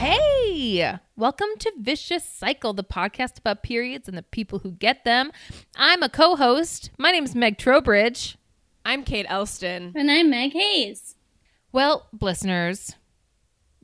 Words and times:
Hey, 0.00 0.98
welcome 1.14 1.50
to 1.58 1.72
Vicious 1.78 2.24
Cycle, 2.24 2.72
the 2.72 2.82
podcast 2.82 3.38
about 3.38 3.62
periods 3.62 4.08
and 4.08 4.16
the 4.16 4.22
people 4.22 4.60
who 4.60 4.70
get 4.70 5.04
them. 5.04 5.30
I'm 5.76 6.02
a 6.02 6.08
co 6.08 6.36
host. 6.36 6.88
My 6.96 7.10
name's 7.10 7.34
Meg 7.34 7.58
Trowbridge. 7.58 8.38
I'm 8.82 9.04
Kate 9.04 9.26
Elston. 9.28 9.92
And 9.94 10.10
I'm 10.10 10.30
Meg 10.30 10.54
Hayes. 10.54 11.16
Well, 11.70 12.08
listeners, 12.18 12.96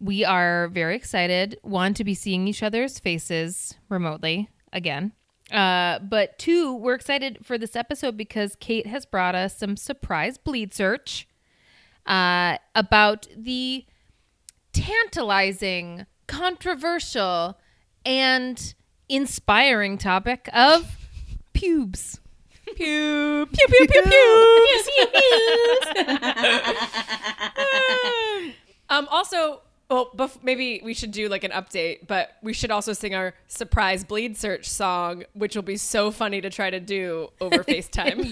we 0.00 0.24
are 0.24 0.68
very 0.68 0.96
excited. 0.96 1.58
One, 1.60 1.92
to 1.92 2.02
be 2.02 2.14
seeing 2.14 2.48
each 2.48 2.62
other's 2.62 2.98
faces 2.98 3.74
remotely 3.90 4.48
again. 4.72 5.12
Uh, 5.52 5.98
but 5.98 6.38
two, 6.38 6.74
we're 6.76 6.94
excited 6.94 7.44
for 7.44 7.58
this 7.58 7.76
episode 7.76 8.16
because 8.16 8.56
Kate 8.58 8.86
has 8.86 9.04
brought 9.04 9.34
us 9.34 9.58
some 9.58 9.76
surprise 9.76 10.38
bleed 10.38 10.72
search 10.72 11.28
uh, 12.06 12.56
about 12.74 13.28
the 13.36 13.84
tantalizing, 14.76 16.06
controversial, 16.26 17.58
and 18.04 18.74
inspiring 19.08 19.98
topic 19.98 20.48
of 20.52 20.96
pubes. 21.52 22.20
Pew, 22.74 23.46
pew, 23.52 23.66
pew, 23.68 23.86
pew, 23.86 24.02
pew. 24.02 24.72
um, 28.90 29.06
also, 29.10 29.62
well, 29.88 30.10
bef- 30.16 30.42
maybe 30.42 30.80
we 30.84 30.92
should 30.92 31.12
do 31.12 31.28
like 31.28 31.44
an 31.44 31.52
update, 31.52 32.06
but 32.08 32.32
we 32.42 32.52
should 32.52 32.72
also 32.72 32.92
sing 32.92 33.14
our 33.14 33.34
surprise 33.46 34.02
bleed 34.04 34.36
search 34.36 34.68
song, 34.68 35.22
which 35.32 35.54
will 35.54 35.62
be 35.62 35.76
so 35.76 36.10
funny 36.10 36.40
to 36.40 36.50
try 36.50 36.70
to 36.70 36.80
do 36.80 37.28
over 37.40 37.58
FaceTime. 37.64 38.20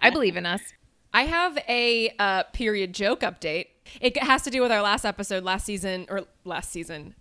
I 0.00 0.10
believe 0.10 0.36
in 0.36 0.46
us. 0.46 0.60
I 1.12 1.22
have 1.22 1.58
a 1.68 2.10
uh, 2.18 2.42
period 2.52 2.92
joke 2.92 3.20
update. 3.20 3.66
It 4.00 4.22
has 4.22 4.42
to 4.42 4.50
do 4.50 4.62
with 4.62 4.72
our 4.72 4.82
last 4.82 5.04
episode, 5.04 5.44
last 5.44 5.66
season, 5.66 6.06
or 6.08 6.24
last 6.44 6.70
season, 6.70 7.14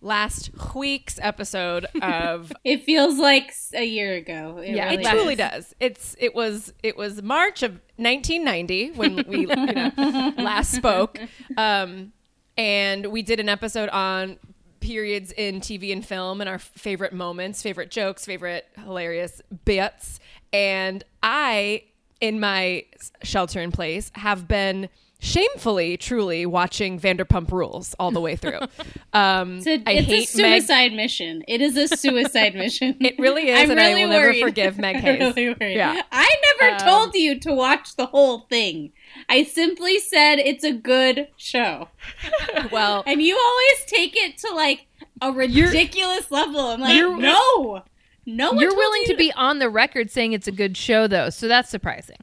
last 0.00 0.50
week's 0.74 1.18
episode 1.22 1.84
of. 2.02 2.52
It 2.64 2.84
feels 2.84 3.18
like 3.18 3.52
a 3.74 3.84
year 3.84 4.14
ago. 4.14 4.62
yeah, 4.64 4.90
really 4.90 5.04
it 5.04 5.10
truly 5.10 5.34
does. 5.36 5.74
It's 5.80 6.16
it 6.18 6.34
was 6.34 6.72
it 6.82 6.96
was 6.96 7.22
March 7.22 7.62
of 7.62 7.72
1990 7.96 8.92
when 8.92 9.24
we 9.28 9.40
you 9.40 9.46
know, 9.46 9.92
last 10.36 10.72
spoke, 10.72 11.18
um, 11.56 12.12
and 12.56 13.06
we 13.06 13.22
did 13.22 13.40
an 13.40 13.48
episode 13.48 13.88
on 13.90 14.38
periods 14.80 15.30
in 15.32 15.60
TV 15.60 15.92
and 15.92 16.04
film 16.04 16.40
and 16.40 16.50
our 16.50 16.58
favorite 16.58 17.12
moments, 17.12 17.62
favorite 17.62 17.90
jokes, 17.90 18.26
favorite 18.26 18.66
hilarious 18.84 19.40
bits, 19.64 20.18
and 20.52 21.04
I 21.22 21.84
in 22.20 22.38
my 22.40 22.84
shelter 23.22 23.60
in 23.60 23.72
place 23.72 24.10
have 24.14 24.46
been 24.46 24.88
shamefully, 25.22 25.96
truly 25.96 26.44
watching 26.44 26.98
Vanderpump 27.00 27.50
Rules 27.52 27.94
all 27.98 28.10
the 28.10 28.20
way 28.20 28.36
through. 28.36 28.58
Um, 29.14 29.58
It's 29.58 29.66
a, 29.66 29.72
I 29.86 29.92
it's 29.92 30.08
a 30.08 30.10
hate 30.10 30.18
Meg. 30.20 30.28
suicide 30.62 30.92
mission. 30.94 31.44
It 31.46 31.60
is 31.60 31.76
a 31.76 31.86
suicide 31.86 32.54
mission. 32.54 32.96
It 33.00 33.18
really 33.18 33.50
is, 33.50 33.60
I'm 33.60 33.70
and 33.72 33.78
I 33.78 33.88
really 33.90 34.04
will 34.06 34.10
never 34.10 34.32
forgive 34.34 34.78
Meg 34.84 34.96
Hayes. 34.96 35.20
really 35.36 35.48
worried. 35.50 35.76
Yeah. 35.76 36.00
I 36.10 36.34
never 36.60 36.74
Um, 36.76 36.80
told 36.80 37.14
you 37.14 37.38
to 37.40 37.52
watch 37.52 37.96
the 37.96 38.06
whole 38.06 38.38
thing. 38.48 38.92
I 39.28 39.44
simply 39.44 39.98
said 39.98 40.36
it's 40.38 40.64
a 40.64 40.72
good 40.72 41.28
show. 41.36 41.88
Well, 42.72 43.02
And 43.06 43.20
you 43.20 43.36
always 43.38 43.84
take 43.86 44.16
it 44.16 44.38
to 44.38 44.54
like 44.54 44.86
a 45.20 45.30
ridiculous 45.30 46.30
level. 46.30 46.58
I'm 46.60 46.80
like, 46.80 46.96
no. 46.98 47.82
No 48.24 48.52
You're 48.54 48.74
willing 48.74 49.02
you 49.02 49.08
to 49.08 49.16
be 49.16 49.30
on 49.32 49.58
the 49.58 49.68
record 49.68 50.10
saying 50.10 50.32
it's 50.32 50.48
a 50.48 50.52
good 50.52 50.74
show, 50.76 51.06
though, 51.06 51.28
so 51.28 51.48
that's 51.48 51.68
surprising. 51.68 52.16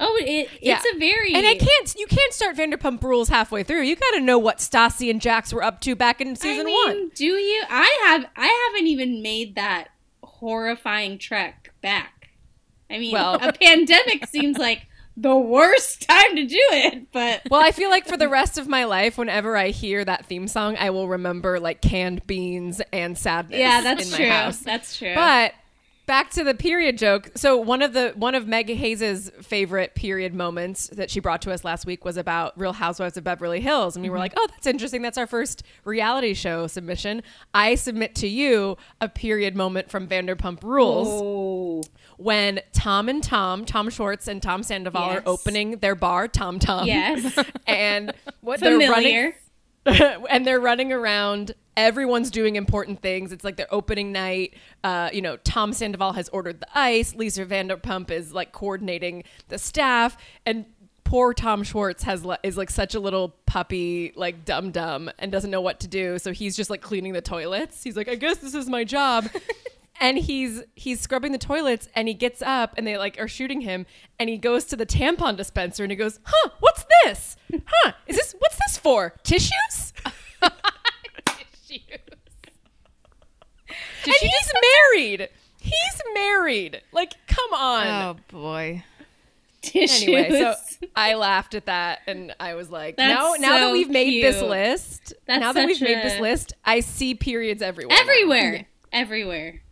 Oh, 0.00 0.18
it, 0.20 0.48
Yeah. 0.60 0.76
it's 0.76 0.84
a 0.94 0.98
very 0.98 1.32
and 1.34 1.46
I 1.46 1.54
can't. 1.54 1.94
You 1.96 2.06
can't 2.06 2.32
start 2.32 2.56
Vanderpump 2.56 3.02
Rules 3.02 3.28
halfway 3.28 3.62
through. 3.62 3.82
You 3.82 3.94
got 3.96 4.10
to 4.14 4.20
know 4.20 4.38
what 4.38 4.58
Stassi 4.58 5.08
and 5.08 5.20
Jax 5.20 5.52
were 5.52 5.62
up 5.62 5.80
to 5.82 5.94
back 5.94 6.20
in 6.20 6.34
season 6.34 6.62
I 6.62 6.64
mean, 6.64 6.86
one. 6.86 7.10
Do 7.14 7.24
you? 7.26 7.62
I 7.70 7.98
have. 8.06 8.26
I 8.36 8.70
haven't 8.72 8.88
even 8.88 9.22
made 9.22 9.54
that 9.54 9.88
horrifying 10.22 11.18
trek 11.18 11.72
back. 11.80 12.30
I 12.90 12.98
mean, 12.98 13.12
Well- 13.12 13.38
a 13.40 13.52
pandemic 13.52 14.26
seems 14.30 14.58
like 14.58 14.86
the 15.16 15.36
worst 15.36 16.02
time 16.08 16.34
to 16.36 16.44
do 16.44 16.58
it, 16.72 17.06
but 17.12 17.42
Well, 17.48 17.62
I 17.62 17.70
feel 17.70 17.88
like 17.88 18.06
for 18.06 18.16
the 18.16 18.28
rest 18.28 18.58
of 18.58 18.66
my 18.66 18.84
life, 18.84 19.16
whenever 19.16 19.56
I 19.56 19.68
hear 19.68 20.04
that 20.04 20.26
theme 20.26 20.48
song, 20.48 20.76
I 20.76 20.90
will 20.90 21.06
remember 21.08 21.60
like 21.60 21.80
canned 21.80 22.26
beans 22.26 22.82
and 22.92 23.16
sadness. 23.16 23.60
yeah, 23.60 23.80
that's 23.80 24.14
true. 24.14 24.26
That's 24.64 24.98
true. 24.98 25.14
But 25.14 25.54
back 26.06 26.30
to 26.30 26.44
the 26.44 26.54
period 26.54 26.98
joke. 26.98 27.30
So 27.34 27.56
one 27.56 27.82
of 27.82 27.92
the 27.92 28.12
one 28.16 28.34
of 28.34 28.46
Meg 28.46 28.68
Hayes's 28.68 29.30
favorite 29.42 29.94
period 29.94 30.34
moments 30.34 30.88
that 30.88 31.10
she 31.10 31.20
brought 31.20 31.42
to 31.42 31.52
us 31.52 31.64
last 31.64 31.86
week 31.86 32.04
was 32.04 32.16
about 32.16 32.58
Real 32.58 32.72
Housewives 32.72 33.16
of 33.16 33.24
Beverly 33.24 33.60
Hills, 33.60 33.96
and 33.96 34.02
we 34.02 34.10
were 34.10 34.16
mm-hmm. 34.16 34.22
like, 34.22 34.34
"Oh, 34.36 34.46
that's 34.50 34.66
interesting. 34.66 35.02
That's 35.02 35.18
our 35.18 35.26
first 35.26 35.62
reality 35.84 36.34
show 36.34 36.66
submission." 36.66 37.22
I 37.52 37.74
submit 37.74 38.14
to 38.16 38.28
you 38.28 38.76
a 39.00 39.08
period 39.08 39.56
moment 39.56 39.90
from 39.90 40.06
Vanderpump 40.06 40.62
Rules 40.62 41.08
oh, 41.10 41.82
when 42.16 42.60
Tom 42.72 43.08
and 43.08 43.22
Tom, 43.22 43.64
Tom 43.64 43.90
Schwartz 43.90 44.28
and 44.28 44.42
Tom 44.42 44.62
Sandoval 44.62 45.06
Yes. 45.06 45.18
are 45.18 45.22
opening 45.26 45.78
their 45.78 45.94
bar, 45.94 46.28
Tom 46.28 46.58
Tom. 46.58 46.86
yes, 46.86 47.38
and 47.66 48.12
what 48.40 48.60
familiar. 48.60 49.36
and 49.86 50.46
they're 50.46 50.60
running 50.60 50.92
around. 50.92 51.54
Everyone's 51.76 52.30
doing 52.30 52.56
important 52.56 53.02
things. 53.02 53.32
It's 53.32 53.44
like 53.44 53.56
their 53.56 53.72
opening 53.72 54.12
night. 54.12 54.54
Uh, 54.82 55.10
you 55.12 55.22
know, 55.22 55.36
Tom 55.38 55.72
Sandoval 55.72 56.12
has 56.12 56.28
ordered 56.28 56.60
the 56.60 56.68
ice. 56.78 57.14
Lisa 57.14 57.44
Vanderpump 57.44 58.10
is 58.10 58.32
like 58.32 58.52
coordinating 58.52 59.24
the 59.48 59.58
staff, 59.58 60.16
and 60.46 60.66
poor 61.04 61.34
Tom 61.34 61.62
Schwartz 61.62 62.02
has 62.04 62.26
is 62.42 62.56
like 62.56 62.70
such 62.70 62.94
a 62.94 63.00
little 63.00 63.36
puppy, 63.46 64.12
like 64.16 64.44
dum 64.44 64.70
dum, 64.70 65.10
and 65.18 65.30
doesn't 65.30 65.50
know 65.50 65.60
what 65.60 65.80
to 65.80 65.88
do. 65.88 66.18
So 66.18 66.32
he's 66.32 66.56
just 66.56 66.70
like 66.70 66.80
cleaning 66.80 67.12
the 67.12 67.20
toilets. 67.20 67.82
He's 67.82 67.96
like, 67.96 68.08
I 68.08 68.14
guess 68.14 68.38
this 68.38 68.54
is 68.54 68.68
my 68.68 68.84
job. 68.84 69.28
and 70.00 70.18
he's 70.18 70.62
he's 70.74 71.00
scrubbing 71.00 71.32
the 71.32 71.38
toilets 71.38 71.88
and 71.94 72.08
he 72.08 72.14
gets 72.14 72.42
up 72.42 72.74
and 72.76 72.86
they 72.86 72.98
like 72.98 73.18
are 73.20 73.28
shooting 73.28 73.60
him 73.60 73.86
and 74.18 74.28
he 74.28 74.36
goes 74.36 74.64
to 74.64 74.76
the 74.76 74.86
tampon 74.86 75.36
dispenser 75.36 75.84
and 75.84 75.92
he 75.92 75.96
goes 75.96 76.18
huh 76.24 76.50
what's 76.60 76.84
this 77.04 77.36
huh 77.66 77.92
is 78.06 78.16
this 78.16 78.34
what's 78.38 78.58
this 78.66 78.76
for 78.76 79.14
tissues 79.22 79.92
and 83.68 84.14
he's 84.20 84.52
married 84.92 85.28
he's 85.60 86.02
married 86.14 86.80
like 86.92 87.14
come 87.26 87.52
on 87.54 87.86
Oh, 87.86 88.16
boy. 88.28 88.84
tissues. 89.62 90.02
anyway 90.02 90.30
so 90.30 90.54
i 90.94 91.14
laughed 91.14 91.54
at 91.54 91.66
that 91.66 92.00
and 92.06 92.34
i 92.38 92.54
was 92.54 92.70
like 92.70 92.96
That's 92.96 93.40
now 93.40 93.48
now 93.48 93.66
that 93.66 93.72
we've 93.72 93.88
made 93.90 94.22
this 94.22 94.42
list 94.42 95.14
That's 95.26 95.40
now 95.40 95.52
that 95.52 95.66
we've 95.66 95.76
such 95.78 95.88
made 95.88 96.02
this 96.04 96.20
list 96.20 96.52
i 96.64 96.80
see 96.80 97.14
periods 97.14 97.62
everywhere 97.62 97.96
now. 97.96 98.02
everywhere, 98.02 98.66
everywhere. 98.92 99.62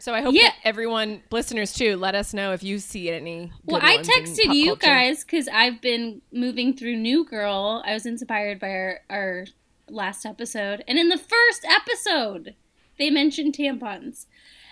so 0.00 0.12
i 0.12 0.20
hope 0.20 0.34
Yeah. 0.34 0.48
that 0.48 0.56
everyone 0.64 1.22
listeners 1.30 1.72
too 1.72 1.96
let 1.96 2.16
us 2.16 2.34
know 2.34 2.52
if 2.52 2.64
you 2.64 2.80
see 2.80 3.08
any 3.08 3.52
Well, 3.64 3.80
I 3.80 3.96
ones 3.96 4.08
in 4.08 4.24
texted 4.24 4.46
pop 4.46 4.54
you 4.56 4.76
guys 4.76 5.22
because 5.24 5.46
I've 5.46 5.80
been 5.80 6.22
moving 6.32 6.76
through 6.76 6.96
New 6.96 7.24
Girl. 7.24 7.82
I 7.86 7.92
was 7.94 8.04
inspired 8.06 8.58
by 8.58 8.68
our, 8.70 9.00
our 9.08 9.46
last 9.90 10.24
episode. 10.24 10.84
And 10.86 10.98
in 10.98 11.08
the 11.08 11.18
first 11.18 11.64
episode, 11.68 12.54
they 12.98 13.10
mentioned 13.10 13.54
tampons. 13.54 14.26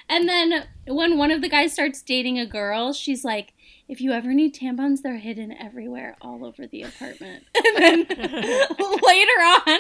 And 0.08 0.28
then 0.28 0.64
when 0.86 1.18
one 1.18 1.30
of 1.30 1.42
the 1.42 1.48
guys 1.48 1.72
starts 1.72 2.02
dating 2.02 2.38
a 2.38 2.46
girl, 2.46 2.92
she's 2.92 3.24
like, 3.24 3.53
if 3.88 4.00
you 4.00 4.12
ever 4.12 4.32
need 4.34 4.54
tampons, 4.54 5.03
they're 5.03 5.16
hidden 5.16 5.53
everywhere, 5.53 6.16
all 6.20 6.44
over 6.44 6.66
the 6.66 6.82
apartment. 6.82 7.44
And 7.66 7.76
then 7.76 8.06
later 8.09 9.41
on, 9.41 9.78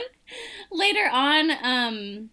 later 0.70 1.08
on, 1.10 1.50
um, 1.62 2.30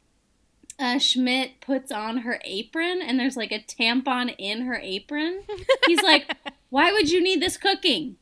uh, 0.77 0.99
Schmidt 0.99 1.61
puts 1.61 1.91
on 1.91 2.19
her 2.19 2.39
apron 2.43 3.01
and 3.01 3.19
there's 3.19 3.37
like 3.37 3.51
a 3.51 3.59
tampon 3.59 4.35
in 4.37 4.61
her 4.61 4.75
apron. 4.75 5.43
He's 5.87 6.01
like, 6.01 6.29
Why 6.69 6.91
would 6.91 7.09
you 7.09 7.23
need 7.23 7.41
this 7.41 7.57
cooking? 7.57 8.17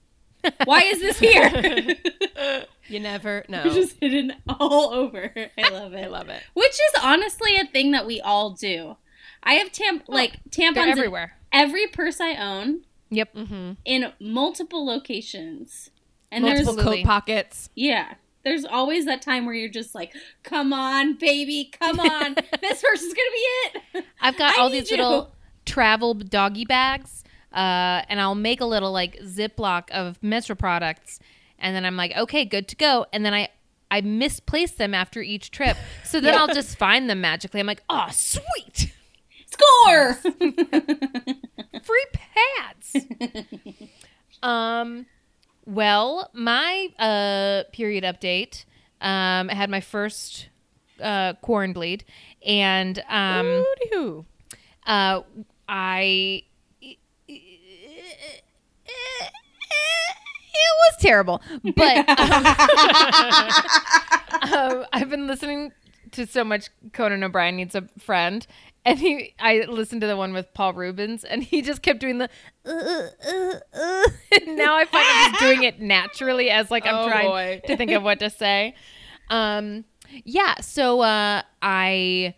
Why 0.66 0.82
is 0.82 1.00
this 1.00 1.18
here? 1.20 2.66
You 2.88 3.00
never 3.00 3.46
know. 3.48 3.64
It's 3.66 3.76
just 3.76 3.98
hidden 4.00 4.34
all 4.48 4.94
over. 4.94 5.32
I 5.58 5.70
love 5.70 5.94
it. 5.94 6.04
I 6.04 6.08
love 6.08 6.30
it. 6.30 6.42
Which 6.54 6.72
is 6.74 7.02
honestly 7.04 7.56
a 7.58 7.66
thing 7.66 7.92
that 7.92 8.06
we 8.06 8.20
all 8.22 8.52
do. 8.52 8.98
I 9.44 9.54
have 9.56 9.72
tam 9.72 10.02
like 10.08 10.40
tampons 10.50 10.88
everywhere. 10.88 11.38
every 11.52 11.88
purse 11.88 12.20
I 12.22 12.36
own 12.36 12.82
Yep. 13.10 13.34
Mm-hmm. 13.36 13.72
in 13.86 14.12
multiple 14.20 14.86
locations. 14.86 15.90
And 16.32 16.44
Multiple 16.44 16.66
there's 16.74 16.78
Absolutely. 16.80 17.04
coat 17.04 17.08
pockets. 17.08 17.70
yeah. 17.76 18.14
There's 18.44 18.66
always 18.66 19.06
that 19.06 19.22
time 19.22 19.46
where 19.46 19.56
you're 19.56 19.70
just 19.70 19.96
like, 19.96 20.14
come 20.44 20.74
on, 20.74 21.14
baby, 21.18 21.72
come 21.80 21.98
on. 22.02 22.36
this 22.60 22.82
purse 22.82 23.02
is 23.02 23.14
gonna 23.14 23.32
be 23.32 24.00
it. 24.00 24.06
I've 24.20 24.38
got 24.38 24.58
I 24.58 24.62
all 24.62 24.70
these 24.70 24.92
you. 24.92 24.98
little 24.98 25.34
travel 25.66 26.14
doggy 26.14 26.66
bags, 26.66 27.24
uh, 27.54 28.02
and 28.10 28.20
I'll 28.20 28.36
make 28.36 28.60
a 28.60 28.66
little 28.66 28.92
like 28.92 29.18
Ziploc 29.22 29.90
of 29.92 30.22
menstrual 30.22 30.58
products, 30.58 31.20
and 31.64 31.76
then 31.76 31.86
I'm 31.86 31.98
like, 31.98 32.16
okay, 32.16 32.46
good 32.46 32.68
to 32.68 32.76
go. 32.76 33.08
And 33.12 33.26
then 33.26 33.34
I 33.34 33.50
I 33.90 34.02
misplace 34.02 34.72
them 34.72 34.94
after 34.94 35.22
each 35.22 35.50
trip, 35.52 35.78
so 36.04 36.20
then 36.20 36.36
I'll 36.36 36.48
just 36.54 36.78
find 36.78 37.10
them 37.10 37.22
magically. 37.22 37.60
I'm 37.60 37.68
like, 37.68 37.84
oh, 37.90 38.08
sweet, 38.12 38.92
Score! 39.48 40.14
free 41.84 42.06
pads. 42.14 42.96
um, 44.44 45.06
well, 45.66 46.30
my 46.34 46.90
uh 47.00 47.64
period 47.72 48.04
update. 48.04 48.66
Um, 49.00 49.50
I 49.50 49.54
had 49.54 49.70
my 49.70 49.82
first 49.82 50.48
uh, 51.02 51.34
corn 51.42 51.74
bleed, 51.74 52.04
and 52.46 53.04
um, 53.10 53.66
uh, 54.86 55.22
I. 55.68 56.44
It 60.56 60.94
was 60.94 61.02
terrible, 61.02 61.42
but 61.76 62.10
um, 64.54 64.82
um, 64.82 64.86
I've 64.94 65.10
been 65.10 65.28
listening 65.28 65.72
to 66.12 66.28
so 66.28 66.44
much 66.44 66.70
Conan 66.94 67.24
O'Brien 67.24 67.56
needs 67.56 67.76
a 67.76 67.88
friend, 68.00 68.46
and 68.86 69.00
he 69.00 69.34
I 69.40 69.66
listened 69.68 70.02
to 70.02 70.08
the 70.08 70.18
one 70.18 70.34
with 70.34 70.54
Paul 70.54 70.74
Reubens, 70.74 71.24
and 71.24 71.44
he 71.44 71.62
just 71.62 71.82
kept 71.82 72.00
doing 72.00 72.20
the. 72.20 72.30
Uh, 72.66 72.72
uh, 72.72 73.60
uh, 73.74 74.04
and 74.40 74.58
now 74.58 74.76
I 74.76 74.86
find 74.86 75.06
I'm 75.08 75.34
doing 75.40 75.64
it 75.64 75.80
naturally 75.82 76.50
as 76.50 76.70
like 76.70 76.86
I'm 76.86 76.96
Oh, 76.96 77.08
trying 77.08 77.28
boy. 77.30 77.62
to 77.68 77.78
think 77.78 77.92
of 77.92 78.04
what 78.04 78.20
to 78.20 78.30
say. 78.30 78.76
Um, 79.30 79.86
yeah, 80.24 80.60
so 80.62 81.02
uh, 81.02 81.42
I 81.64 82.36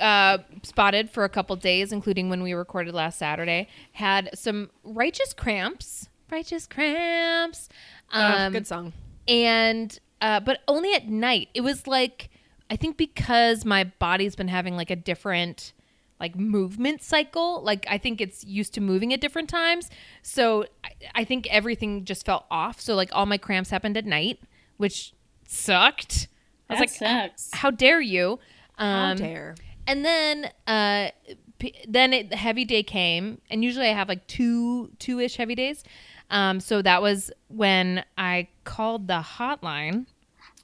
uh, 0.00 0.38
spotted 0.62 1.10
for 1.10 1.24
a 1.24 1.28
couple 1.28 1.54
days, 1.56 1.92
including 1.92 2.30
when 2.30 2.42
we 2.42 2.54
recorded 2.54 2.94
last 2.94 3.18
Saturday. 3.18 3.68
Had 3.92 4.30
some 4.34 4.70
righteous 4.84 5.34
cramps, 5.34 6.07
righteous 6.30 6.66
cramps. 6.66 7.68
Ah, 8.12 8.46
Um, 8.46 8.52
good 8.52 8.66
song. 8.66 8.92
and 9.26 9.98
uh, 10.20 10.40
but 10.40 10.60
only 10.66 10.94
at 10.94 11.08
night. 11.08 11.48
It 11.54 11.60
was 11.60 11.86
like 11.86 12.30
I 12.70 12.76
think 12.76 12.96
because 12.96 13.64
my 13.64 13.84
body's 13.84 14.36
been 14.36 14.48
having 14.48 14.76
like 14.76 14.90
a 14.90 14.96
different 14.96 15.72
like 16.20 16.34
movement 16.36 17.02
cycle. 17.02 17.62
Like 17.62 17.86
I 17.88 17.96
think 17.98 18.20
it's 18.20 18.44
used 18.44 18.74
to 18.74 18.80
moving 18.80 19.12
at 19.12 19.20
different 19.20 19.48
times. 19.48 19.88
So 20.22 20.66
I, 20.84 20.90
I 21.14 21.24
think 21.24 21.46
everything 21.50 22.04
just 22.04 22.26
felt 22.26 22.44
off. 22.50 22.80
So 22.80 22.94
like 22.94 23.10
all 23.12 23.26
my 23.26 23.38
cramps 23.38 23.70
happened 23.70 23.96
at 23.96 24.04
night, 24.04 24.40
which 24.76 25.12
sucked. 25.46 26.28
I 26.68 26.74
was 26.74 26.78
That 26.78 26.80
like, 26.80 27.28
sucks. 27.30 27.50
how 27.52 27.70
dare 27.70 28.00
you? 28.00 28.38
How 28.76 29.12
Um, 29.12 29.16
dare. 29.18 29.54
and 29.86 30.04
then 30.04 30.50
uh 30.66 31.10
p- 31.58 31.74
then 31.88 32.12
it, 32.12 32.30
the 32.30 32.36
heavy 32.36 32.64
day 32.64 32.82
came 32.84 33.40
and 33.50 33.64
usually 33.64 33.88
i 33.88 33.92
have 33.92 34.08
like 34.08 34.24
two 34.28 34.90
two-ish 35.00 35.34
heavy 35.36 35.54
days 35.56 35.82
um 36.30 36.60
so 36.60 36.82
that 36.82 37.02
was 37.02 37.30
when 37.48 38.04
i 38.16 38.48
called 38.64 39.08
the 39.08 39.20
hotline 39.38 40.06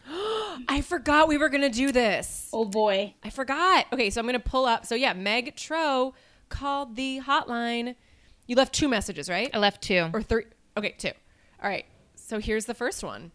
I 0.68 0.82
forgot 0.84 1.28
we 1.28 1.38
were 1.38 1.48
gonna 1.48 1.70
do 1.70 1.90
this. 1.90 2.50
Oh 2.52 2.66
boy. 2.66 3.14
I 3.22 3.30
forgot. 3.30 3.86
Okay, 3.92 4.10
so 4.10 4.20
I'm 4.20 4.26
gonna 4.26 4.38
pull 4.38 4.66
up. 4.66 4.84
So 4.84 4.94
yeah, 4.94 5.14
Meg 5.14 5.56
Tro 5.56 6.14
called 6.50 6.96
the 6.96 7.20
hotline. 7.26 7.96
You 8.46 8.56
left 8.56 8.74
two 8.74 8.88
messages, 8.88 9.30
right? 9.30 9.50
i 9.54 9.58
left 9.58 9.82
two 9.82 10.10
Or 10.12 10.20
three? 10.22 10.44
Okay, 10.76 10.94
two. 10.98 11.12
All 11.62 11.68
right. 11.70 11.86
So 12.14 12.38
here's 12.38 12.66
the 12.66 12.74
first 12.74 13.02
one. 13.02 13.32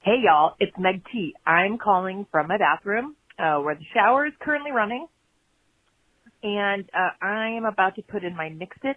Hey 0.00 0.16
y'all, 0.24 0.54
it's 0.58 0.76
Meg 0.78 1.02
T. 1.12 1.34
I'm 1.46 1.78
calling 1.78 2.26
from 2.30 2.48
my 2.48 2.58
bathroom, 2.58 3.14
uh, 3.38 3.58
where 3.58 3.74
the 3.74 3.84
shower 3.94 4.26
is 4.26 4.32
currently 4.40 4.72
running. 4.72 5.06
And, 6.42 6.88
uh, 6.94 7.10
I 7.20 7.50
am 7.50 7.64
about 7.64 7.96
to 7.96 8.02
put 8.02 8.24
in 8.24 8.36
my 8.36 8.48
Nixit 8.48 8.96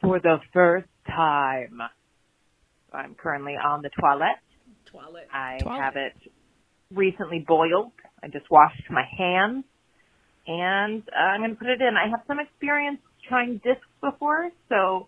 for 0.00 0.18
the 0.18 0.38
first 0.52 0.88
time. 1.08 1.80
I'm 2.92 3.14
currently 3.14 3.54
on 3.54 3.82
the 3.82 3.90
toilet. 4.00 4.36
Toilet. 4.86 5.28
I 5.32 5.58
Toilet. 5.58 5.80
have 5.80 5.96
it 5.96 6.14
recently 6.94 7.44
boiled. 7.46 7.92
I 8.22 8.28
just 8.28 8.50
washed 8.50 8.90
my 8.90 9.04
hands 9.16 9.64
and 10.48 11.02
uh, 11.14 11.20
I'm 11.20 11.40
going 11.40 11.50
to 11.50 11.56
put 11.56 11.68
it 11.68 11.80
in. 11.80 11.94
I 11.96 12.08
have 12.08 12.20
some 12.26 12.40
experience 12.40 13.00
trying 13.28 13.60
discs 13.62 13.86
before, 14.00 14.48
so 14.70 15.06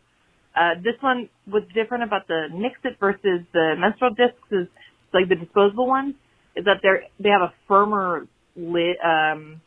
uh, 0.55 0.75
this 0.77 0.95
one 1.01 1.31
was 1.51 1.63
different 1.75 2.05
about 2.05 2.29
the 2.29 2.49
Nixit 2.53 3.01
versus 3.01 3.47
the 3.53 3.75
menstrual 3.79 4.11
discs 4.11 4.53
is 4.53 4.69
like 5.15 5.29
the 5.29 5.37
disposable 5.37 5.87
ones 5.87 6.15
is 6.55 6.65
that 6.67 6.79
they're 6.83 7.05
they 7.19 7.31
have 7.31 7.43
a 7.43 7.53
firmer 7.67 8.27
lid, 8.55 8.97
um, 9.03 9.61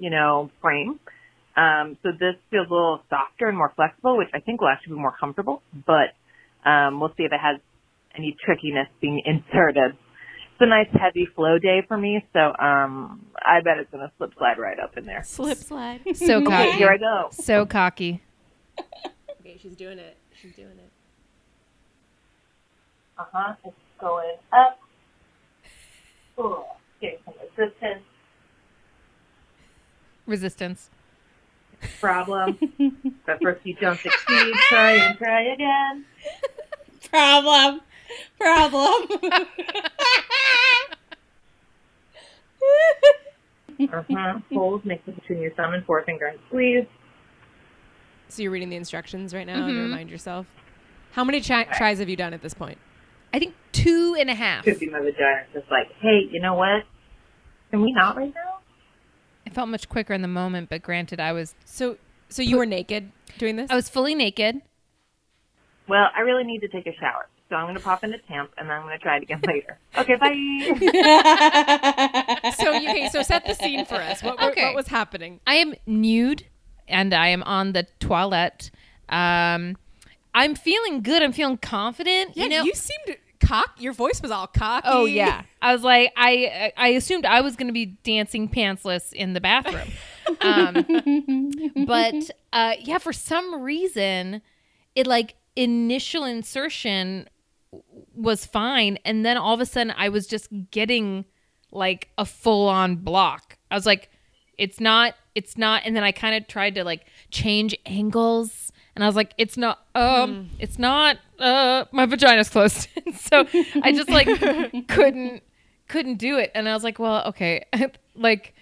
you 0.00 0.10
know, 0.10 0.50
frame. 0.62 0.98
Um, 1.58 1.98
so 2.04 2.10
this 2.12 2.36
feels 2.52 2.68
a 2.70 2.72
little 2.72 3.02
softer 3.10 3.48
and 3.48 3.58
more 3.58 3.72
flexible, 3.74 4.16
which 4.16 4.28
I 4.32 4.38
think 4.38 4.60
will 4.60 4.68
actually 4.68 4.94
be 4.94 5.00
more 5.00 5.14
comfortable. 5.18 5.60
But 5.86 6.14
um, 6.68 7.00
we'll 7.00 7.12
see 7.16 7.24
if 7.24 7.32
it 7.32 7.40
has 7.42 7.60
any 8.16 8.36
trickiness 8.44 8.86
being 9.00 9.20
inserted. 9.26 9.96
It's 10.52 10.60
a 10.60 10.66
nice 10.66 10.86
heavy 10.92 11.26
flow 11.34 11.58
day 11.58 11.82
for 11.86 11.98
me, 11.98 12.24
so 12.32 12.38
um, 12.40 13.26
I 13.36 13.60
bet 13.64 13.78
it's 13.78 13.90
gonna 13.90 14.12
slip 14.18 14.34
slide 14.38 14.58
right 14.58 14.78
up 14.78 14.96
in 14.96 15.04
there. 15.04 15.22
Slip 15.24 15.58
slide. 15.58 16.00
so 16.14 16.36
Okay, 16.42 16.44
cocky 16.46 16.70
here 16.78 16.90
I 16.90 16.96
go. 16.96 17.28
so 17.32 17.66
cocky 17.66 18.22
okay, 19.40 19.58
she's 19.60 19.74
doing 19.76 19.98
it. 19.98 20.16
She's 20.40 20.54
doing 20.54 20.68
it. 20.78 20.90
Uh 23.18 23.24
huh. 23.32 23.54
It's 23.64 23.74
going 24.00 24.36
up. 24.52 24.78
Ooh, 26.38 26.62
getting 27.00 27.18
some 27.24 27.34
resistance. 27.56 28.04
resistance 30.26 30.90
Problem. 32.00 32.58
but 33.26 33.38
first 33.42 33.60
you 33.64 33.74
don't 33.74 33.98
succeed, 33.98 34.54
try 34.68 34.92
and 34.92 35.18
try 35.18 35.42
again. 35.52 36.04
Problem. 37.10 37.80
Problem. 38.38 39.08
Uh 43.80 44.02
huh. 44.10 44.38
Hold, 44.52 44.84
Nixit 44.84 45.14
between 45.14 45.40
your 45.40 45.52
thumb 45.52 45.72
and 45.72 45.84
forefinger 45.84 46.26
and 46.26 46.38
squeeze. 46.48 46.84
So 48.28 48.42
you're 48.42 48.50
reading 48.50 48.70
the 48.70 48.76
instructions 48.76 49.32
right 49.32 49.46
now 49.46 49.66
to 49.66 49.72
Mhm. 49.72 49.84
remind 49.84 50.10
yourself. 50.10 50.46
How 51.12 51.24
many 51.24 51.40
tri- 51.40 51.64
tries 51.64 51.98
have 52.00 52.08
you 52.08 52.16
done 52.16 52.34
at 52.34 52.42
this 52.42 52.54
point? 52.54 52.78
i 53.30 53.38
think 53.38 53.54
two 53.72 54.16
and 54.18 54.30
a 54.30 54.34
half 54.34 54.64
Could 54.64 54.80
be 54.80 54.88
my 54.88 55.00
vagina 55.00 55.44
just 55.52 55.70
like, 55.70 55.92
hey, 56.00 56.26
you 56.30 56.40
know 56.40 56.54
what? 56.54 56.84
Can 57.70 57.82
we 57.82 57.92
not 57.92 58.16
right 58.16 58.32
now? 58.34 58.47
It 59.50 59.54
felt 59.54 59.68
much 59.68 59.88
quicker 59.88 60.12
in 60.14 60.22
the 60.22 60.28
moment 60.28 60.68
but 60.68 60.82
granted 60.82 61.18
i 61.20 61.32
was 61.32 61.54
So 61.64 61.96
so 62.28 62.42
you 62.42 62.56
were 62.58 62.66
naked 62.66 63.10
doing 63.38 63.56
this? 63.56 63.70
i 63.70 63.74
was 63.74 63.88
fully 63.88 64.14
naked 64.14 64.60
Well, 65.88 66.08
I 66.14 66.20
really 66.20 66.44
need 66.44 66.60
to 66.60 66.68
take 66.68 66.86
a 66.86 66.94
shower. 66.94 67.28
So 67.48 67.56
I'm 67.56 67.66
gonna 67.66 67.80
pop 67.80 68.04
into 68.04 68.18
temp 68.18 68.50
and 68.58 68.68
then 68.68 68.76
I'm 68.76 68.82
gonna 68.82 68.98
try 68.98 69.16
it 69.16 69.22
again 69.22 69.40
later. 69.46 69.78
Okay, 69.96 70.16
bye. 70.16 70.34
so 72.58 72.72
you- 72.72 72.90
okay, 72.90 73.08
so 73.08 73.22
set 73.22 73.46
the 73.46 73.54
scene 73.54 73.86
for 73.86 73.94
us. 73.96 74.22
What, 74.22 74.38
what, 74.38 74.50
Okay. 74.52 74.66
what 74.66 74.74
was 74.74 74.88
happening? 74.88 75.40
I 75.46 75.54
am 75.54 75.74
nude 75.86 76.44
and 76.86 77.14
I 77.14 77.28
am 77.28 77.42
on 77.44 77.72
the 77.72 77.86
toilet. 78.00 78.70
Um, 79.08 79.76
I'm 80.34 80.54
feeling 80.54 81.00
good. 81.00 81.22
I'm 81.22 81.32
feeling 81.32 81.56
confident. 81.56 82.36
Yeah, 82.36 82.44
you 82.44 82.50
know. 82.50 82.62
you 82.64 82.74
seemed 82.74 83.16
cock. 83.48 83.70
Your 83.78 83.92
voice 83.92 84.20
was 84.20 84.30
all 84.30 84.46
cocky. 84.46 84.88
oh 84.90 85.04
yeah. 85.04 85.42
I 85.60 85.72
was 85.72 85.82
like, 85.82 86.12
I 86.16 86.72
I 86.76 86.88
assumed 86.88 87.24
I 87.24 87.40
was 87.40 87.56
going 87.56 87.68
to 87.68 87.72
be 87.72 87.86
dancing 87.86 88.48
pantsless 88.48 89.12
in 89.12 89.32
the 89.32 89.40
bathroom. 89.40 89.88
Um, 90.40 91.84
but 91.86 92.30
uh, 92.52 92.74
yeah, 92.80 92.98
for 92.98 93.12
some 93.12 93.62
reason, 93.62 94.42
it 94.94 95.06
like 95.06 95.34
initial 95.56 96.24
insertion 96.24 97.28
was 98.14 98.44
fine, 98.44 98.98
and 99.04 99.24
then 99.24 99.36
all 99.36 99.54
of 99.54 99.60
a 99.60 99.66
sudden, 99.66 99.92
I 99.96 100.08
was 100.08 100.26
just 100.26 100.48
getting 100.70 101.24
like 101.70 102.08
a 102.18 102.24
full 102.24 102.68
on 102.68 102.96
block. 102.96 103.58
I 103.70 103.74
was 103.74 103.86
like, 103.86 104.10
it's 104.56 104.80
not, 104.80 105.14
it's 105.34 105.56
not, 105.56 105.82
and 105.84 105.94
then 105.94 106.02
I 106.02 106.12
kind 106.12 106.34
of 106.34 106.48
tried 106.48 106.74
to 106.76 106.84
like 106.84 107.06
change 107.30 107.76
angles. 107.86 108.72
And 108.98 109.04
I 109.04 109.06
was 109.06 109.14
like, 109.14 109.32
it's 109.38 109.56
not, 109.56 109.78
um, 109.94 110.50
it's 110.58 110.76
not, 110.76 111.18
uh, 111.38 111.84
my 111.92 112.04
vagina's 112.04 112.48
closed. 112.48 112.88
so 113.14 113.46
I 113.84 113.92
just 113.92 114.10
like 114.10 114.26
couldn't, 114.88 115.44
couldn't 115.86 116.16
do 116.16 116.36
it. 116.36 116.50
And 116.52 116.68
I 116.68 116.74
was 116.74 116.82
like, 116.82 116.98
well, 116.98 117.24
okay. 117.28 117.64
like 118.16 118.54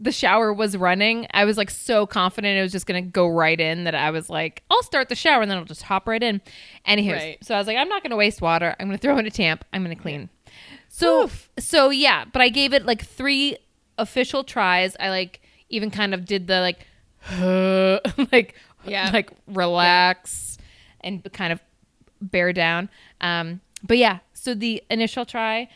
the 0.00 0.10
shower 0.10 0.54
was 0.54 0.74
running. 0.74 1.26
I 1.34 1.44
was 1.44 1.58
like 1.58 1.68
so 1.68 2.06
confident 2.06 2.58
it 2.58 2.62
was 2.62 2.72
just 2.72 2.86
going 2.86 3.04
to 3.04 3.10
go 3.10 3.28
right 3.28 3.60
in 3.60 3.84
that 3.84 3.94
I 3.94 4.10
was 4.10 4.30
like, 4.30 4.62
I'll 4.70 4.82
start 4.84 5.10
the 5.10 5.14
shower 5.14 5.42
and 5.42 5.50
then 5.50 5.58
I'll 5.58 5.66
just 5.66 5.82
hop 5.82 6.08
right 6.08 6.22
in. 6.22 6.40
Anywho, 6.88 7.12
Right. 7.12 7.44
so 7.44 7.54
I 7.54 7.58
was 7.58 7.66
like, 7.66 7.76
I'm 7.76 7.90
not 7.90 8.02
going 8.02 8.10
to 8.10 8.16
waste 8.16 8.40
water. 8.40 8.74
I'm 8.80 8.86
going 8.86 8.96
to 8.98 9.02
throw 9.02 9.18
in 9.18 9.26
a 9.26 9.30
tamp. 9.30 9.66
I'm 9.74 9.84
going 9.84 9.94
to 9.94 10.02
clean. 10.02 10.30
So, 10.88 11.28
so 11.58 11.90
yeah, 11.90 12.24
but 12.32 12.40
I 12.40 12.48
gave 12.48 12.72
it 12.72 12.86
like 12.86 13.04
three 13.04 13.58
official 13.98 14.44
tries. 14.44 14.96
I 14.98 15.10
like 15.10 15.42
even 15.68 15.90
kind 15.90 16.14
of 16.14 16.24
did 16.24 16.46
the 16.46 16.60
like, 16.60 16.86
like, 18.32 18.54
Yeah. 18.86 19.10
like 19.12 19.30
relax 19.46 20.58
and 21.00 21.22
kind 21.32 21.52
of 21.52 21.60
bear 22.20 22.52
down. 22.52 22.88
Um, 23.20 23.60
but 23.82 23.98
yeah, 23.98 24.20
so 24.32 24.54
the 24.54 24.82
initial 24.90 25.24
try 25.24 25.68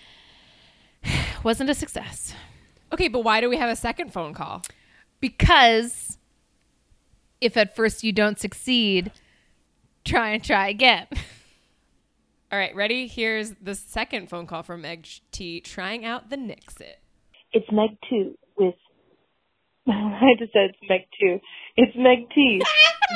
wasn't 1.42 1.70
a 1.70 1.74
success 1.74 2.34
Okay, 2.92 3.08
but 3.08 3.20
why 3.20 3.40
do 3.40 3.50
we 3.50 3.56
have 3.58 3.68
a 3.68 3.76
second 3.76 4.12
phone 4.12 4.32
call? 4.34 4.62
because 5.20 6.18
if 7.40 7.56
at 7.56 7.74
first 7.74 8.04
you 8.04 8.12
don't 8.12 8.38
succeed, 8.38 9.12
try 10.04 10.30
and 10.30 10.42
try 10.42 10.68
again. 10.68 11.06
All 12.52 12.58
right, 12.58 12.74
ready? 12.74 13.06
Here's 13.06 13.50
the 13.60 13.74
second 13.74 14.30
phone 14.30 14.46
call 14.46 14.62
from 14.62 14.82
Meg 14.82 15.06
T 15.32 15.60
trying 15.60 16.04
out 16.04 16.30
the 16.30 16.36
Nixit. 16.36 17.00
It's 17.52 17.70
Meg 17.70 17.90
2 18.08 18.38
with. 18.58 18.74
I 19.88 20.34
just 20.38 20.52
said 20.52 20.70
it's 20.70 20.78
Meg 20.88 21.02
2. 21.20 21.38
It's 21.80 21.94
Meg 21.96 22.28
T 22.30 22.60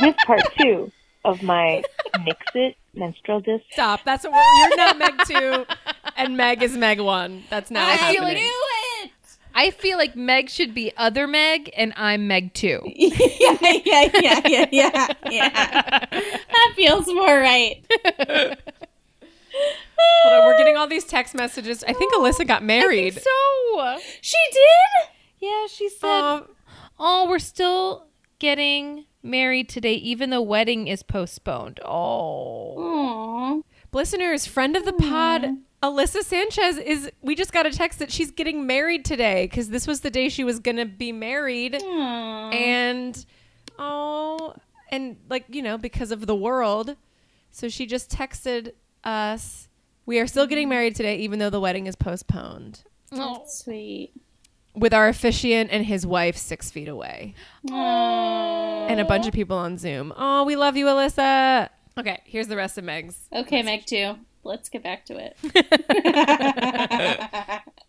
with 0.03 0.15
part 0.25 0.41
2 0.61 0.91
of 1.25 1.43
my 1.43 1.83
Mix 2.25 2.39
It 2.55 2.77
menstrual 2.95 3.41
disc. 3.41 3.65
Stop. 3.73 4.05
That's 4.05 4.23
what 4.25 4.33
we're, 4.35 4.69
you're 4.69 4.77
not 4.77 4.99
Meg 4.99 5.15
2. 5.27 5.67
and 6.17 6.37
Meg 6.37 6.63
is 6.63 6.77
Meg 6.77 7.01
one. 7.01 7.43
That's 7.51 7.71
now 7.73 7.85
I 7.87 7.93
happening. 7.93 8.15
feel 8.15 8.25
like- 8.25 8.37
knew 8.37 8.63
it. 9.05 9.11
I 9.55 9.71
feel 9.71 9.99
like 9.99 10.15
Meg 10.17 10.49
should 10.49 10.75
be 10.75 10.93
other 10.97 11.27
Meg, 11.27 11.71
and 11.77 11.93
I'm 11.97 12.27
Meg 12.29 12.55
too. 12.55 12.81
yeah, 12.87 13.57
yeah, 13.85 14.09
yeah, 14.15 14.41
yeah, 14.47 14.67
yeah, 14.73 15.07
yeah. 15.31 15.49
That 16.11 16.73
feels 16.75 17.07
more 17.09 17.39
right. 17.39 17.85
Hold 18.19 18.57
on, 20.33 20.47
we're 20.47 20.57
getting 20.57 20.77
all 20.79 20.87
these 20.87 21.05
text 21.05 21.35
messages. 21.35 21.85
I 21.87 21.93
think 21.93 22.15
Alyssa 22.15 22.47
got 22.47 22.63
married. 22.65 23.15
so. 23.21 23.99
She 24.23 24.39
did. 24.53 25.09
Yeah, 25.41 25.67
she 25.67 25.89
said, 25.91 26.09
Um, 26.09 26.45
"Oh, 26.99 27.27
we're 27.29 27.39
still 27.39 28.07
getting 28.43 29.07
married 29.23 29.69
today, 29.69 29.95
even 29.95 30.31
though 30.31 30.43
wedding 30.43 30.89
is 30.89 31.05
postponed." 31.05 31.79
Oh, 31.85 32.75
Aww. 32.77 33.63
listeners, 33.93 34.47
friend 34.47 34.77
of 34.77 34.85
the 34.85 34.93
hmm. 34.93 35.09
pod, 35.09 35.57
Alyssa 35.83 36.23
Sanchez 36.23 36.77
is. 36.77 37.11
We 37.23 37.37
just 37.37 37.53
got 37.53 37.67
a 37.67 37.71
text 37.71 38.01
that 38.01 38.11
she's 38.11 38.33
getting 38.33 38.67
married 38.67 39.05
today 39.05 39.47
because 39.47 39.69
this 39.69 39.87
was 39.87 40.01
the 40.01 40.11
day 40.11 40.29
she 40.29 40.43
was 40.43 40.59
gonna 40.59 40.87
be 40.87 41.13
married, 41.13 41.75
Aww. 41.75 42.53
and 42.55 43.27
oh, 43.79 44.55
and 44.91 45.17
like 45.31 45.45
you 45.49 45.63
know 45.63 45.79
because 45.79 46.11
of 46.11 46.27
the 46.27 46.37
world, 46.37 46.97
so 47.53 47.69
she 47.69 47.87
just 47.87 48.11
texted 48.11 48.73
us. 49.05 49.69
We 50.05 50.19
are 50.19 50.27
still 50.27 50.49
getting 50.49 50.65
mm-hmm. 50.65 50.71
married 50.71 50.97
today, 50.97 51.19
even 51.19 51.39
though 51.39 51.51
the 51.51 51.61
wedding 51.61 51.87
is 51.87 51.95
postponed. 51.95 52.83
That's 53.13 53.65
sweet. 53.65 54.13
With 54.75 54.95
our 54.95 55.09
officiant 55.09 55.71
and 55.71 55.85
his 55.85 56.07
wife 56.07 56.37
six 56.37 56.71
feet 56.71 56.89
away. 56.89 57.35
Aww. 57.69 58.91
and 58.91 59.01
a 59.01 59.05
bunch 59.05 59.27
of 59.27 59.35
people 59.35 59.57
on 59.57 59.77
Zoom. 59.77 60.13
Oh, 60.17 60.45
we 60.45 60.57
love 60.57 60.77
you, 60.77 60.87
Alyssa. 60.87 61.69
Okay, 61.99 62.21
here's 62.25 62.49
the 62.49 62.57
rest 62.57 62.79
of 62.79 62.85
Meg's. 62.85 63.29
Okay, 63.33 63.63
Meg 63.63 63.85
too. 63.85 64.15
Let's 64.45 64.69
get 64.71 64.83
back 64.83 65.05
to 65.07 65.19
it. 65.19 65.37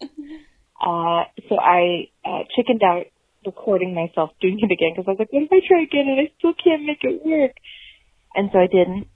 Uh, 0.83 1.23
so 1.47 1.57
I 1.57 2.09
uh, 2.25 2.43
chickened 2.55 2.83
out 2.83 3.05
recording 3.45 3.93
myself 3.95 4.31
doing 4.41 4.59
it 4.59 4.71
again 4.71 4.91
because 4.93 5.05
I 5.07 5.11
was 5.11 5.19
like, 5.19 5.31
what 5.31 5.43
if 5.43 5.51
I 5.51 5.61
try 5.65 5.81
again 5.83 6.07
and 6.09 6.19
I 6.19 6.31
still 6.37 6.53
can't 6.61 6.83
make 6.83 6.99
it 7.03 7.25
work? 7.25 7.55
And 8.35 8.49
so 8.51 8.59
I 8.59 8.67
didn't 8.67 9.07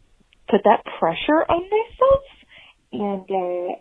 put 0.50 0.62
that 0.64 0.84
pressure 0.98 1.44
on 1.50 1.64
myself 1.68 2.24
and 2.94 3.30
uh, 3.30 3.76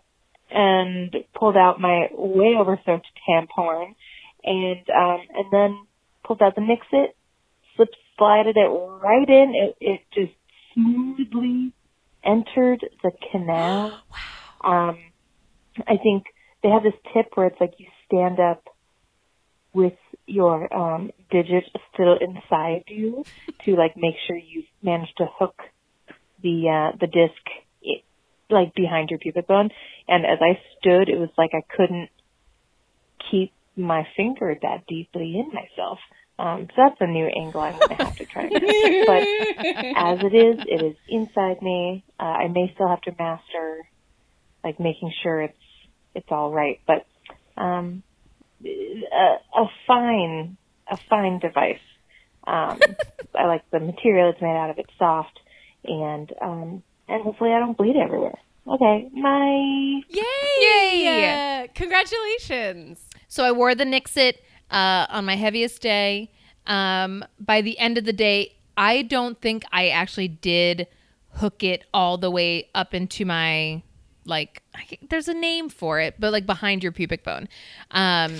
and 0.49 1.15
pulled 1.35 1.57
out 1.57 1.79
my 1.79 2.07
way 2.13 2.55
oversoaked 2.57 3.01
tampon 3.27 3.95
and 4.43 4.89
um, 4.89 5.19
and 5.33 5.51
then 5.51 5.85
pulled 6.23 6.41
out 6.41 6.55
the 6.55 6.61
Nixit, 6.61 7.15
slip 7.75 7.89
slided 8.17 8.57
it 8.57 8.69
right 8.69 9.29
in. 9.29 9.53
It 9.55 9.77
it 9.79 10.01
just 10.13 10.33
smoothly 10.73 11.73
entered 12.23 12.85
the 13.03 13.11
canal. 13.31 14.01
Um, 14.59 14.97
I 15.87 15.97
think 16.01 16.23
they 16.63 16.69
have 16.69 16.81
this 16.81 16.95
tip 17.13 17.27
where 17.35 17.45
it's 17.45 17.61
like 17.61 17.75
you 17.77 17.85
stand 18.07 18.39
up 18.39 18.63
with 19.71 19.93
your 20.25 20.73
um 20.75 21.11
digit 21.29 21.63
still 21.93 22.17
inside 22.19 22.83
you 22.87 23.23
to 23.63 23.75
like 23.75 23.95
make 23.95 24.15
sure 24.25 24.35
you've 24.35 24.65
managed 24.81 25.15
to 25.17 25.27
hook 25.39 25.55
the 26.41 26.67
uh 26.67 26.97
the 26.99 27.05
disc 27.05 27.41
like 28.49 28.73
behind 28.75 29.09
your 29.09 29.19
pubic 29.19 29.47
bone 29.47 29.69
and 30.07 30.25
as 30.25 30.39
I 30.41 30.59
stood 30.77 31.09
it 31.09 31.19
was 31.19 31.29
like 31.37 31.51
I 31.53 31.61
couldn't 31.75 32.09
keep 33.31 33.51
my 33.75 34.07
finger 34.15 34.55
that 34.61 34.85
deeply 34.87 35.35
in 35.35 35.51
myself 35.53 35.99
um 36.39 36.67
so 36.75 36.83
that's 36.83 37.01
a 37.01 37.07
new 37.07 37.25
angle 37.27 37.61
I'm 37.61 37.79
gonna 37.79 37.95
have 37.95 38.15
to 38.15 38.25
try 38.25 38.49
but 38.49 39.27
as 39.97 40.19
it 40.23 40.33
is 40.33 40.65
it 40.67 40.81
is 40.83 40.95
inside 41.07 41.61
me 41.61 42.03
uh, 42.19 42.23
I 42.23 42.47
may 42.47 42.71
still 42.73 42.87
have 42.87 43.01
to 43.01 43.15
master 43.19 43.87
like 44.63 44.79
making 44.79 45.11
sure 45.23 45.41
it's 45.41 45.57
it's 46.17 46.27
all 46.31 46.51
right. 46.51 46.79
But 46.85 47.05
um, 47.55 48.03
a, 48.65 49.37
a 49.55 49.65
fine 49.85 50.57
a 50.89 50.97
fine 51.09 51.39
device. 51.39 51.79
Um, 52.45 52.79
I 53.35 53.45
like 53.45 53.63
the 53.71 53.79
material 53.79 54.31
it's 54.31 54.41
made 54.41 54.57
out 54.57 54.69
of. 54.69 54.79
It's 54.79 54.93
soft 54.97 55.39
and 55.83 56.31
um, 56.41 56.83
and 57.07 57.23
hopefully 57.23 57.51
I 57.51 57.59
don't 57.59 57.77
bleed 57.77 57.95
everywhere. 57.95 58.37
Okay, 58.67 59.09
my 59.13 60.01
Yay! 60.09 60.23
Yay! 60.59 61.63
Uh, 61.63 61.67
congratulations. 61.73 62.99
So 63.29 63.45
I 63.45 63.51
wore 63.51 63.75
the 63.75 63.85
Nixit 63.85 64.43
uh, 64.69 65.07
on 65.09 65.25
my 65.25 65.35
heaviest 65.35 65.81
day. 65.81 66.31
Um, 66.65 67.23
by 67.39 67.61
the 67.61 67.79
end 67.79 67.97
of 67.97 68.03
the 68.03 68.13
day, 68.13 68.55
I 68.75 69.03
don't 69.03 69.39
think 69.39 69.63
I 69.71 69.89
actually 69.89 70.27
did 70.27 70.87
hook 71.35 71.63
it 71.63 71.85
all 71.93 72.17
the 72.17 72.29
way 72.29 72.69
up 72.75 72.93
into 72.93 73.25
my 73.25 73.83
like. 74.25 74.61
I, 74.75 74.97
there's 75.09 75.29
a 75.29 75.33
name 75.33 75.69
for 75.69 76.01
it, 76.01 76.15
but 76.19 76.33
like 76.33 76.45
behind 76.45 76.83
your 76.83 76.91
pubic 76.91 77.23
bone. 77.23 77.47
Um, 77.91 78.35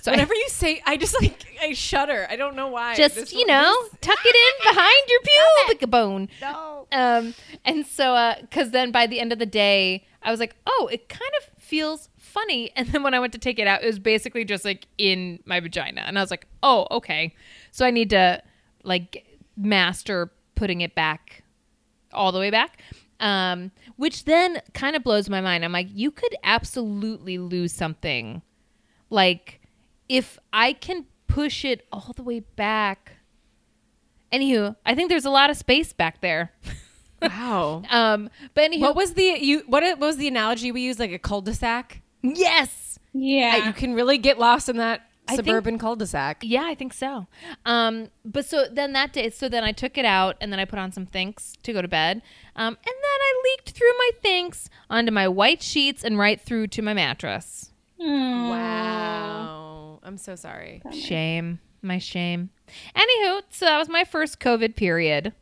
so 0.00 0.10
I 0.10 0.14
Whenever 0.14 0.34
you 0.34 0.48
say, 0.48 0.82
I 0.86 0.96
just 0.96 1.20
like 1.20 1.44
I 1.60 1.72
shudder. 1.72 2.26
I 2.30 2.36
don't 2.36 2.56
know 2.56 2.68
why. 2.68 2.94
just 2.94 3.14
This- 3.14 3.32
you 3.32 3.46
know 3.46 3.74
tuck 4.00 4.18
it 4.24 4.36
in 4.36 4.72
behind 4.72 5.02
your 5.08 5.20
pubic 5.68 5.90
bone. 5.90 6.28
No. 6.40 6.86
Um, 6.92 7.34
and 7.64 7.86
so, 7.86 8.14
uh, 8.14 8.36
cause 8.50 8.70
then 8.70 8.90
by 8.90 9.06
the 9.06 9.20
end 9.20 9.32
of 9.32 9.38
the 9.38 9.46
day, 9.46 10.06
I 10.22 10.30
was 10.30 10.40
like, 10.40 10.56
oh, 10.66 10.88
it 10.92 11.08
kind 11.08 11.30
of 11.38 11.62
feels 11.62 12.08
funny. 12.16 12.70
And 12.76 12.88
then 12.88 13.02
when 13.02 13.14
I 13.14 13.20
went 13.20 13.32
to 13.34 13.38
take 13.38 13.58
it 13.58 13.66
out, 13.66 13.82
it 13.82 13.86
was 13.86 13.98
basically 13.98 14.44
just 14.44 14.64
like 14.64 14.86
in 14.98 15.40
my 15.44 15.60
vagina. 15.60 16.02
And 16.06 16.18
I 16.18 16.22
was 16.22 16.30
like, 16.30 16.46
oh, 16.62 16.86
okay. 16.90 17.34
So 17.70 17.84
I 17.84 17.90
need 17.90 18.10
to 18.10 18.42
like 18.84 19.26
master 19.56 20.30
putting 20.54 20.80
it 20.80 20.94
back 20.94 21.42
all 22.12 22.32
the 22.32 22.38
way 22.38 22.50
back. 22.50 22.80
Um, 23.20 23.72
which 23.96 24.24
then 24.24 24.60
kind 24.74 24.94
of 24.94 25.02
blows 25.02 25.28
my 25.28 25.40
mind. 25.40 25.64
I'm 25.64 25.72
like, 25.72 25.88
you 25.90 26.10
could 26.10 26.34
absolutely 26.44 27.36
lose 27.38 27.72
something. 27.72 28.42
Like, 29.10 29.57
if 30.08 30.38
I 30.52 30.72
can 30.72 31.04
push 31.26 31.64
it 31.64 31.86
all 31.92 32.12
the 32.16 32.22
way 32.22 32.40
back. 32.40 33.12
Anywho, 34.32 34.76
I 34.84 34.94
think 34.94 35.08
there's 35.08 35.24
a 35.24 35.30
lot 35.30 35.48
of 35.50 35.56
space 35.56 35.92
back 35.92 36.20
there. 36.20 36.52
Wow. 37.22 37.82
Um, 37.90 38.30
but 38.54 38.70
anywho, 38.70 38.80
What 38.80 38.96
was 38.96 39.14
the 39.14 39.38
you? 39.40 39.64
What 39.66 39.82
what 39.82 39.98
was 39.98 40.16
the 40.18 40.28
analogy 40.28 40.70
we 40.70 40.82
used? 40.82 40.98
Like 41.00 41.10
a 41.12 41.18
cul-de-sac. 41.18 42.00
yes, 42.22 42.98
yeah. 43.12 43.66
You 43.66 43.72
can 43.72 43.94
really 43.94 44.18
get 44.18 44.38
lost 44.38 44.68
in 44.68 44.76
that 44.76 45.02
I 45.26 45.34
think- 45.36 45.46
suburban 45.46 45.78
cul-de-sac. 45.78 46.42
yeah, 46.44 46.62
I 46.64 46.74
think 46.76 46.92
so. 46.92 47.26
Um, 47.66 48.08
but 48.24 48.44
so 48.46 48.66
then 48.70 48.92
that 48.92 49.12
day, 49.12 49.30
so 49.30 49.48
then 49.48 49.64
I 49.64 49.72
took 49.72 49.98
it 49.98 50.04
out 50.04 50.36
and 50.40 50.52
then 50.52 50.60
I 50.60 50.64
put 50.64 50.78
on 50.78 50.92
some 50.92 51.06
Thinx 51.06 51.54
to 51.64 51.72
go 51.72 51.82
to 51.82 51.88
bed. 51.88 52.22
Um, 52.54 52.76
and 52.76 52.86
then 52.86 52.94
I 53.20 53.42
leaked 53.44 53.70
through 53.70 53.92
my 53.98 54.10
Thinx 54.24 54.68
onto 54.88 55.10
my 55.10 55.26
white 55.26 55.60
sheets 55.62 56.04
and 56.04 56.18
right 56.18 56.40
through 56.40 56.68
to 56.68 56.82
my 56.82 56.94
mattress. 56.94 57.72
Wow. 57.98 59.67
I'm 60.02 60.16
so 60.16 60.34
sorry. 60.36 60.82
Shame, 60.92 61.58
my 61.82 61.98
shame. 61.98 62.50
Anywho, 62.96 63.42
so 63.50 63.66
that 63.66 63.78
was 63.78 63.88
my 63.88 64.04
first 64.04 64.40
COVID 64.40 64.76
period. 64.76 65.32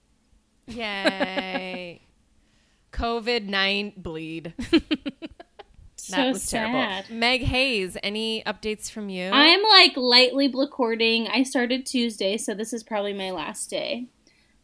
Yay. 0.67 2.03
COVID 2.93 3.45
nine 3.47 3.93
bleed. 3.97 4.55
so 5.97 6.17
That 6.17 6.33
was 6.33 6.43
sad. 6.43 7.05
terrible. 7.07 7.15
Meg 7.15 7.43
Hayes, 7.43 7.97
any 8.03 8.43
updates 8.45 8.91
from 8.91 9.09
you? 9.09 9.31
I'm 9.33 9.63
like 9.63 9.97
lightly 9.97 10.49
recording. 10.49 11.29
I 11.29 11.43
started 11.43 11.85
Tuesday, 11.85 12.37
so 12.39 12.55
this 12.55 12.73
is 12.73 12.83
probably 12.83 13.13
my 13.13 13.31
last 13.33 13.69
day. 13.71 14.07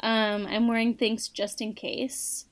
Um, 0.01 0.47
I'm 0.47 0.67
wearing 0.67 0.95
things 0.95 1.29
just 1.29 1.61
in 1.61 1.75
case. 1.75 2.47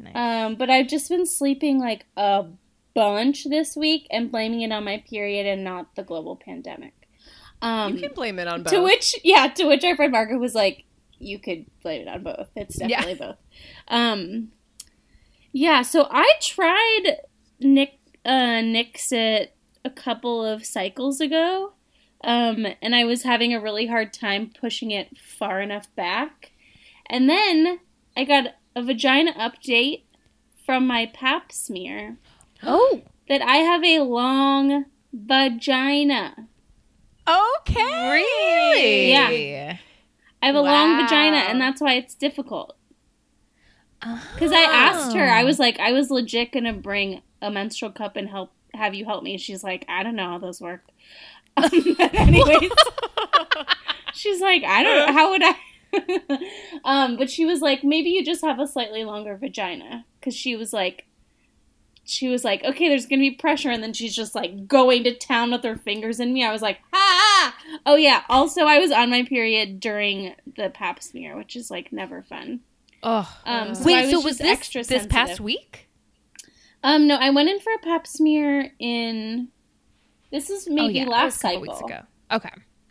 Nice. 0.00 0.14
Um, 0.16 0.54
but 0.56 0.70
I've 0.70 0.88
just 0.88 1.08
been 1.08 1.26
sleeping 1.26 1.78
like 1.78 2.06
a 2.16 2.46
bunch 2.94 3.44
this 3.44 3.76
week 3.76 4.06
and 4.10 4.30
blaming 4.30 4.62
it 4.62 4.72
on 4.72 4.84
my 4.84 5.02
period 5.08 5.46
and 5.46 5.64
not 5.64 5.94
the 5.96 6.02
global 6.02 6.36
pandemic. 6.36 6.94
Um, 7.60 7.94
you 7.94 8.00
can 8.00 8.12
blame 8.12 8.38
it 8.38 8.46
on 8.46 8.62
both. 8.62 8.72
to 8.72 8.82
which, 8.82 9.14
yeah, 9.24 9.48
to 9.48 9.64
which 9.66 9.84
our 9.84 9.96
friend 9.96 10.12
Margaret 10.12 10.38
was 10.38 10.54
like, 10.54 10.84
"You 11.18 11.38
could 11.38 11.66
blame 11.82 12.02
it 12.02 12.08
on 12.08 12.22
both. 12.22 12.48
It's 12.56 12.76
definitely 12.76 13.14
both." 13.14 13.38
Um, 13.88 14.52
yeah. 15.52 15.82
So 15.82 16.06
I 16.10 16.32
tried 16.40 17.18
Nick 17.60 17.98
uh, 18.24 18.60
Nixit 18.60 19.56
a 19.84 19.90
couple 19.90 20.44
of 20.44 20.66
cycles 20.66 21.20
ago, 21.20 21.72
um, 22.22 22.66
and 22.82 22.94
I 22.94 23.04
was 23.04 23.22
having 23.22 23.54
a 23.54 23.60
really 23.60 23.86
hard 23.86 24.12
time 24.12 24.50
pushing 24.60 24.90
it 24.90 25.16
far 25.16 25.60
enough 25.60 25.94
back, 25.96 26.52
and 27.06 27.28
then 27.28 27.80
I 28.16 28.24
got 28.24 28.54
a 28.76 28.82
vagina 28.82 29.32
update 29.34 30.02
from 30.66 30.86
my 30.86 31.06
Pap 31.06 31.52
smear 31.52 32.18
Oh, 32.66 33.02
that 33.28 33.42
I 33.42 33.56
have 33.56 33.84
a 33.84 34.00
long 34.00 34.86
vagina. 35.12 36.48
okay. 37.26 38.10
really? 38.10 39.10
Yeah. 39.10 39.76
I 40.42 40.46
have 40.46 40.56
a 40.56 40.60
long 40.60 41.00
vagina, 41.00 41.38
and 41.38 41.60
that's 41.60 41.80
why 41.80 41.94
it's 41.94 42.14
difficult. 42.14 42.76
Because 44.34 44.52
I 44.52 44.62
asked 44.62 45.16
her. 45.16 45.24
I 45.24 45.44
was 45.44 45.58
like, 45.58 45.80
I 45.80 45.92
was 45.92 46.10
legit 46.10 46.52
gonna 46.52 46.74
bring 46.74 47.22
a 47.40 47.50
menstrual 47.50 47.90
cup 47.92 48.16
and 48.16 48.28
help 48.28 48.52
have 48.74 48.94
you 48.94 49.04
help 49.04 49.22
me. 49.22 49.38
She's 49.38 49.64
like, 49.64 49.84
I 49.88 50.02
don't 50.02 50.16
know 50.16 50.28
how 50.28 50.38
those 50.38 50.60
work. 50.60 50.82
Um, 51.56 51.70
anyways, 52.00 52.72
she's 54.14 54.40
like, 54.40 54.64
I 54.64 54.82
don't. 54.82 55.06
know 55.06 55.12
How 55.12 55.30
would 55.30 55.42
I? 55.44 56.50
um, 56.84 57.16
but 57.16 57.30
she 57.30 57.44
was 57.46 57.60
like, 57.60 57.84
maybe 57.84 58.10
you 58.10 58.24
just 58.24 58.42
have 58.42 58.58
a 58.58 58.66
slightly 58.66 59.04
longer 59.04 59.36
vagina, 59.36 60.04
because 60.18 60.34
she 60.34 60.56
was 60.56 60.72
like, 60.72 61.06
she 62.04 62.28
was 62.28 62.44
like, 62.44 62.62
okay, 62.64 62.88
there's 62.88 63.06
gonna 63.06 63.20
be 63.20 63.30
pressure, 63.30 63.70
and 63.70 63.82
then 63.82 63.92
she's 63.92 64.14
just 64.14 64.34
like 64.34 64.66
going 64.68 65.04
to 65.04 65.14
town 65.14 65.50
with 65.52 65.64
her 65.64 65.76
fingers 65.76 66.20
in 66.20 66.32
me. 66.32 66.44
I 66.44 66.52
was 66.52 66.62
like, 66.62 66.78
ah! 66.92 67.56
Oh 67.86 67.96
yeah. 67.96 68.22
Also, 68.28 68.62
I 68.62 68.78
was 68.78 68.90
on 68.92 69.10
my 69.10 69.24
period 69.24 69.80
during 69.80 70.34
the 70.56 70.70
Pap 70.70 71.02
smear, 71.02 71.36
which 71.36 71.56
is 71.56 71.70
like 71.70 71.92
never 71.92 72.22
fun. 72.22 72.60
Oh, 73.02 73.30
Um, 73.44 73.74
so 73.74 73.84
wait. 73.84 74.02
was 74.02 74.10
So 74.10 74.20
was 74.20 74.38
this 74.38 74.46
extra 74.46 74.84
this 74.84 75.06
past 75.06 75.40
week? 75.40 75.88
Um, 76.82 77.06
no, 77.06 77.16
I 77.16 77.30
went 77.30 77.48
in 77.48 77.60
for 77.60 77.72
a 77.72 77.78
Pap 77.78 78.06
smear 78.06 78.72
in. 78.78 79.48
This 80.30 80.50
is 80.50 80.68
maybe 80.68 81.00
oh 81.00 81.04
yeah, 81.04 81.08
last 81.08 81.40
cycle. 81.40 81.62
weeks 81.62 81.80
ago. 81.80 82.00
Okay, 82.32 82.50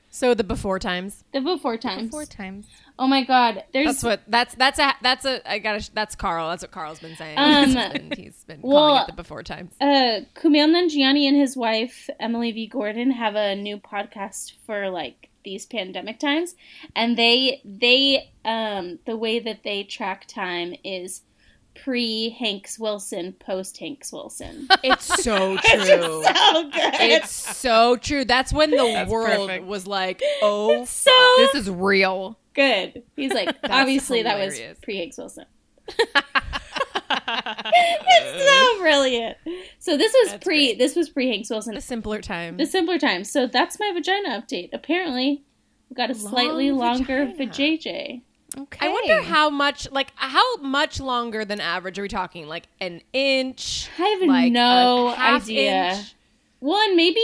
So 0.10 0.34
the 0.34 0.44
before 0.44 0.80
times. 0.80 1.24
The 1.34 1.42
before 1.42 1.78
times. 1.78 2.10
four 2.12 2.26
times. 2.26 2.68
Oh 3.00 3.08
my 3.08 3.24
god, 3.24 3.64
there's 3.74 3.88
That's 3.88 4.04
what. 4.04 4.22
That's 4.28 4.56
that's 4.56 4.80
a 4.80 4.94
that's 5.02 5.26
a. 5.26 5.50
I 5.50 5.60
gotta. 5.60 5.90
That's 5.94 6.16
Carl. 6.16 6.50
That's 6.50 6.64
what 6.64 6.72
Carl's 6.72 7.00
been 7.00 7.16
saying. 7.16 7.38
Um, 7.44 7.66
he's 7.66 7.76
been, 7.76 8.12
he's 8.16 8.44
been 8.44 8.60
well, 8.62 8.88
calling 8.88 9.02
it 9.02 9.08
the 9.08 9.14
before 9.14 9.44
times. 9.44 9.74
uh 9.82 10.22
Kumail 10.36 10.70
Nanjiani 10.70 11.28
and 11.28 11.36
his 11.36 11.58
wife 11.58 12.10
Emily 12.20 12.52
V 12.52 12.68
Gordon 12.68 13.12
have 13.12 13.36
a 13.36 13.56
new 13.56 13.78
podcast 13.78 14.54
for 14.66 14.90
like 14.90 15.30
these 15.44 15.66
pandemic 15.66 16.20
times 16.20 16.56
and 16.96 17.18
they 17.18 17.62
they 17.66 18.32
um 18.46 19.00
the 19.06 19.18
way 19.18 19.40
that 19.40 19.64
they 19.64 19.84
track 19.84 20.26
time 20.26 20.74
is 20.86 21.22
pre 21.76 22.30
Hanks 22.30 22.78
Wilson 22.80 23.34
post 23.34 23.78
Hanks 23.78 24.12
Wilson. 24.12 24.68
It's 24.84 25.06
so 25.24 25.58
true. 25.64 26.24
It's 26.26 26.28
so 26.28 26.64
good. 26.64 26.94
It's 27.02 27.58
so 27.58 27.96
true. 27.98 28.26
That's 28.26 28.52
when 28.54 28.72
the 28.72 29.06
world 29.10 29.48
perfect. 29.50 29.66
was 29.66 29.88
like, 29.88 30.22
oh, 30.42 30.86
so 30.86 31.12
This 31.38 31.56
is 31.56 31.70
real. 31.70 32.38
good. 32.54 33.04
He's 33.16 33.34
like 33.34 33.56
obviously 33.64 34.24
that 34.24 34.38
was 34.40 34.60
pre 34.84 34.98
Hanks 34.98 35.18
Wilson. 35.18 35.46
it's 37.06 38.46
so 38.46 38.78
brilliant. 38.80 39.38
So 39.80 39.98
this 39.98 40.14
was 40.14 40.32
That's 40.32 40.44
pre 40.44 40.68
great. 40.68 40.78
this 40.80 40.96
was 40.96 41.10
pre 41.10 41.30
Hanks 41.30 41.50
Wilson. 41.50 41.76
the 41.76 41.82
simpler 41.82 42.22
time. 42.22 42.58
The 42.58 42.66
simpler 42.66 42.98
time. 43.00 43.24
So 43.24 43.48
that's 43.48 43.80
my 43.80 43.92
vagina 43.94 44.30
update. 44.42 44.70
Apparently, 44.74 45.44
we 45.90 45.96
got 45.96 46.10
a 46.10 46.16
slightly 46.16 46.72
Long 46.72 46.80
longer 47.00 47.26
vagina. 47.26 47.52
vajayjay. 47.52 48.22
Okay. 48.58 48.86
I 48.86 48.90
wonder 48.90 49.22
how 49.24 49.50
much, 49.50 49.90
like, 49.92 50.12
how 50.16 50.58
much 50.58 51.00
longer 51.00 51.44
than 51.44 51.60
average 51.60 51.98
are 51.98 52.04
we 52.04 52.08
talking? 52.08 52.48
Like 52.48 52.68
an 52.80 53.02
inch? 53.12 53.90
I 53.98 54.04
have 54.04 54.28
Like 54.28 54.52
no 54.52 55.08
a 55.08 55.16
half 55.16 55.44
idea. 55.44 55.94
inch? 55.94 56.16
One, 56.60 56.96
maybe 56.96 57.20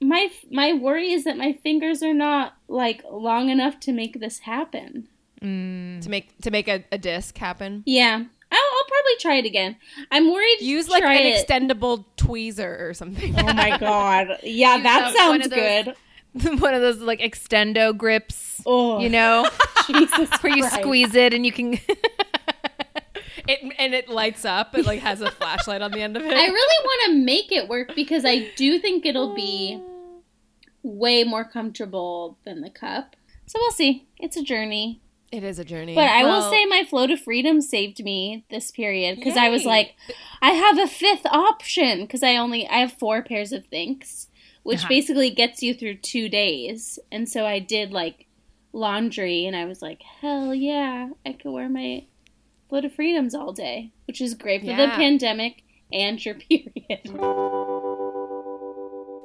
my 0.00 0.28
my 0.50 0.72
worry 0.72 1.12
is 1.12 1.24
that 1.24 1.36
my 1.36 1.52
fingers 1.52 2.02
are 2.02 2.14
not 2.14 2.54
like 2.68 3.02
long 3.10 3.48
enough 3.50 3.78
to 3.80 3.92
make 3.92 4.20
this 4.20 4.40
happen. 4.40 5.08
Mm. 5.42 6.00
to 6.02 6.08
make 6.08 6.36
to 6.40 6.50
make 6.50 6.68
a, 6.68 6.82
a 6.90 6.96
disc 6.98 7.36
happen. 7.36 7.82
Yeah, 7.86 8.14
I'll, 8.14 8.58
I'll 8.58 8.84
probably 8.88 9.16
try 9.20 9.34
it 9.36 9.44
again. 9.44 9.76
I'm 10.10 10.32
worried. 10.32 10.56
Use 10.60 10.88
like 10.88 11.02
try 11.02 11.14
an 11.14 11.26
it. 11.26 11.46
extendable 11.46 12.04
tweezer 12.16 12.80
or 12.80 12.94
something. 12.94 13.34
Oh 13.38 13.52
my 13.52 13.76
god! 13.80 14.38
Yeah, 14.42 14.80
that 14.82 15.14
sounds 15.14 15.44
of 15.44 15.50
those- 15.50 15.84
good. 15.84 15.94
one 16.58 16.74
of 16.74 16.80
those 16.80 16.98
like 16.98 17.20
extendo 17.20 17.96
grips. 17.96 18.60
Oh, 18.66 18.98
You 19.00 19.08
know, 19.10 19.48
Jesus 19.86 20.30
where 20.42 20.54
you 20.56 20.62
Christ. 20.62 20.80
squeeze 20.80 21.14
it 21.14 21.32
and 21.34 21.44
you 21.46 21.52
can. 21.52 21.74
it 23.48 23.74
and 23.78 23.94
it 23.94 24.08
lights 24.08 24.44
up. 24.44 24.76
It 24.76 24.86
like 24.86 25.00
has 25.00 25.20
a 25.20 25.30
flashlight 25.30 25.82
on 25.82 25.90
the 25.92 26.00
end 26.00 26.16
of 26.16 26.22
it. 26.24 26.32
I 26.32 26.46
really 26.46 26.84
want 26.84 27.12
to 27.12 27.24
make 27.24 27.52
it 27.52 27.68
work 27.68 27.94
because 27.94 28.24
I 28.24 28.50
do 28.56 28.78
think 28.78 29.04
it'll 29.06 29.34
be 29.34 29.80
way 30.82 31.24
more 31.24 31.44
comfortable 31.44 32.38
than 32.44 32.60
the 32.60 32.70
cup. 32.70 33.16
So 33.46 33.58
we'll 33.60 33.72
see. 33.72 34.06
It's 34.18 34.36
a 34.36 34.42
journey. 34.42 35.00
it 35.30 35.44
is 35.44 35.58
a 35.58 35.64
journey. 35.64 35.94
But 35.94 36.08
I 36.08 36.24
will 36.24 36.42
say 36.50 36.64
my 36.64 36.84
flow 36.88 37.06
to 37.06 37.16
freedom 37.16 37.60
saved 37.60 38.02
me 38.02 38.44
this 38.50 38.70
period 38.70 39.16
because 39.16 39.36
I 39.36 39.48
was 39.50 39.64
like, 39.64 39.94
I 40.40 40.52
have 40.52 40.78
a 40.78 40.86
fifth 40.86 41.26
option 41.26 42.02
because 42.02 42.22
I 42.22 42.36
only 42.36 42.66
I 42.66 42.78
have 42.78 42.92
four 42.92 43.22
pairs 43.22 43.52
of 43.52 43.68
Thinx, 43.70 44.28
which 44.64 44.80
Uh-huh. 44.80 44.88
basically 44.88 45.30
gets 45.30 45.62
you 45.62 45.72
through 45.74 45.96
two 45.98 46.28
days. 46.28 46.98
And 47.12 47.28
so 47.28 47.46
I 47.46 47.60
did 47.60 47.92
like 47.92 48.26
laundry, 48.72 49.46
and 49.46 49.54
I 49.54 49.64
was 49.66 49.80
like, 49.80 50.02
hell 50.02 50.52
yeah, 50.54 51.10
I 51.24 51.32
could 51.34 51.52
wear 51.52 51.68
my 51.68 52.04
flow 52.68 52.80
to 52.80 52.88
freedoms 52.90 53.34
all 53.34 53.52
day, 53.52 53.92
which 54.08 54.20
is 54.20 54.34
great 54.34 54.62
for 54.62 54.66
the 54.68 54.88
pandemic 54.88 55.62
and 55.92 56.22
your 56.24 56.34
period. 56.50 57.00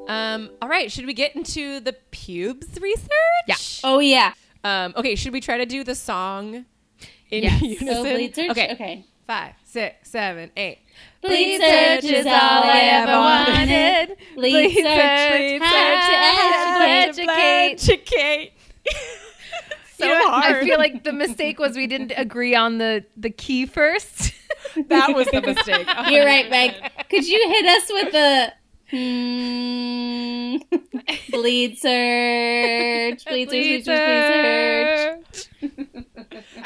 Um. 0.08 0.49
All 0.62 0.67
right. 0.69 0.91
Should 0.91 1.06
we 1.06 1.13
get 1.13 1.36
into 1.36 1.80
the 1.80 1.93
pubes 2.12 2.80
research? 2.80 3.10
Yeah. 3.47 3.56
Oh 3.84 3.99
yeah, 3.99 4.34
Um. 4.63 4.93
Okay. 4.97 5.15
Should 5.15 5.34
we 5.34 5.41
try 5.41 5.58
to 5.58 5.65
do 5.65 5.84
the 5.84 5.93
song 5.95 6.65
in 7.30 7.43
Yes. 7.43 7.62
unison? 7.82 8.34
so. 8.34 8.49
Okay. 8.52 8.71
okay. 8.73 9.06
Five, 9.28 9.54
six, 9.69 10.10
seven, 10.10 10.49
eight. 10.58 10.79
Bleed 11.21 11.62
search 11.62 12.05
is 12.05 12.25
all 12.25 12.32
I 12.34 12.79
ever 12.91 13.12
wanted. 13.12 14.17
Bleed 14.36 14.73
search, 14.73 15.32
Bleed 15.38 15.62
had 15.62 17.08
to 17.08 17.13
search, 17.13 17.27
educate. 17.27 17.73
educate. 17.73 18.53
so 19.97 20.05
You 20.08 20.13
know 20.13 20.19
what? 20.21 20.43
hard. 20.43 20.55
I 20.55 20.63
feel 20.63 20.77
like 20.79 21.03
the 21.03 21.13
mistake 21.13 21.60
was 21.60 21.75
we 21.75 21.86
didn't 21.88 22.13
agree 22.17 22.55
on 22.55 22.79
the 22.79 23.05
the 23.15 23.29
key 23.29 23.67
first. 23.67 24.34
that 24.88 25.13
was 25.15 25.27
the 25.27 25.41
mistake. 25.41 25.88
You're 26.10 26.25
right, 26.25 26.49
Meg. 26.49 26.73
Could 27.10 27.27
you 27.27 27.49
hit 27.49 27.65
us 27.65 27.91
with 27.91 28.12
the 28.12 28.53
hmm, 28.89 30.58
bleed 31.29 31.77
search, 31.77 33.23
bleed 33.25 33.49
search, 33.49 33.86
bleed 33.86 33.86
search, 33.86 35.21
bleed 35.62 35.62
search. 35.62 35.82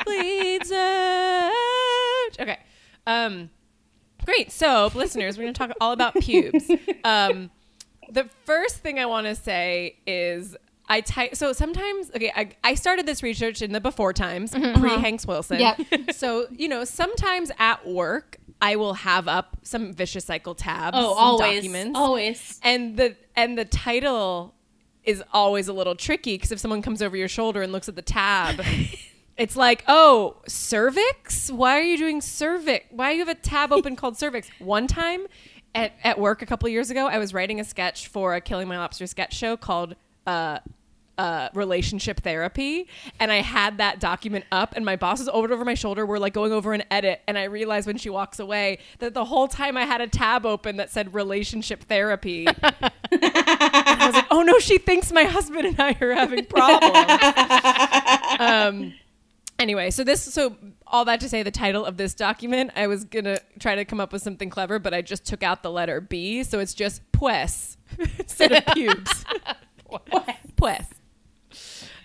Bleed 0.05 0.65
search. 0.65 2.39
Okay. 2.39 2.59
Um, 3.05 3.49
great. 4.25 4.51
So, 4.51 4.91
listeners, 4.93 5.37
we're 5.37 5.43
going 5.43 5.53
to 5.53 5.57
talk 5.57 5.71
all 5.81 5.91
about 5.91 6.15
pubes. 6.15 6.69
Um, 7.05 7.51
the 8.09 8.29
first 8.45 8.77
thing 8.77 8.97
I 8.97 9.05
want 9.05 9.27
to 9.27 9.35
say 9.35 9.97
is 10.07 10.55
I 10.87 11.01
type. 11.01 11.35
So 11.35 11.53
sometimes, 11.53 12.11
okay, 12.15 12.31
I, 12.35 12.51
I 12.63 12.75
started 12.75 13.05
this 13.05 13.23
research 13.23 13.61
in 13.61 13.71
the 13.71 13.81
before 13.81 14.13
times, 14.13 14.51
pre 14.51 14.97
Hanks 14.97 15.25
Wilson. 15.25 15.59
Yep. 15.59 15.81
so 16.11 16.47
you 16.51 16.67
know, 16.67 16.83
sometimes 16.83 17.51
at 17.59 17.85
work, 17.87 18.37
I 18.61 18.75
will 18.75 18.93
have 18.93 19.27
up 19.27 19.57
some 19.63 19.93
vicious 19.93 20.25
cycle 20.25 20.55
tabs. 20.55 20.97
Oh, 20.97 21.13
always, 21.13 21.55
documents 21.55 21.97
always. 21.97 22.59
and 22.63 22.97
the 22.97 23.15
and 23.35 23.57
the 23.57 23.65
title 23.65 24.53
is 25.03 25.23
always 25.33 25.67
a 25.67 25.73
little 25.73 25.95
tricky 25.95 26.35
because 26.35 26.51
if 26.51 26.59
someone 26.59 26.81
comes 26.81 27.01
over 27.01 27.17
your 27.17 27.27
shoulder 27.27 27.61
and 27.61 27.71
looks 27.71 27.89
at 27.89 27.95
the 27.95 28.01
tab 28.01 28.61
it's 29.37 29.55
like 29.55 29.83
oh 29.87 30.37
cervix? 30.47 31.51
Why 31.51 31.79
are 31.79 31.83
you 31.83 31.97
doing 31.97 32.21
cervix? 32.21 32.85
Why 32.91 33.11
do 33.11 33.17
you 33.17 33.25
have 33.25 33.35
a 33.35 33.39
tab 33.39 33.71
open 33.73 33.95
called 33.95 34.17
cervix? 34.17 34.49
One 34.59 34.87
time 34.87 35.27
at, 35.75 35.93
at 36.03 36.19
work 36.19 36.41
a 36.41 36.45
couple 36.45 36.69
years 36.69 36.91
ago 36.91 37.07
i 37.07 37.17
was 37.17 37.33
writing 37.33 37.59
a 37.59 37.63
sketch 37.63 38.07
for 38.07 38.35
a 38.35 38.41
killing 38.41 38.67
my 38.67 38.77
lobster 38.77 39.07
sketch 39.07 39.33
show 39.33 39.57
called 39.57 39.95
uh 40.27 40.59
uh, 41.15 41.47
relationship 41.53 42.21
therapy 42.21 42.87
and 43.19 43.31
I 43.31 43.41
had 43.41 43.77
that 43.77 43.99
document 43.99 44.45
up 44.51 44.73
and 44.75 44.83
my 44.83 44.95
bosses 44.95 45.29
over 45.29 45.45
and 45.45 45.53
over 45.53 45.63
my 45.63 45.75
shoulder 45.75 46.07
were 46.07 46.17
like 46.17 46.33
going 46.33 46.51
over 46.51 46.73
an 46.73 46.83
edit 46.89 47.21
and 47.27 47.37
I 47.37 47.43
realized 47.43 47.85
when 47.85 47.97
she 47.97 48.09
walks 48.09 48.39
away 48.39 48.79
that 48.97 49.13
the 49.13 49.23
whole 49.23 49.47
time 49.47 49.77
I 49.77 49.85
had 49.85 50.01
a 50.01 50.07
tab 50.07 50.43
open 50.43 50.77
that 50.77 50.91
said 50.91 51.13
relationship 51.13 51.83
therapy. 51.83 52.47
I 52.63 54.03
was 54.07 54.15
like 54.15 54.25
oh 54.31 54.41
no 54.41 54.57
she 54.57 54.79
thinks 54.79 55.11
my 55.11 55.25
husband 55.25 55.67
and 55.67 55.79
I 55.79 55.95
are 56.01 56.15
having 56.15 56.45
problems. 56.45 56.97
Um 58.39 58.93
anyway 59.63 59.89
so 59.89 60.03
this 60.03 60.21
so 60.21 60.55
all 60.85 61.05
that 61.05 61.19
to 61.19 61.27
say 61.27 61.41
the 61.41 61.51
title 61.51 61.85
of 61.85 61.97
this 61.97 62.13
document 62.13 62.71
I 62.75 62.87
was 62.87 63.05
gonna 63.05 63.39
try 63.59 63.75
to 63.75 63.85
come 63.85 63.99
up 63.99 64.13
with 64.13 64.21
something 64.21 64.49
clever 64.49 64.77
but 64.77 64.93
I 64.93 65.01
just 65.01 65.25
took 65.25 65.41
out 65.41 65.63
the 65.63 65.71
letter 65.71 65.99
B 66.01 66.43
so 66.43 66.59
it's 66.59 66.73
just 66.73 67.01
pues 67.11 67.77
instead 68.19 68.51
of 68.51 68.65
pubes 68.73 69.25
pues 70.55 70.85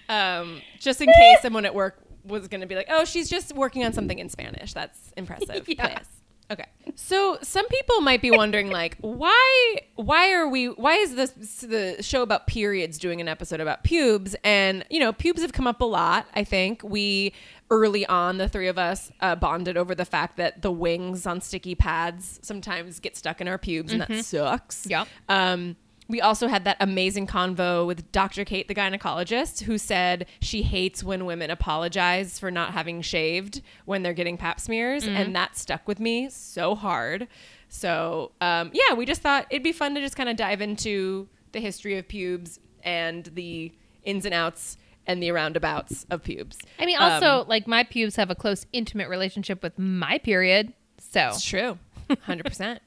um, 0.09 0.63
just 0.79 1.01
in 1.03 1.09
case 1.09 1.43
someone 1.43 1.67
at 1.67 1.75
work 1.75 2.03
was 2.25 2.49
going 2.49 2.61
to 2.61 2.67
be 2.67 2.75
like, 2.75 2.87
"Oh, 2.89 3.05
she's 3.05 3.29
just 3.29 3.55
working 3.55 3.85
on 3.85 3.93
something 3.93 4.19
in 4.19 4.29
Spanish." 4.29 4.73
That's 4.73 5.13
impressive. 5.17 5.67
Yeah. 5.79 5.89
Pues. 5.89 6.07
Okay. 6.51 6.67
So 6.95 7.39
some 7.43 7.67
people 7.69 8.01
might 8.01 8.23
be 8.23 8.31
wondering, 8.31 8.71
like, 8.71 8.97
why? 9.01 9.81
Why 9.97 10.33
are 10.33 10.49
we? 10.49 10.67
Why 10.67 10.95
is 10.95 11.15
this 11.15 11.31
the 11.61 12.03
show 12.03 12.23
about 12.23 12.47
periods 12.47 12.99
doing 12.99 13.21
an 13.21 13.29
episode 13.29 13.61
about 13.61 13.85
pubes? 13.85 14.35
And 14.45 14.85
you 14.91 14.99
know, 14.99 15.13
pubes 15.13 15.43
have 15.43 15.53
come 15.53 15.67
up 15.67 15.81
a 15.81 15.85
lot. 15.85 16.27
I 16.35 16.45
think 16.45 16.83
we 16.83 17.35
early 17.71 18.07
on, 18.07 18.39
the 18.39 18.49
three 18.49 18.69
of 18.69 18.79
us 18.79 19.13
uh, 19.21 19.35
bonded 19.35 19.77
over 19.77 19.95
the 19.95 20.07
fact 20.07 20.39
that 20.39 20.63
the 20.63 20.73
wings 20.73 21.27
on 21.27 21.41
sticky 21.41 21.75
pads 21.75 22.41
sometimes 22.43 22.99
get 22.99 23.17
stuck 23.17 23.41
in 23.41 23.49
our 23.49 23.59
pubes, 23.59 23.93
and 23.93 24.01
that 24.01 24.25
sucks. 24.25 24.87
Yep. 24.87 25.07
Um, 25.29 25.77
we 26.09 26.21
also 26.23 26.49
had 26.49 26.65
that 26.65 26.79
amazing 26.81 27.27
convo 27.27 27.87
with 27.87 28.11
Dr. 28.13 28.45
Kate, 28.45 28.67
the 28.67 28.75
gynecologist, 28.75 29.65
who 29.65 29.77
said 29.77 30.27
she 30.41 30.63
hates 30.63 31.05
when 31.05 31.27
women 31.27 31.51
apologize 31.51 32.39
for 32.39 32.51
not 32.51 32.73
having 32.73 33.03
shaved 33.03 33.61
when 33.85 34.03
they're 34.03 34.15
getting 34.15 34.39
pap 34.39 34.59
smears. 34.59 35.07
And 35.07 35.37
that 35.37 35.57
stuck 35.57 35.87
with 35.87 36.01
me 36.01 36.31
so 36.31 36.75
hard. 36.75 37.29
So, 37.69 38.33
um, 38.41 38.71
yeah, 38.73 38.95
we 38.95 39.05
just 39.05 39.21
thought 39.21 39.47
it'd 39.51 39.63
be 39.63 39.73
fun 39.73 39.95
to 39.97 40.01
just 40.01 40.17
kind 40.17 40.31
of 40.31 40.37
dive 40.37 40.63
into 40.63 41.29
the 41.53 41.61
history 41.61 41.99
of 41.99 42.09
pubes 42.09 42.59
and 42.83 43.27
the 43.35 43.73
ins 44.05 44.25
and 44.25 44.33
outs 44.33 44.79
and 45.07 45.23
the 45.23 45.31
roundabouts 45.33 46.07
of 46.11 46.23
pubes. 46.23 46.57
I 46.79 46.87
mean, 46.87 46.97
Um, 46.99 47.13
also 47.13 47.45
like 47.49 47.67
my 47.67 47.83
pubes 47.85 48.17
have 48.17 48.31
a 48.31 48.35
close, 48.35 48.65
intimate 48.73 49.09
relationship 49.11 49.63
with 49.63 49.79
my 49.79 50.17
period. 50.19 50.73
So 50.99 51.29
It's 51.29 51.45
true. 51.45 51.79
100%. 52.09 52.79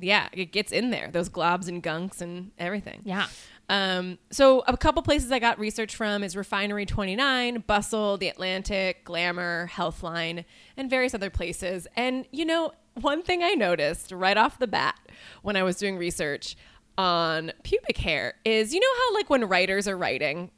Yeah, 0.00 0.28
it 0.32 0.52
gets 0.52 0.72
in 0.72 0.90
there. 0.90 1.10
Those 1.12 1.28
globs 1.28 1.68
and 1.68 1.82
gunks 1.82 2.20
and 2.20 2.50
everything. 2.58 3.02
Yeah. 3.04 3.26
Um, 3.68 4.18
so 4.30 4.62
a 4.66 4.76
couple 4.76 5.00
places 5.02 5.32
I 5.32 5.38
got 5.38 5.58
research 5.58 5.96
from 5.96 6.22
is 6.22 6.36
Refinery 6.36 6.84
29, 6.84 7.64
Bustle, 7.66 8.18
The 8.18 8.28
Atlantic, 8.28 9.04
Glamour, 9.04 9.70
Healthline, 9.72 10.44
and 10.76 10.90
various 10.90 11.14
other 11.14 11.30
places. 11.30 11.86
And 11.96 12.26
you 12.30 12.44
know, 12.44 12.72
one 13.00 13.22
thing 13.22 13.42
I 13.42 13.52
noticed 13.54 14.12
right 14.12 14.36
off 14.36 14.58
the 14.58 14.66
bat 14.66 14.98
when 15.42 15.56
I 15.56 15.62
was 15.62 15.76
doing 15.76 15.96
research 15.96 16.56
on 16.96 17.52
pubic 17.64 17.96
hair 17.96 18.34
is 18.44 18.72
you 18.72 18.78
know 18.80 18.86
how 18.98 19.14
like 19.14 19.28
when 19.30 19.44
writers 19.46 19.88
are 19.88 19.96
writing, 19.96 20.50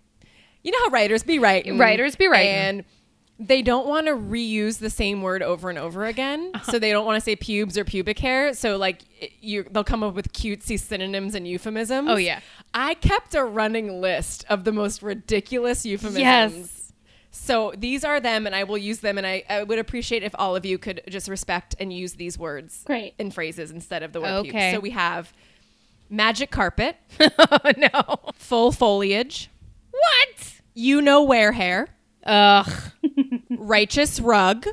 you 0.63 0.73
know 0.73 0.79
how 0.85 0.91
writers 0.91 1.23
be 1.23 1.39
writing, 1.39 1.79
Writers 1.79 2.17
be 2.17 2.27
writing. 2.27 2.53
and 2.53 2.85
they 3.39 3.61
don't 3.63 3.87
want 3.87 4.07
to 4.07 4.13
reuse 4.15 4.79
the 4.79 4.89
same 4.91 5.21
word 5.23 5.43
over 5.43 5.69
and 5.69 5.79
over 5.79 6.07
again. 6.07 6.53
Uh-huh. 6.55 6.73
So 6.73 6.79
they 6.79 6.91
don't 6.91 7.05
want 7.05 7.17
to 7.17 7.21
say 7.21 7.37
pubes 7.37 7.77
or 7.77 7.85
pubic 7.85 8.19
hair. 8.19 8.55
So 8.55 8.77
like 8.79 9.03
you, 9.41 9.65
they'll 9.71 9.85
come 9.85 10.03
up 10.03 10.15
with 10.15 10.33
cutesy 10.33 10.81
synonyms 10.81 11.35
and 11.35 11.47
euphemisms. 11.47 12.09
Oh, 12.11 12.17
yeah. 12.17 12.41
I 12.73 12.95
kept 12.95 13.35
a 13.35 13.45
running 13.45 14.01
list 14.01 14.45
of 14.49 14.65
the 14.65 14.73
most 14.73 15.03
ridiculous 15.03 15.85
euphemisms. 15.85 16.21
Yes. 16.21 16.93
So 17.31 17.75
these 17.77 18.03
are 18.03 18.19
them, 18.19 18.47
and 18.47 18.55
I 18.55 18.65
will 18.65 18.79
use 18.79 19.01
them. 19.01 19.19
And 19.19 19.27
I, 19.27 19.45
I 19.51 19.63
would 19.63 19.79
appreciate 19.79 20.23
if 20.23 20.35
all 20.39 20.57
of 20.57 20.65
you 20.65 20.79
could 20.79 21.03
just 21.07 21.29
respect 21.29 21.75
and 21.79 21.93
use 21.93 22.15
these 22.15 22.39
words 22.39 22.83
Great. 22.87 23.13
in 23.19 23.31
phrases 23.31 23.71
instead 23.71 24.03
of 24.03 24.15
the 24.15 24.23
word 24.23 24.29
Okay. 24.29 24.51
pubes. 24.51 24.75
So 24.77 24.81
we 24.81 24.91
have 24.91 25.35
magic 26.09 26.51
carpet, 26.51 26.97
oh 27.21 27.73
no. 27.77 28.33
full 28.35 28.73
foliage, 28.73 29.51
What? 29.91 30.55
you 30.73 31.03
know 31.03 31.23
where 31.25 31.53
hair, 31.53 31.89
Ugh. 32.25 32.73
Righteous 33.67 34.21
rug, 34.21 34.67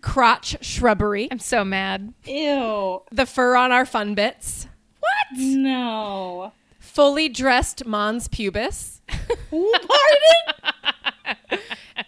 crotch 0.00 0.56
shrubbery, 0.64 1.28
I'm 1.30 1.38
so 1.38 1.64
mad. 1.64 2.12
Ew. 2.24 3.02
the 3.10 3.26
fur 3.26 3.56
on 3.56 3.72
our 3.72 3.86
fun 3.86 4.14
bits, 4.14 4.66
What? 5.00 5.38
No. 5.38 6.52
fully 6.78 7.28
dressed 7.28 7.86
mons 7.86 8.28
pubis, 8.28 9.00
Pardon? 9.50 9.88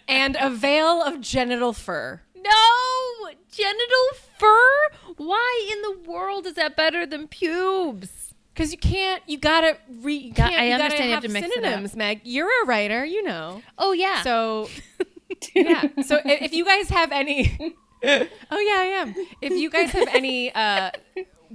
and 0.07 0.37
a 0.39 0.49
veil 0.49 1.01
of 1.01 1.21
genital 1.21 1.73
fur. 1.73 2.21
No! 2.35 3.29
Genital 3.51 4.09
fur? 4.37 5.13
Why 5.17 5.69
in 5.71 5.81
the 5.81 6.09
world 6.11 6.45
is 6.45 6.53
that 6.55 6.75
better 6.75 7.05
than 7.05 7.27
pubes? 7.27 8.24
Because 8.55 8.71
you 8.71 8.77
can't, 8.77 9.21
you 9.27 9.37
gotta 9.37 9.77
re. 10.01 10.15
You 10.15 10.33
Got- 10.33 10.49
can't, 10.51 10.61
I 10.61 10.67
you 10.69 10.73
understand 10.75 10.97
gotta 10.97 11.07
you 11.09 11.13
have 11.13 11.23
to 11.23 11.29
mix 11.29 11.47
it 11.47 11.49
up. 11.57 11.63
synonyms, 11.65 11.95
Meg. 11.95 12.21
You're 12.23 12.49
a 12.63 12.65
writer, 12.65 13.03
you 13.05 13.21
know. 13.21 13.61
Oh 13.77 13.91
yeah. 13.91 14.21
So, 14.23 14.69
yeah. 15.55 15.83
So 16.05 16.15
i- 16.23 16.39
if 16.41 16.53
you 16.53 16.63
guys 16.63 16.87
have 16.89 17.11
any, 17.11 17.57
oh 18.03 18.05
yeah, 18.05 18.17
I 18.51 18.93
am. 19.01 19.15
If 19.41 19.51
you 19.53 19.69
guys 19.69 19.91
have 19.91 20.07
any 20.13 20.53
uh, 20.55 20.91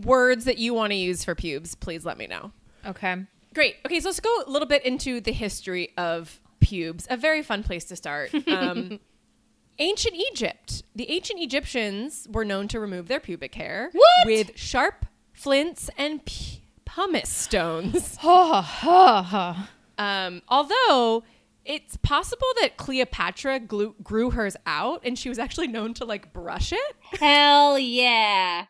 words 0.05 0.45
that 0.45 0.59
you 0.59 0.75
want 0.75 0.91
to 0.93 0.97
use 0.97 1.25
for 1.25 1.35
pubes, 1.35 1.75
please 1.75 2.05
let 2.05 2.19
me 2.19 2.27
know. 2.27 2.53
okay. 2.87 3.25
Great. 3.55 3.77
Okay, 3.85 3.99
so 3.99 4.09
let's 4.11 4.21
go 4.21 4.43
a 4.47 4.51
little 4.51 4.69
bit 4.69 4.85
into 4.87 5.21
the 5.21 5.33
history 5.33 5.91
of 5.97 6.39
pubes. 6.61 7.07
A 7.11 7.17
very 7.17 7.43
fun 7.43 7.65
place 7.65 7.85
to 7.87 7.97
start. 7.97 8.31
Um, 8.47 9.01
ancient 9.79 10.15
Egypt. 10.15 10.83
The 10.95 11.11
ancient 11.11 11.41
Egyptians 11.41 12.29
were 12.31 12.45
known 12.45 12.69
to 12.69 12.79
remove 12.79 13.09
their 13.09 13.19
pubic 13.21 13.55
hair 13.57 13.91
What? 13.93 14.27
with 14.27 14.53
sharp 14.57 15.07
flints 15.33 15.91
and 15.99 16.25
p- 16.25 16.60
pumice 16.95 17.29
stones. 17.31 18.17
Ha 18.21 18.61
ha 18.63 19.23
ha. 19.23 19.71
Um, 19.99 20.43
although 20.49 21.23
it's 21.65 21.97
possible 21.99 22.47
that 22.61 22.77
Cleopatra 22.77 23.61
glu- 23.61 23.95
grew 24.03 24.31
hers 24.31 24.57
out, 24.67 25.01
and 25.05 25.19
she 25.19 25.29
was 25.29 25.39
actually 25.39 25.67
known 25.69 25.95
to 25.95 26.05
like 26.05 26.33
brush 26.33 26.73
it. 26.73 26.97
Hell 27.19 27.79
yeah. 27.79 28.65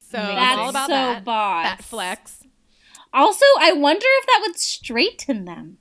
So 0.00 0.18
that's 0.18 0.58
all 0.58 0.68
about 0.70 0.86
so 0.88 0.92
that. 0.94 1.24
boss. 1.24 1.64
That 1.64 1.82
flex. 1.84 2.42
Also, 3.14 3.44
I 3.60 3.72
wonder 3.72 4.04
if 4.06 4.26
that 4.26 4.38
would 4.42 4.58
straighten 4.58 5.44
them. 5.46 5.78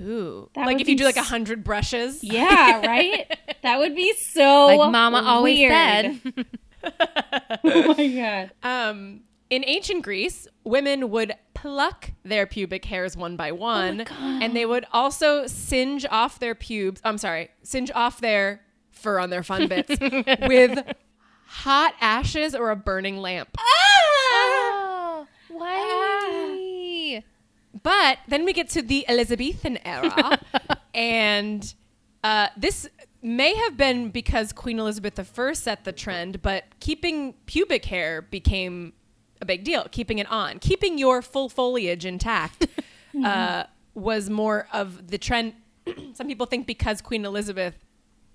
Ooh, 0.00 0.50
That 0.54 0.66
like 0.66 0.80
if 0.80 0.88
you 0.88 0.96
do 0.96 1.04
like 1.04 1.16
a 1.16 1.22
hundred 1.22 1.64
brushes. 1.64 2.22
Yeah, 2.22 2.84
right? 2.86 3.26
that 3.62 3.78
would 3.78 3.94
be 3.96 4.12
so 4.14 4.66
Like 4.66 4.90
Mama 4.92 5.22
always 5.24 5.58
weird. 5.58 5.72
said. 5.72 6.46
oh 7.64 7.94
my 7.96 8.08
god. 8.08 8.50
Um, 8.62 9.20
in 9.50 9.64
ancient 9.66 10.02
Greece, 10.02 10.48
women 10.64 11.10
would 11.10 11.34
pluck 11.54 12.10
their 12.24 12.46
pubic 12.46 12.84
hairs 12.84 13.16
one 13.16 13.36
by 13.36 13.52
one, 13.52 14.00
and 14.20 14.54
they 14.56 14.66
would 14.66 14.84
also 14.92 15.46
singe 15.46 16.04
off 16.10 16.38
their 16.38 16.54
pubes. 16.54 17.00
I'm 17.04 17.18
sorry, 17.18 17.50
singe 17.62 17.90
off 17.94 18.20
their 18.20 18.62
fur 18.90 19.18
on 19.18 19.30
their 19.30 19.42
fun 19.42 19.68
bits 19.68 19.96
with 20.48 20.78
hot 21.46 21.94
ashes 22.00 22.54
or 22.54 22.70
a 22.70 22.76
burning 22.76 23.18
lamp. 23.18 23.56
Oh, 23.58 25.26
why? 25.48 27.22
But 27.82 28.18
then 28.28 28.44
we 28.44 28.52
get 28.52 28.68
to 28.70 28.82
the 28.82 29.04
Elizabethan 29.08 29.78
era, 29.86 30.40
and 30.94 31.72
uh, 32.24 32.48
this 32.56 32.88
may 33.22 33.54
have 33.54 33.76
been 33.76 34.10
because 34.10 34.52
Queen 34.52 34.78
Elizabeth 34.78 35.18
I 35.38 35.52
set 35.52 35.84
the 35.84 35.92
trend, 35.92 36.42
but 36.42 36.64
keeping 36.80 37.34
pubic 37.46 37.84
hair 37.84 38.22
became 38.22 38.92
a 39.40 39.44
big 39.44 39.64
deal. 39.64 39.86
Keeping 39.90 40.18
it 40.18 40.30
on, 40.30 40.58
keeping 40.58 40.98
your 40.98 41.22
full 41.22 41.48
foliage 41.48 42.04
intact, 42.04 42.66
uh, 43.24 43.64
was 43.94 44.30
more 44.30 44.68
of 44.72 45.08
the 45.08 45.18
trend. 45.18 45.54
Some 46.14 46.26
people 46.26 46.46
think 46.46 46.66
because 46.66 47.00
Queen 47.00 47.24
Elizabeth 47.24 47.74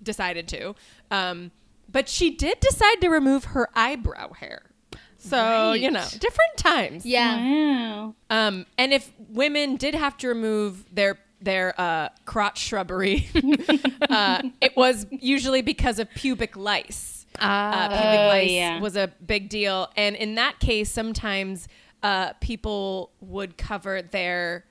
decided 0.02 0.48
to, 0.50 0.76
um, 1.12 1.52
but 1.90 2.10
she 2.10 2.32
did 2.32 2.60
decide 2.60 3.02
to 3.02 3.10
remove 3.10 3.46
her 3.46 3.70
eyebrow 3.76 4.34
hair. 4.34 4.72
So 5.18 5.74
you 5.74 5.92
know, 5.92 6.06
different 6.18 6.58
times. 6.58 7.06
Yeah. 7.06 7.36
Wow. 7.38 8.16
Um, 8.30 8.66
and 8.78 8.92
if 8.92 9.12
women 9.30 9.76
did 9.76 9.94
have 9.94 10.18
to 10.18 10.28
remove 10.28 10.84
their 10.94 11.20
their 11.40 11.80
uh, 11.80 12.10
crotch 12.26 12.60
shrubbery, 12.60 13.30
uh, 14.10 14.42
it 14.60 14.76
was 14.76 15.06
usually 15.12 15.62
because 15.62 16.00
of 16.00 16.10
pubic 16.12 16.56
lice. 16.58 17.21
Uh, 17.40 17.88
pubic 17.90 18.06
Oh, 18.20 18.28
lice 18.28 18.52
yeah. 18.52 18.80
was 18.80 18.96
a 18.96 19.12
big 19.26 19.50
deal, 19.50 19.90
and 19.96 20.16
in 20.16 20.36
that 20.36 20.60
case, 20.60 20.92
sometimes 20.92 21.68
uh, 22.04 22.34
people 22.42 23.12
would 23.22 23.58
cover 23.58 24.02
their 24.02 24.66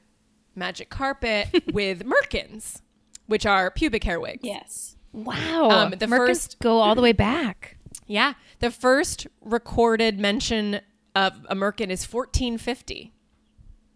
magic 0.54 0.90
carpet 0.90 1.48
with 1.72 2.04
merkins, 2.04 2.80
which 3.26 3.46
are 3.46 3.70
pubic 3.70 4.04
hair 4.04 4.20
wigs. 4.20 4.40
Yes. 4.42 4.96
Wow. 5.12 5.70
Um, 5.70 5.90
the 5.98 6.06
Merkins 6.06 6.16
first- 6.28 6.58
go 6.60 6.78
all 6.78 6.94
the 6.94 7.02
way 7.02 7.12
back. 7.12 7.76
Yeah, 8.06 8.34
the 8.58 8.70
first 8.70 9.26
recorded 9.40 10.18
mention 10.18 10.80
of 11.16 11.32
a 11.48 11.54
merkin 11.54 11.90
is 11.90 12.04
1450. 12.04 13.12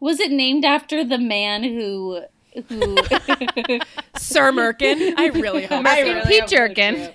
Was 0.01 0.21
it 0.21 0.31
named 0.31 0.65
after 0.65 1.05
the 1.05 1.19
man 1.19 1.63
who 1.65 2.23
who 2.69 2.97
Sir 4.17 4.53
Merkin. 4.53 5.15
I 5.17 5.27
really 5.29 5.67
hope. 5.67 5.85
I 5.87 6.03
so. 6.03 6.15
really 6.15 6.41
Pete 6.41 6.47
Jerkin. 6.49 7.13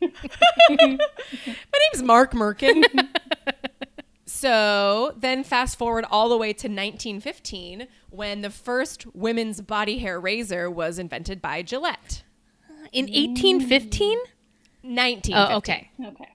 My 0.70 0.98
name's 1.92 2.02
Mark 2.02 2.32
Merkin. 2.32 2.82
so 4.26 5.14
then 5.16 5.44
fast 5.44 5.78
forward 5.78 6.04
all 6.10 6.28
the 6.28 6.36
way 6.36 6.52
to 6.52 6.66
1915 6.68 7.86
when 8.10 8.40
the 8.42 8.50
first 8.50 9.06
women's 9.14 9.60
body 9.60 9.98
hair 9.98 10.20
razor 10.20 10.70
was 10.70 10.98
invented 10.98 11.40
by 11.42 11.62
Gillette. 11.62 12.22
In 12.92 13.06
1815? 13.06 14.18
1915. 14.82 15.34
Oh, 15.34 15.56
okay. 15.56 15.90
Okay. 16.04 16.28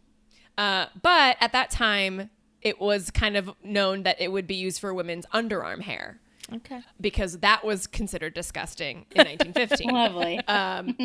Uh, 0.58 0.88
but 1.02 1.38
at 1.40 1.52
that 1.54 1.70
time, 1.70 2.30
it 2.62 2.82
was 2.82 3.12
kind 3.12 3.38
of 3.38 3.52
known 3.64 4.04
that 4.04 4.20
it 4.20 4.32
would 4.32 4.46
be 4.48 4.56
used 4.56 4.82
for 4.82 4.94
women's 4.94 5.26
underarm 5.28 5.82
hair 5.82 6.20
Okay. 6.54 6.82
because 7.00 7.38
that 7.40 7.64
was 7.64 7.88
considered 7.88 8.34
disgusting 8.34 9.06
in 9.16 9.26
1915. 9.26 9.90
Lovely. 9.94 10.38
um, 10.48 10.98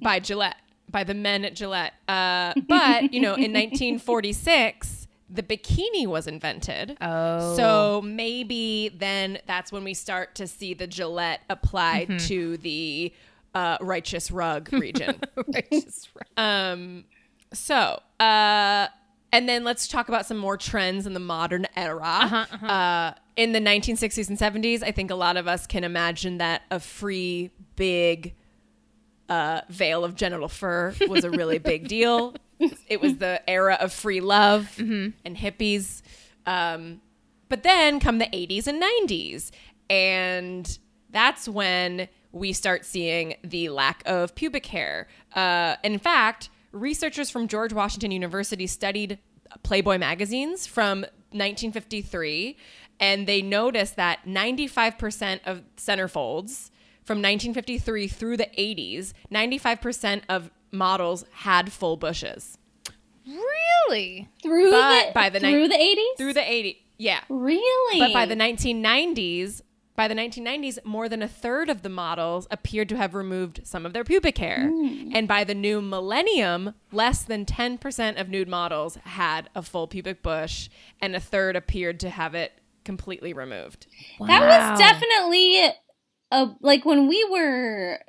by 0.00 0.20
Gillette, 0.20 0.56
by 0.94 1.02
the 1.02 1.12
men 1.12 1.44
at 1.44 1.56
Gillette. 1.56 1.92
Uh, 2.06 2.54
but, 2.68 3.12
you 3.12 3.20
know, 3.20 3.34
in 3.34 3.52
1946, 3.52 5.08
the 5.28 5.42
bikini 5.42 6.06
was 6.06 6.28
invented. 6.28 6.96
Oh. 7.00 7.56
So 7.56 8.00
maybe 8.02 8.90
then 8.90 9.38
that's 9.46 9.72
when 9.72 9.82
we 9.82 9.92
start 9.92 10.36
to 10.36 10.46
see 10.46 10.72
the 10.72 10.86
Gillette 10.86 11.40
applied 11.50 12.20
to 12.20 12.56
the 12.58 13.12
uh, 13.56 13.76
righteous 13.80 14.30
rug 14.30 14.72
region. 14.72 15.20
Righteous 15.52 16.08
right. 16.14 16.70
um, 16.70 17.04
so, 17.52 18.00
uh, 18.20 18.86
and 19.32 19.48
then 19.48 19.64
let's 19.64 19.88
talk 19.88 20.08
about 20.08 20.26
some 20.26 20.36
more 20.36 20.56
trends 20.56 21.08
in 21.08 21.12
the 21.12 21.20
modern 21.20 21.66
era. 21.76 22.46
uh 22.62 23.12
in 23.36 23.50
the 23.50 23.58
1960s 23.58 24.28
and 24.28 24.38
70s, 24.38 24.84
I 24.84 24.92
think 24.92 25.10
a 25.10 25.16
lot 25.16 25.36
of 25.36 25.48
us 25.48 25.66
can 25.66 25.82
imagine 25.82 26.38
that 26.38 26.62
a 26.70 26.78
free, 26.78 27.50
big 27.74 28.32
uh, 29.28 29.62
veil 29.68 30.04
of 30.04 30.14
genital 30.14 30.48
fur 30.48 30.94
was 31.08 31.24
a 31.24 31.30
really 31.30 31.58
big 31.58 31.88
deal. 31.88 32.34
It 32.88 33.02
was 33.02 33.16
the 33.18 33.42
era 33.50 33.76
of 33.78 33.92
free 33.92 34.20
love 34.20 34.72
and 34.78 35.12
hippies. 35.36 36.02
Um, 36.46 37.00
but 37.48 37.62
then 37.62 38.00
come 38.00 38.18
the 38.18 38.26
80s 38.26 38.66
and 38.66 38.82
90s, 38.82 39.50
and 39.90 40.78
that's 41.10 41.48
when 41.48 42.08
we 42.32 42.52
start 42.52 42.84
seeing 42.84 43.34
the 43.42 43.68
lack 43.68 44.02
of 44.06 44.34
pubic 44.34 44.66
hair. 44.66 45.08
Uh, 45.34 45.76
in 45.82 45.98
fact, 45.98 46.48
researchers 46.72 47.28
from 47.30 47.48
George 47.48 47.72
Washington 47.72 48.10
University 48.10 48.66
studied 48.66 49.18
Playboy 49.62 49.98
magazines 49.98 50.66
from 50.66 51.00
1953, 51.30 52.56
and 52.98 53.26
they 53.26 53.42
noticed 53.42 53.96
that 53.96 54.24
95% 54.26 55.40
of 55.44 55.62
centerfolds 55.76 56.70
from 57.04 57.18
1953 57.18 58.08
through 58.08 58.36
the 58.38 58.48
80s, 58.58 59.12
95% 59.30 60.22
of 60.28 60.50
models 60.72 61.24
had 61.32 61.70
full 61.72 61.96
bushes. 61.96 62.58
Really? 63.26 64.28
through 64.42 64.70
But 64.70 65.06
the 65.08 65.12
by 65.14 65.28
the 65.30 65.40
through 65.40 65.62
ni- 65.62 65.68
the 65.68 65.80
eighties. 65.80 66.16
Through 66.18 66.32
the 66.34 66.40
80s, 66.40 66.76
yeah. 66.98 67.20
really, 67.28 67.98
But 68.00 68.12
by 68.12 68.26
the 68.26 68.34
1990s, 68.34 69.62
by 69.96 70.08
the 70.08 70.14
1990s, 70.14 70.84
more 70.84 71.08
than 71.08 71.22
a 71.22 71.28
third 71.28 71.70
of 71.70 71.82
the 71.82 71.88
models 71.88 72.46
appeared 72.50 72.88
to 72.90 72.96
have 72.96 73.14
removed 73.14 73.60
some 73.64 73.86
of 73.86 73.92
their 73.92 74.04
pubic 74.04 74.38
hair. 74.38 74.68
Hmm. 74.68 75.10
And 75.14 75.28
by 75.28 75.44
the 75.44 75.54
new 75.54 75.80
millennium, 75.80 76.74
less 76.92 77.22
than 77.22 77.44
10% 77.46 78.20
of 78.20 78.28
nude 78.28 78.48
models 78.48 78.96
had 79.04 79.48
a 79.54 79.62
full 79.62 79.86
pubic 79.86 80.22
bush, 80.22 80.68
and 81.00 81.14
a 81.14 81.20
third 81.20 81.54
appeared 81.56 82.00
to 82.00 82.10
have 82.10 82.34
it 82.34 82.52
completely 82.84 83.32
removed. 83.32 83.86
that 84.18 84.42
was 84.42 84.78
definitely 84.78 85.70
a 86.34 86.56
like 86.60 86.84
when 86.84 87.06
we 87.08 87.24
were 87.30 88.00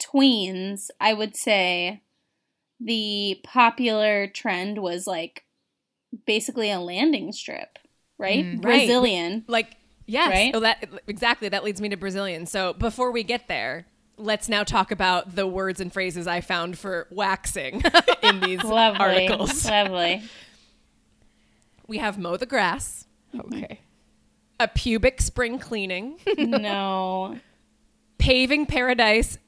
tweens. 0.00 0.88
I 1.00 1.12
would 1.14 1.36
say 1.36 2.02
the 2.80 3.40
popular 3.44 4.26
trend 4.26 4.78
was 4.78 5.06
like 5.06 5.44
basically 6.26 6.70
a 6.70 6.78
landing 6.80 7.32
strip, 7.32 7.78
right? 8.18 8.44
Mm-hmm. 8.44 8.60
Right. 8.60 8.78
Brazilian. 8.80 9.44
Like, 9.48 9.76
yes, 10.06 10.30
Right? 10.30 10.50
oh, 10.54 10.60
that 10.60 10.88
exactly. 11.06 11.48
That 11.48 11.64
leads 11.64 11.80
me 11.80 11.88
to 11.88 11.96
Brazilian. 11.96 12.46
So 12.46 12.74
before 12.74 13.10
we 13.10 13.22
get 13.22 13.48
there, 13.48 13.86
let's 14.18 14.48
now 14.48 14.64
talk 14.64 14.90
about 14.90 15.34
the 15.34 15.46
words 15.46 15.80
and 15.80 15.92
phrases 15.92 16.26
I 16.26 16.40
found 16.42 16.78
for 16.78 17.06
waxing 17.10 17.82
in 18.22 18.40
these 18.40 18.62
Lovely, 18.64 18.98
articles. 19.28 19.64
lovely. 19.64 20.22
We 21.88 21.98
have 21.98 22.18
mow 22.18 22.36
the 22.36 22.46
grass, 22.46 23.06
mm-hmm. 23.32 23.54
Okay. 23.54 23.80
a 24.58 24.66
pubic 24.66 25.22
spring 25.22 25.60
cleaning, 25.60 26.18
no, 26.36 27.38
paving 28.18 28.66
paradise, 28.66 29.38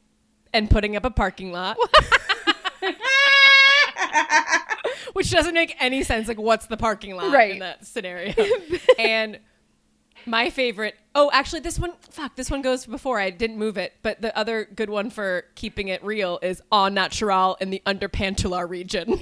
and 0.52 0.70
putting 0.70 0.96
up 0.96 1.04
a 1.04 1.10
parking 1.10 1.52
lot. 1.52 1.76
Which 5.12 5.30
doesn't 5.30 5.54
make 5.54 5.74
any 5.80 6.02
sense. 6.02 6.28
Like, 6.28 6.38
what's 6.38 6.66
the 6.66 6.76
parking 6.76 7.16
lot 7.16 7.32
Right. 7.32 7.52
in 7.52 7.58
that 7.60 7.86
scenario? 7.86 8.34
and 8.98 9.38
my 10.26 10.50
favorite. 10.50 10.94
Oh, 11.14 11.30
actually, 11.32 11.60
this 11.60 11.78
one. 11.78 11.92
Fuck, 12.10 12.36
this 12.36 12.50
one 12.50 12.62
goes 12.62 12.86
before. 12.86 13.18
I 13.18 13.30
didn't 13.30 13.58
move 13.58 13.78
it, 13.78 13.94
but 14.02 14.20
the 14.20 14.36
other 14.38 14.68
good 14.74 14.90
one 14.90 15.10
for 15.10 15.44
keeping 15.54 15.88
it 15.88 16.04
real 16.04 16.38
is 16.42 16.62
en 16.72 16.94
natural 16.94 17.56
in 17.60 17.70
the 17.70 17.82
underpantular 17.86 18.68
region. 18.68 19.20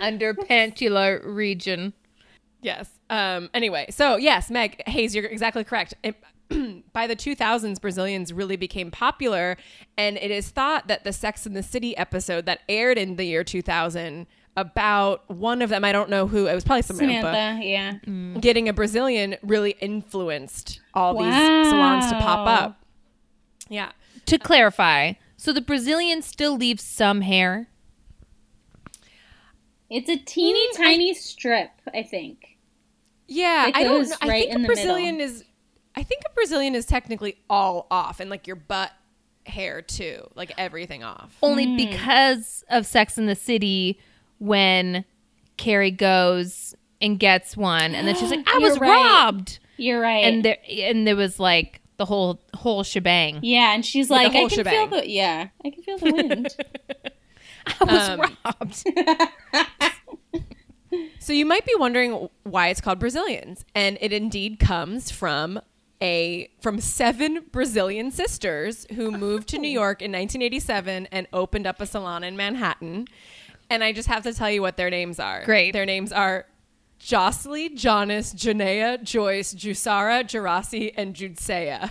Under 0.00 0.34
pantular 0.34 1.20
region. 1.24 1.92
Yes. 2.64 2.88
Um, 3.10 3.50
anyway, 3.52 3.86
so 3.90 4.16
yes, 4.16 4.50
Meg 4.50 4.82
Hayes, 4.86 5.14
you're 5.14 5.26
exactly 5.26 5.64
correct. 5.64 5.94
It, 6.02 6.16
by 6.92 7.06
the 7.06 7.14
2000s, 7.14 7.78
Brazilians 7.80 8.32
really 8.32 8.56
became 8.56 8.90
popular, 8.90 9.58
and 9.98 10.16
it 10.16 10.30
is 10.30 10.48
thought 10.48 10.88
that 10.88 11.04
the 11.04 11.12
Sex 11.12 11.44
and 11.44 11.54
the 11.54 11.62
City 11.62 11.96
episode 11.96 12.46
that 12.46 12.60
aired 12.68 12.96
in 12.96 13.16
the 13.16 13.24
year 13.24 13.44
2000 13.44 14.26
about 14.56 15.28
one 15.28 15.60
of 15.60 15.68
them, 15.68 15.84
I 15.84 15.92
don't 15.92 16.08
know 16.08 16.26
who, 16.26 16.46
it 16.46 16.54
was 16.54 16.64
probably 16.64 16.82
Samantha, 16.82 17.28
Samantha. 17.28 17.64
Yeah. 17.64 18.40
getting 18.40 18.68
a 18.68 18.72
Brazilian 18.72 19.36
really 19.42 19.72
influenced 19.80 20.80
all 20.94 21.18
these 21.18 21.34
salons 21.34 22.08
to 22.10 22.18
pop 22.18 22.46
up. 22.46 22.80
Yeah. 23.68 23.92
To 24.26 24.38
clarify, 24.38 25.14
so 25.36 25.52
the 25.52 25.60
Brazilian 25.60 26.22
still 26.22 26.56
leaves 26.56 26.82
some 26.82 27.20
hair. 27.20 27.68
It's 29.90 30.08
a 30.08 30.16
teeny 30.16 30.66
tiny 30.76 31.12
strip, 31.14 31.70
I 31.92 32.02
think. 32.02 32.53
Yeah, 33.26 33.68
It 33.68 33.76
I 33.76 33.84
don't 33.84 33.98
goes 34.00 34.10
know. 34.10 34.16
I 34.22 34.28
think 34.28 34.54
a 34.54 34.66
Brazilian 34.66 35.16
middle. 35.16 35.32
is. 35.34 35.44
I 35.96 36.02
think 36.02 36.22
a 36.28 36.32
Brazilian 36.34 36.74
is 36.74 36.84
technically 36.86 37.36
all 37.48 37.86
off, 37.90 38.20
and 38.20 38.28
like 38.30 38.46
your 38.46 38.56
butt 38.56 38.90
hair 39.46 39.80
too, 39.82 40.26
like 40.34 40.52
everything 40.58 41.04
off. 41.04 41.36
Only 41.42 41.76
because 41.76 42.64
of 42.68 42.86
Sex 42.86 43.16
in 43.18 43.26
the 43.26 43.34
City 43.36 44.00
when 44.38 45.04
Carrie 45.56 45.90
goes 45.90 46.74
and 47.00 47.18
gets 47.18 47.56
one 47.56 47.94
and 47.94 48.08
then 48.08 48.14
she's 48.16 48.30
like, 48.30 48.46
I 48.46 48.58
was 48.58 48.78
right. 48.80 48.88
robbed. 48.90 49.58
You're 49.76 50.00
right. 50.00 50.24
And 50.24 50.44
there 50.44 50.58
and 50.68 51.06
there 51.06 51.16
was 51.16 51.38
like 51.38 51.80
the 51.96 52.04
whole 52.04 52.40
whole 52.54 52.82
shebang. 52.82 53.40
yeah, 53.42 53.72
and 53.74 53.84
she's 53.86 54.08
the 54.08 54.14
like, 54.14 54.28
I 54.28 54.30
can 54.32 54.48
shebang. 54.48 54.90
feel 54.90 55.00
the 55.00 55.08
yeah, 55.08 55.48
I 55.64 55.70
can 55.70 55.82
feel 55.82 55.98
the 55.98 56.12
wind. 56.12 56.56
I 57.80 57.84
was 57.84 58.08
Um, 58.08 58.20
robbed. 58.44 58.84
So 61.18 61.32
you 61.32 61.46
might 61.46 61.64
be 61.64 61.74
wondering 61.78 62.28
why 62.42 62.68
it's 62.68 62.80
called 62.80 62.98
Brazilians, 62.98 63.64
and 63.74 63.96
it 64.00 64.12
indeed 64.12 64.58
comes 64.58 65.10
from 65.10 65.60
a 66.02 66.50
from 66.60 66.80
seven 66.80 67.46
Brazilian 67.50 68.10
sisters 68.10 68.86
who 68.94 69.10
moved 69.10 69.48
to 69.48 69.58
New 69.58 69.70
oh. 69.70 69.82
York 69.82 70.02
in 70.02 70.10
1987 70.12 71.06
and 71.10 71.26
opened 71.32 71.66
up 71.66 71.80
a 71.80 71.86
salon 71.86 72.24
in 72.24 72.36
Manhattan. 72.36 73.06
And 73.70 73.82
I 73.82 73.92
just 73.92 74.08
have 74.08 74.22
to 74.24 74.34
tell 74.34 74.50
you 74.50 74.60
what 74.60 74.76
their 74.76 74.90
names 74.90 75.18
are. 75.18 75.44
Great. 75.44 75.72
Their 75.72 75.86
names 75.86 76.12
are 76.12 76.46
Jocelyn, 76.98 77.76
Jonas, 77.76 78.34
Janea, 78.34 79.02
Joyce, 79.02 79.54
Jusara, 79.54 80.24
Jarasi, 80.24 80.92
and 80.96 81.14
Judsea. 81.14 81.90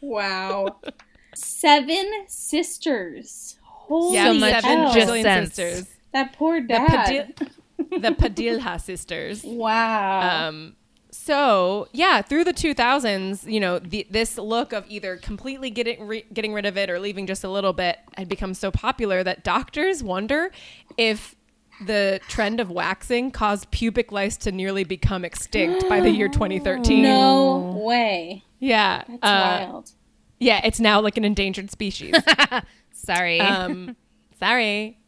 wow. 0.00 0.78
Seven 1.34 2.24
sisters. 2.26 3.58
Holy 3.62 4.14
Yeah, 4.14 4.32
So 4.32 4.38
much 4.38 4.62
seven 4.62 4.84
just 4.84 4.94
Brazilian 4.94 5.46
sisters. 5.46 5.88
that 6.12 6.32
poor 6.32 6.60
The, 6.60 6.66
dad. 6.66 7.34
The 7.78 8.10
Padilha 8.10 8.80
sisters. 8.80 9.42
wow. 9.46 10.48
Um, 10.48 10.76
so 11.10 11.88
yeah, 11.92 12.22
through 12.22 12.44
the 12.44 12.52
2000s, 12.52 13.50
you 13.50 13.60
know, 13.60 13.78
the, 13.78 14.06
this 14.10 14.36
look 14.36 14.72
of 14.72 14.84
either 14.88 15.16
completely 15.16 15.70
getting 15.70 16.06
re- 16.06 16.24
getting 16.32 16.52
rid 16.52 16.66
of 16.66 16.76
it 16.76 16.90
or 16.90 16.98
leaving 16.98 17.26
just 17.26 17.44
a 17.44 17.48
little 17.48 17.72
bit 17.72 17.98
had 18.16 18.28
become 18.28 18.52
so 18.54 18.70
popular 18.70 19.22
that 19.22 19.44
doctors 19.44 20.02
wonder 20.02 20.50
if 20.96 21.34
the 21.86 22.20
trend 22.28 22.58
of 22.60 22.70
waxing 22.70 23.30
caused 23.30 23.70
pubic 23.70 24.10
lice 24.10 24.36
to 24.36 24.50
nearly 24.52 24.82
become 24.84 25.24
extinct 25.24 25.88
by 25.88 26.00
the 26.00 26.10
year 26.10 26.28
2013. 26.32 27.02
no 27.02 27.80
way. 27.84 28.42
Yeah, 28.58 29.04
That's 29.06 29.18
uh, 29.22 29.66
wild. 29.70 29.92
yeah, 30.40 30.60
it's 30.64 30.80
now 30.80 31.00
like 31.00 31.16
an 31.16 31.24
endangered 31.24 31.70
species. 31.70 32.14
Sorry. 32.92 33.40
um, 33.40 33.96
sorry. 34.40 34.98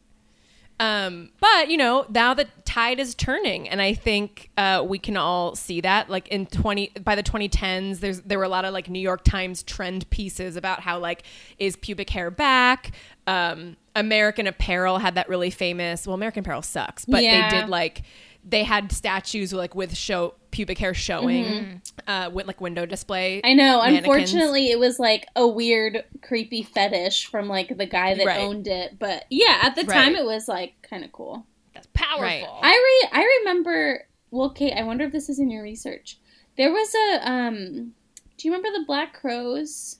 Um, 0.81 1.29
but 1.40 1.69
you 1.71 1.77
know, 1.77 2.07
now 2.09 2.33
the 2.35 2.47
tide 2.64 2.99
is 2.99 3.14
turning, 3.14 3.69
and 3.69 3.83
I 3.83 3.93
think 3.95 4.51
uh, 4.57 4.83
we 4.87 4.99
can 4.99 5.16
all 5.16 5.55
see 5.55 5.83
that. 5.83 6.09
Like 6.09 6.27
in 6.29 6.47
twenty 6.47 6.90
by 7.05 7.14
the 7.14 7.23
2010s, 7.23 8.01
there's 8.01 8.23
there 8.23 8.38
were 8.38 8.45
a 8.45 8.49
lot 8.49 8.64
of 8.64 8.73
like 8.73 8.88
New 8.88 8.99
York 8.99 9.23
Times 9.23 9.62
trend 9.62 10.09
pieces 10.09 10.57
about 10.57 10.81
how 10.81 10.99
like 10.99 11.23
is 11.59 11.77
pubic 11.77 12.09
hair 12.09 12.31
back. 12.31 12.93
Um, 13.27 13.77
American 13.95 14.47
Apparel 14.47 14.99
had 14.99 15.16
that 15.16 15.29
really 15.29 15.51
famous. 15.51 16.07
Well, 16.07 16.14
American 16.14 16.40
Apparel 16.40 16.62
sucks, 16.62 17.05
but 17.05 17.23
Yeah. 17.23 17.51
they 17.51 17.61
did 17.61 17.69
like 17.69 18.03
they 18.44 18.64
had 18.64 18.90
statues 18.92 19.53
like 19.53 19.74
with 19.74 19.96
show 19.96 20.35
pubic 20.50 20.79
hair 20.79 20.94
showing, 20.94 21.81
uh, 22.09 22.31
with 22.33 22.46
like 22.46 22.61
window 22.61 22.85
display. 22.87 23.38
Mm-hmm. 23.38 23.46
I 23.46 23.53
know. 23.55 23.81
mannequins. 23.83 24.07
Unfortunately, 24.33 24.70
it 24.70 24.79
was 24.79 24.98
like 24.98 25.26
a 25.37 25.46
weird, 25.46 26.05
creepy 26.22 26.62
fetish 26.62 27.26
from 27.26 27.48
like 27.48 27.76
the 27.76 27.87
guy 27.87 28.14
that 28.14 28.26
Right. 28.26 28.40
owned 28.40 28.66
it. 28.66 28.98
But 28.98 29.26
yeah, 29.31 29.59
at 29.62 29.74
the 29.76 29.83
Right. 29.85 29.94
time, 29.94 30.16
it 30.16 30.24
was 30.24 30.48
like 30.48 30.74
kind 30.83 31.05
of 31.05 31.12
cool. 31.12 31.46
That's 31.74 31.87
powerful. 31.94 32.22
Right. 32.22 32.44
I 32.62 32.70
re- 33.12 33.20
I 33.20 33.38
remember. 33.40 34.07
Well, 34.33 34.50
Kate, 34.50 34.72
I 34.76 34.83
wonder 34.85 35.05
if 35.05 35.12
this 35.12 35.29
is 35.29 35.38
in 35.38 35.50
your 35.50 35.62
research. 35.62 36.18
There 36.57 36.72
was 36.72 36.92
a 36.94 37.31
um. 37.31 37.94
Do 38.37 38.48
you 38.48 38.55
remember 38.55 38.76
the 38.79 38.85
Black 38.87 39.12
Crowes? 39.12 39.98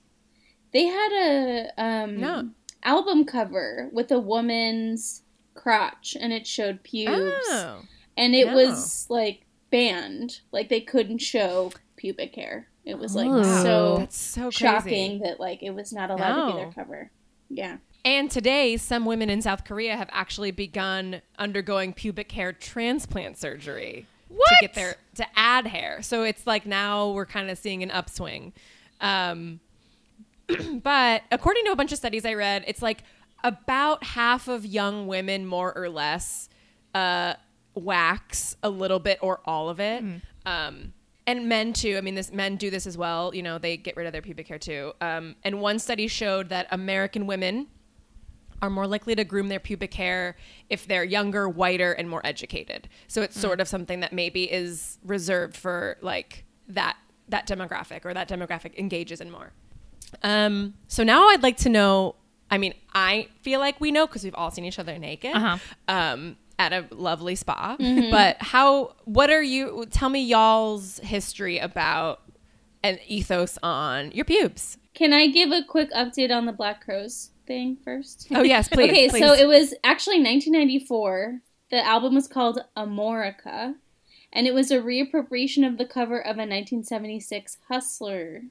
They 0.73 0.85
had 0.85 1.11
a 1.13 1.69
um 1.81 2.19
No. 2.19 2.49
album 2.83 3.23
cover 3.25 3.89
with 3.93 4.11
a 4.11 4.19
woman's 4.19 5.23
crotch, 5.53 6.15
and 6.19 6.33
it 6.33 6.47
showed 6.47 6.83
pubes, 6.83 7.13
Oh. 7.49 7.81
And 8.17 8.33
it 8.35 8.47
no. 8.47 8.55
was 8.55 9.05
like 9.09 9.45
banned. 9.69 10.41
Like 10.51 10.69
they 10.69 10.81
couldn't 10.81 11.19
show 11.19 11.71
pubic 11.95 12.35
hair. 12.35 12.67
It 12.85 12.97
was 12.97 13.15
like 13.15 13.27
Oh. 13.29 13.43
so 13.63 13.95
That's 13.99 14.19
so 14.19 14.41
crazy. 14.43 14.57
shocking 14.57 15.19
that 15.19 15.39
like 15.39 15.61
it 15.63 15.71
was 15.75 15.93
not 15.93 16.09
allowed 16.09 16.47
to 16.47 16.51
be 16.53 16.57
their 16.63 16.71
cover. 16.71 17.11
Yeah. 17.49 17.77
And 18.03 18.31
today, 18.31 18.77
some 18.77 19.05
women 19.05 19.29
in 19.29 19.43
South 19.43 19.63
Korea 19.63 19.95
have 19.95 20.09
actually 20.11 20.49
begun 20.49 21.21
undergoing 21.37 21.93
pubic 21.93 22.31
hair 22.31 22.51
transplant 22.51 23.37
surgery 23.37 24.07
to 24.29 24.35
get 24.61 24.69
What? 24.71 24.73
their 24.73 24.95
to 25.15 25.25
add 25.35 25.67
hair. 25.67 26.01
So 26.01 26.23
it's 26.23 26.47
like 26.47 26.65
now 26.65 27.11
we're 27.11 27.27
kind 27.27 27.51
of 27.51 27.59
seeing 27.59 27.83
an 27.83 27.91
upswing. 27.91 28.53
Um, 29.01 29.59
but 30.83 31.21
according 31.31 31.65
to 31.65 31.71
a 31.71 31.75
bunch 31.75 31.91
of 31.91 31.97
studies 31.99 32.25
I 32.25 32.33
read, 32.33 32.63
it's 32.67 32.81
like 32.81 33.03
about 33.43 34.03
half 34.03 34.47
of 34.47 34.65
young 34.65 35.05
women, 35.07 35.45
more 35.45 35.75
or 35.77 35.87
less, 35.89 36.49
uh, 36.95 37.35
wax 37.75 38.55
a 38.63 38.69
little 38.69 38.99
bit 38.99 39.19
or 39.21 39.41
all 39.45 39.69
of 39.69 39.79
it. 39.79 40.03
Um, 40.45 40.93
and 41.27 41.47
men 41.47 41.71
too. 41.73 41.95
I 41.97 42.01
mean, 42.01 42.15
this 42.15 42.31
men 42.31 42.55
do 42.55 42.69
this 42.69 42.85
as 42.87 42.97
well. 42.97 43.33
You 43.33 43.43
know, 43.43 43.57
they 43.57 43.77
get 43.77 43.95
rid 43.95 44.07
of 44.07 44.11
their 44.13 44.21
pubic 44.21 44.47
hair 44.47 44.57
too. 44.59 44.93
Um, 45.01 45.35
and 45.43 45.61
one 45.61 45.79
study 45.79 46.07
showed 46.07 46.49
that 46.49 46.67
American 46.71 47.27
women 47.27 47.67
are 48.61 48.69
more 48.69 48.85
likely 48.87 49.15
to 49.15 49.23
groom 49.23 49.47
their 49.47 49.59
pubic 49.59 49.93
hair 49.93 50.35
if 50.69 50.85
they're 50.87 51.03
younger, 51.03 51.47
whiter, 51.49 51.93
and 51.93 52.09
more 52.09 52.21
educated. 52.25 52.87
So 53.07 53.21
it's 53.21 53.39
sort 53.39 53.59
of 53.61 53.67
something 53.67 54.01
that 54.01 54.13
maybe 54.13 54.43
is 54.51 54.97
reserved 55.03 55.55
for 55.57 55.97
like 56.01 56.43
that 56.67 56.97
that 57.29 57.47
demographic 57.47 58.03
or 58.05 58.13
that 58.13 58.27
demographic 58.27 58.75
engages 58.77 59.21
in 59.21 59.31
more. 59.31 59.51
Um, 60.23 60.73
so 60.87 61.03
now 61.03 61.27
I'd 61.29 61.43
like 61.43 61.57
to 61.57 61.69
know. 61.69 62.15
I 62.49 62.57
mean, 62.57 62.73
I 62.93 63.29
feel 63.41 63.59
like 63.61 63.79
we 63.79 63.91
know 63.91 64.05
because 64.05 64.23
we've 64.25 64.35
all 64.35 64.51
seen 64.51 64.65
each 64.65 64.77
other 64.77 64.97
naked 64.99 65.33
Uh-huh. 65.33 65.57
um, 65.87 66.35
at 66.61 66.73
a 66.73 66.85
lovely 66.95 67.35
spa. 67.35 67.75
But 68.11 68.37
how? 68.39 68.95
What 69.05 69.29
are 69.29 69.41
you? 69.41 69.85
Tell 69.89 70.09
me 70.09 70.21
y'all's 70.23 70.99
history 70.99 71.57
about 71.57 72.21
an 72.83 72.99
ethos 73.07 73.57
on 73.63 74.11
your 74.11 74.25
pubes. 74.25 74.77
Can 74.93 75.13
I 75.13 75.27
give 75.27 75.51
a 75.51 75.63
quick 75.63 75.91
update 75.93 76.31
on 76.35 76.45
the 76.45 76.51
Black 76.51 76.83
Crowes 76.85 77.31
thing 77.47 77.77
first? 77.83 78.27
Oh 78.31 78.43
yes, 78.43 78.67
please. 78.73 78.91
okay, 78.91 79.09
please. 79.09 79.23
so 79.23 79.33
it 79.33 79.47
was 79.47 79.73
actually 79.83 80.17
1994. 80.17 81.39
The 81.71 81.85
album 81.85 82.15
was 82.15 82.27
called 82.27 82.59
Amorica, 82.75 83.75
and 84.33 84.45
it 84.47 84.53
was 84.53 84.71
a 84.71 84.79
reappropriation 84.79 85.65
of 85.67 85.77
the 85.77 85.85
cover 85.85 86.19
of 86.19 86.35
a 86.35 86.45
1976 86.45 87.57
Hustler 87.69 88.41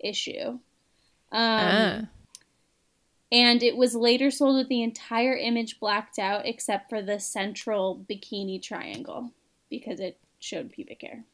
issue. 0.00 0.48
Um, 0.48 0.60
Ah. 1.32 2.00
And 3.34 3.64
it 3.64 3.76
was 3.76 3.96
later 3.96 4.30
sold 4.30 4.56
with 4.56 4.68
the 4.68 4.82
entire 4.82 5.36
image 5.36 5.80
blacked 5.80 6.20
out 6.20 6.46
except 6.46 6.88
for 6.88 7.02
the 7.02 7.18
central 7.18 8.04
bikini 8.08 8.62
triangle 8.62 9.32
because 9.68 9.98
it 9.98 10.18
showed 10.38 10.70
pubic 10.70 11.02
hair. 11.02 11.24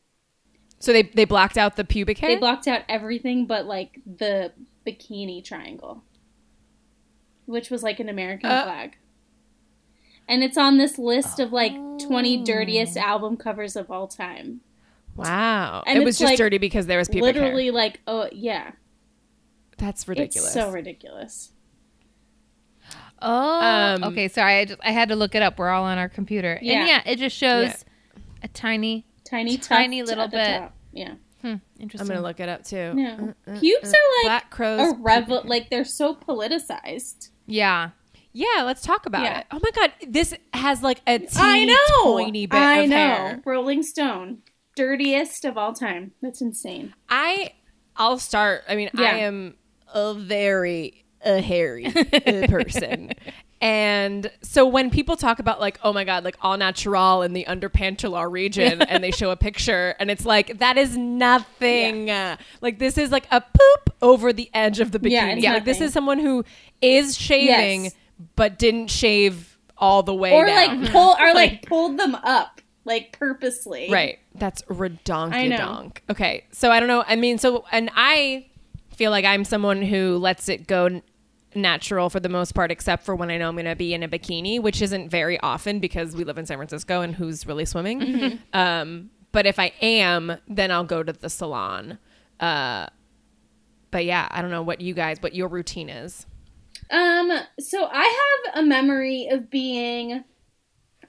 So 0.79 0.95
they 0.95 1.03
they 1.03 1.27
blacked 1.27 1.59
out 1.59 1.77
the 1.77 1.85
pubic 1.85 2.17
hair. 2.19 2.31
They 2.31 2.37
blocked 2.37 2.67
out 2.67 2.83
everything 2.89 3.45
but 3.45 3.67
like 3.67 4.01
the 4.07 4.53
bikini 4.87 5.45
triangle, 5.45 6.03
which 7.45 7.69
was 7.69 7.83
like 7.83 8.01
an 8.01 8.09
American 8.09 8.51
Uh. 8.51 8.65
flag. 8.65 8.97
And 10.27 10.43
it's 10.43 10.57
on 10.57 10.79
this 10.79 10.97
list 10.97 11.39
of 11.39 11.53
like 11.53 11.73
20 11.99 12.45
dirtiest 12.45 12.97
album 12.97 13.37
covers 13.37 13.77
of 13.77 13.91
all 13.91 14.07
time. 14.07 14.61
wow, 15.17 15.83
And 15.87 15.99
it 15.99 16.05
was 16.05 16.19
just 16.19 16.31
like, 16.31 16.39
dirty 16.39 16.57
because 16.57 16.87
there 16.87 16.99
was 16.99 17.09
pubic 17.09 17.35
hair. 17.35 17.43
Literally, 17.43 17.71
like, 17.73 18.01
oh, 18.07 18.29
yeah. 18.31 18.71
That's 19.77 20.07
ridiculous. 20.07 20.45
It's 20.47 20.55
so 20.55 20.71
ridiculous. 20.71 21.51
Oh, 23.23 23.61
Um, 23.61 24.05
okay. 24.05 24.29
Sorry, 24.29 24.55
I 24.61 24.65
just 24.65 24.81
I 24.83 24.91
had 24.93 25.09
to 25.11 25.17
look 25.17 25.35
it 25.35 25.43
up. 25.43 25.59
We're 25.59 25.69
all 25.71 25.85
on 25.85 25.99
our 25.99 26.09
computer, 26.09 26.59
Yeah. 26.63 26.79
and 26.81 26.89
yeah, 26.89 27.03
it 27.07 27.17
just 27.19 27.37
shows 27.37 27.67
Yeah. 27.69 28.23
a 28.43 28.49
tiny, 28.49 29.07
Tiny, 29.25 29.59
Tiny 29.59 30.03
little 30.03 30.27
bit. 30.29 30.59
top. 30.59 30.75
Yeah. 30.93 31.15
hmm, 31.43 31.55
interesting. 31.79 32.01
I'm 32.01 32.07
gonna 32.17 32.27
look 32.27 32.41
it 32.41 32.49
up 32.49 32.65
too. 32.65 32.93
No. 32.95 33.35
Uh, 33.47 33.51
uh, 33.53 33.59
Pubes 33.61 33.93
uh, 33.93 33.97
are 33.97 34.17
like 34.19 34.25
Black 34.25 34.51
Crowes. 34.51 34.93
a 34.93 34.97
revel. 34.97 35.43
Like, 35.45 35.71
they're 35.71 35.85
so 35.85 36.15
politicized. 36.15 37.31
Yeah, 37.47 37.91
Yeah, 38.33 38.63
let's 38.65 38.83
talk 38.83 39.07
about 39.07 39.23
Yeah. 39.25 39.41
it. 39.41 39.47
Oh 39.51 39.59
my 39.63 39.71
god, 39.73 39.93
this 40.07 40.35
has 40.55 40.83
like 40.83 41.01
a 41.07 41.19
teeny 41.19 41.31
I 41.37 41.65
know. 41.65 42.19
tiny 42.19 42.47
bit 42.47 42.57
I 42.59 42.77
of 42.83 42.89
know. 42.91 42.97
hair. 42.97 43.43
Rolling 43.45 43.83
Stone. 43.83 44.39
Dirtiest 44.77 45.45
of 45.45 45.59
all 45.59 45.73
time. 45.73 46.13
That's 46.23 46.41
insane. 46.41 46.95
I 47.09 47.53
I'll 47.97 48.19
start. 48.19 48.63
I 48.69 48.77
mean, 48.77 48.89
Yeah. 48.95 49.07
I 49.11 49.15
am 49.19 49.57
a 49.93 50.15
very 50.15 51.05
a 51.25 51.41
hairy 51.41 51.87
uh, 51.87 52.47
person. 52.49 53.13
And 53.63 54.31
so 54.41 54.67
when 54.67 54.89
people 54.89 55.17
talk 55.17 55.39
about 55.39 55.61
like, 55.61 55.79
oh 55.83 55.93
my 55.93 56.05
god, 56.05 56.25
like 56.25 56.39
all 56.41 56.57
natural 56.57 57.21
in 57.21 57.35
the 57.35 57.45
underpantular 57.47 58.31
region, 58.33 58.81
and 58.89 59.05
they 59.05 59.11
show 59.11 59.31
a 59.33 59.37
picture, 59.37 59.95
and 60.01 60.11
it's 60.11 60.25
like 60.25 60.61
that 60.61 60.79
is 60.79 60.97
nothing. 60.97 62.07
Like 62.63 62.79
this 62.79 62.97
is 62.97 63.11
like 63.11 63.27
a 63.31 63.43
poop 63.43 63.95
over 64.01 64.33
the 64.33 64.49
edge 64.55 64.81
of 64.81 64.93
the 64.93 64.99
bikini. 64.99 65.11
Yeah, 65.11 65.27
it's 65.35 65.45
like 65.45 65.65
this 65.67 65.83
is 65.83 65.93
someone 65.93 66.19
who 66.19 66.43
is 66.81 67.19
shaving 67.19 67.85
Yes. 67.85 67.95
but 68.35 68.59
didn't 68.59 68.89
shave 68.89 69.59
all 69.77 70.03
the 70.03 70.15
way 70.15 70.33
Or 70.33 70.47
down. 70.47 70.81
like 70.83 70.91
pull 70.93 71.17
or 71.21 71.35
like 71.35 71.67
pulled 71.67 71.99
them 71.99 72.15
up 72.15 72.63
like 72.87 73.13
purposely. 73.19 73.91
Right. 73.91 74.21
That's 74.37 74.63
redonk 74.63 75.57
donk. 75.59 76.03
Okay. 76.09 76.45
So 76.53 76.71
I 76.71 76.81
don't 76.81 76.89
know. 76.89 77.05
I 77.07 77.17
mean, 77.17 77.37
so 77.37 77.67
and 77.73 77.91
I 77.95 78.47
feel 78.97 79.11
like 79.11 79.27
I'm 79.27 79.45
someone 79.45 79.83
who 79.83 80.17
lets 80.17 80.49
it 80.49 80.67
go 80.67 81.03
natural 81.55 82.11
for 82.11 82.21
the 82.21 82.29
most 82.29 82.53
part, 82.55 82.71
except 82.71 83.05
for 83.05 83.15
when 83.17 83.31
I 83.31 83.39
know 83.39 83.49
I'm 83.49 83.55
going 83.57 83.65
to 83.67 83.75
be 83.77 83.93
in 83.95 84.03
a 84.03 84.09
bikini, 84.09 84.61
which 84.61 84.81
isn't 84.83 85.09
very 85.11 85.39
often 85.41 85.81
because 85.81 86.15
we 86.15 86.25
live 86.25 86.39
in 86.39 86.47
San 86.47 86.57
Francisco 86.59 87.01
and 87.01 87.15
who's 87.15 87.47
really 87.47 87.65
swimming. 87.65 88.01
Mm-hmm. 88.01 88.37
Um, 88.59 89.11
but 89.33 89.47
if 89.47 89.59
I 89.59 89.73
am, 89.83 90.37
then 90.49 90.71
I'll 90.71 90.85
go 90.85 91.03
to 91.03 91.13
the 91.13 91.29
salon. 91.31 91.99
Uh, 92.39 92.87
but 93.91 94.05
yeah, 94.05 94.29
I 94.31 94.43
don't 94.43 94.51
know 94.51 94.63
what 94.63 94.81
you 94.81 94.95
guys, 94.95 95.19
what 95.21 95.35
your 95.35 95.49
routine 95.49 95.89
is. 95.89 96.27
Um, 96.91 97.31
so 97.59 97.89
I 97.91 98.43
have 98.45 98.65
a 98.65 98.67
memory 98.67 99.29
of 99.31 99.51
being 99.51 100.25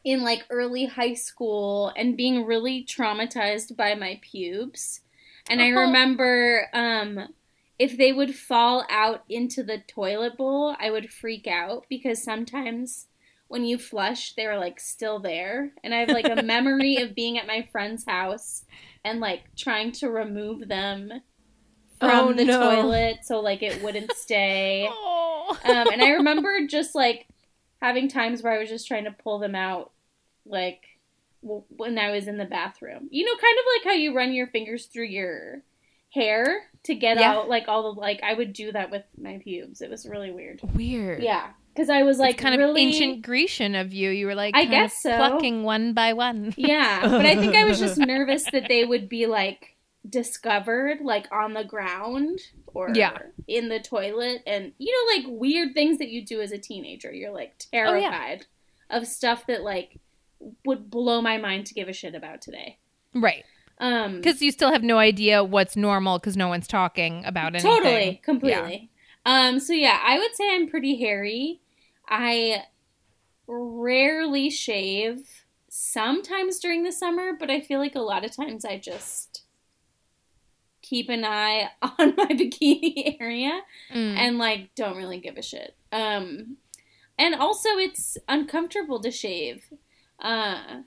in 0.03 0.23
like 0.23 0.45
early 0.49 0.85
high 0.85 1.13
school 1.13 1.91
and 1.95 2.17
being 2.17 2.45
really 2.45 2.83
traumatized 2.83 3.75
by 3.75 3.93
my 3.95 4.19
pubes. 4.23 5.01
And 5.49 5.61
I 5.61 5.71
Oh. 5.71 5.81
remember 5.81 6.67
um 6.73 7.27
if 7.81 7.97
they 7.97 8.13
would 8.13 8.35
fall 8.35 8.85
out 8.91 9.23
into 9.27 9.63
the 9.63 9.79
toilet 9.87 10.37
bowl, 10.37 10.75
I 10.79 10.91
would 10.91 11.09
freak 11.11 11.47
out 11.47 11.87
because 11.89 12.23
sometimes 12.23 13.07
when 13.47 13.65
you 13.65 13.79
flush, 13.79 14.33
they 14.35 14.45
were 14.45 14.59
like 14.59 14.79
still 14.79 15.17
there. 15.19 15.71
And 15.83 15.91
I 15.91 16.01
have 16.01 16.09
like 16.09 16.29
a 16.29 16.43
memory 16.55 16.97
of 16.97 17.15
being 17.15 17.39
at 17.39 17.47
my 17.47 17.67
friend's 17.71 18.05
house 18.05 18.65
and 19.03 19.19
like 19.19 19.41
trying 19.57 19.93
to 19.93 20.11
remove 20.11 20.67
them 20.67 21.09
from 21.99 22.27
Oh, 22.29 22.33
the 22.33 22.45
no. 22.45 22.59
toilet 22.59 23.17
so 23.23 23.39
like 23.39 23.63
it 23.63 23.81
wouldn't 23.81 24.11
stay. 24.15 24.87
Oh. 24.87 25.57
Um, 25.65 25.87
and 25.91 26.03
I 26.03 26.09
remember 26.11 26.67
just 26.67 26.93
like 26.93 27.25
having 27.81 28.07
times 28.07 28.43
where 28.43 28.53
I 28.53 28.59
was 28.59 28.69
just 28.69 28.87
trying 28.87 29.05
to 29.05 29.11
pull 29.23 29.39
them 29.39 29.55
out, 29.55 29.91
like 30.45 30.83
w- 31.41 31.63
when 31.69 31.97
I 31.97 32.11
was 32.11 32.27
in 32.27 32.37
the 32.37 32.45
bathroom. 32.45 33.07
You 33.09 33.25
know, 33.25 33.33
kind 33.33 33.57
of 33.57 33.65
like 33.75 33.91
how 33.91 33.99
you 33.99 34.15
run 34.15 34.33
your 34.33 34.45
fingers 34.47 34.85
through 34.85 35.07
your 35.07 35.63
hair 36.13 36.63
to 36.83 36.95
get 36.95 37.19
Yeah. 37.19 37.31
out 37.33 37.49
like 37.49 37.67
all 37.67 37.93
the 37.93 37.99
like. 37.99 38.21
I 38.23 38.33
would 38.33 38.53
do 38.53 38.71
that 38.71 38.91
with 38.91 39.05
my 39.17 39.39
pubes. 39.43 39.81
It 39.81 39.89
was 39.89 40.05
really 40.05 40.31
weird. 40.31 40.61
Weird. 40.75 41.21
Yeah, 41.23 41.49
because 41.73 41.89
I 41.89 42.03
was 42.03 42.19
like 42.19 42.35
it's 42.35 42.43
kind 42.43 42.57
really, 42.57 42.83
of 42.83 42.93
ancient 42.93 43.21
Grecian 43.23 43.75
of 43.75 43.93
you. 43.93 44.09
You 44.09 44.25
were 44.27 44.35
like, 44.35 44.55
I 44.55 44.65
guess 44.65 44.93
so. 45.01 45.15
plucking 45.15 45.63
one 45.63 45.93
by 45.93 46.13
one. 46.13 46.53
Yeah, 46.57 47.01
but 47.01 47.25
I 47.25 47.35
think 47.35 47.55
I 47.55 47.65
was 47.65 47.79
just 47.79 47.97
nervous 47.99 48.43
that 48.51 48.65
they 48.67 48.85
would 48.85 49.07
be 49.09 49.25
like 49.27 49.75
discovered 50.09 50.99
like 51.01 51.27
on 51.31 51.53
the 51.53 51.63
ground 51.63 52.39
or 52.67 52.89
Yeah. 52.93 53.17
in 53.47 53.69
the 53.69 53.79
toilet 53.79 54.41
and 54.47 54.73
you 54.79 54.91
know 54.91 55.15
like 55.29 55.39
weird 55.39 55.73
things 55.73 55.99
that 55.99 56.09
you 56.09 56.25
do 56.25 56.41
as 56.41 56.51
a 56.51 56.57
teenager. 56.57 57.11
You're 57.11 57.31
like 57.31 57.53
oh, 57.65 57.65
terrified 57.71 58.45
of 58.89 59.07
stuff 59.07 59.45
that 59.47 59.61
like 59.61 59.99
would 60.65 60.89
blow 60.89 61.21
my 61.21 61.37
mind 61.37 61.67
to 61.67 61.73
give 61.73 61.87
a 61.87 61.93
shit 61.93 62.15
about 62.15 62.41
today. 62.41 62.77
Right. 63.13 63.43
Um 63.81 64.15
Because 64.17 64.41
you 64.41 64.51
still 64.51 64.71
have 64.71 64.83
no 64.83 64.97
idea 64.99 65.43
what's 65.43 65.75
normal 65.75 66.19
because 66.19 66.37
no 66.37 66.47
one's 66.47 66.67
talking 66.67 67.25
about 67.25 67.53
anything. 67.55 67.71
Totally, 67.71 68.21
completely. 68.23 68.89
Um, 69.25 69.59
so 69.59 69.73
yeah, 69.73 69.99
I 70.03 70.17
would 70.17 70.33
say 70.35 70.53
I'm 70.53 70.67
pretty 70.69 70.95
hairy. 70.97 71.59
I 72.07 72.63
rarely 73.47 74.49
shave. 74.49 75.45
Sometimes 75.67 76.59
during 76.59 76.83
the 76.83 76.91
summer, 76.91 77.31
but 77.37 77.49
I 77.49 77.61
feel 77.61 77.79
like 77.79 77.95
a 77.95 77.99
lot 78.01 78.25
of 78.25 78.35
times 78.35 78.65
I 78.65 78.77
just 78.77 79.43
keep 80.81 81.07
an 81.09 81.23
eye 81.23 81.69
on 81.81 82.15
my 82.17 82.25
bikini 82.27 83.17
area 83.21 83.61
Mm. 83.93 84.15
and 84.17 84.37
like 84.37 84.73
don't 84.75 84.97
really 84.97 85.19
give 85.19 85.37
a 85.37 85.41
shit. 85.41 85.75
Um, 85.91 86.57
and 87.17 87.35
also 87.35 87.69
it's 87.77 88.17
uncomfortable 88.27 88.99
to 89.01 89.11
shave, 89.11 89.65
uh, 90.19 90.81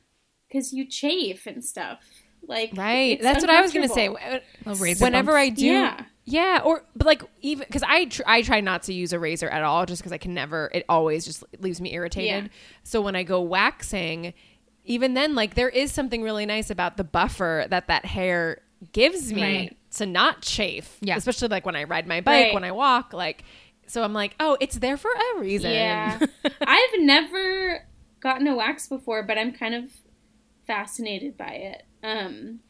because 0.49 0.72
you 0.72 0.86
chafe 0.86 1.47
and 1.47 1.64
stuff. 1.64 2.01
Like 2.49 2.72
Right. 2.74 3.20
That's 3.20 3.42
what 3.42 3.51
I 3.51 3.61
was 3.61 3.72
going 3.72 3.86
to 3.88 3.95
say. 3.95 4.07
uncomfortable. 4.07 4.40
Little 4.66 4.84
razor 4.84 5.05
Whenever 5.05 5.32
bumps. 5.32 5.40
I 5.42 5.49
do, 5.51 5.66
Yeah. 5.66 6.05
yeah, 6.24 6.61
or 6.64 6.84
but 6.97 7.07
like 7.07 7.22
even 7.42 7.66
because 7.66 7.82
I 7.82 8.05
tr- 8.07 8.22
I 8.26 8.42
try 8.42 8.61
not 8.61 8.82
to 8.84 8.92
use 8.92 9.12
a 9.12 9.18
razor 9.18 9.49
at 9.49 9.62
all, 9.62 9.86
just 9.86 10.03
because 10.03 10.12
I 10.12 10.18
can 10.18 10.34
never. 10.34 10.70
It 10.74 10.84
always 10.88 11.24
just 11.24 11.45
leaves 11.61 11.80
me 11.80 11.95
irritated. 11.95 12.45
Yeah. 12.45 12.51
So 12.82 13.01
when 13.01 13.16
I 13.16 13.22
go 13.22 13.40
waxing, 13.40 14.34
even 14.84 15.14
then, 15.14 15.34
like 15.34 15.55
there 15.55 15.68
is 15.68 15.92
something 15.92 16.22
really 16.22 16.47
nice 16.47 16.70
about 16.70 16.97
the 16.97 17.05
buffer 17.05 17.66
that 17.70 17.88
that 17.88 18.05
hair 18.05 18.61
gives 18.92 19.32
me 19.32 19.42
Right. 19.42 19.76
to 19.97 20.07
not 20.07 20.42
chafe. 20.42 20.99
Yeah. 21.01 21.16
especially 21.16 21.49
like 21.49 21.64
when 21.64 21.76
I 21.76 21.84
ride 21.84 22.07
my 22.07 22.20
bike, 22.20 22.45
Right. 22.47 22.55
when 22.55 22.64
I 22.64 22.72
walk, 22.72 23.12
like. 23.12 23.45
So 23.86 24.03
I'm 24.03 24.14
like, 24.14 24.34
oh, 24.40 24.57
it's 24.61 24.78
there 24.78 24.97
for 24.97 25.11
a 25.36 25.40
reason. 25.40 25.70
Yeah. 25.70 26.18
I've 26.62 27.01
never 27.01 27.86
gotten 28.20 28.47
a 28.47 28.55
wax 28.57 28.88
before, 28.88 29.22
but 29.22 29.36
I'm 29.36 29.53
kind 29.53 29.74
of 29.74 29.90
fascinated 30.66 31.36
by 31.36 31.51
it. 31.51 31.82
Um, 32.05 32.61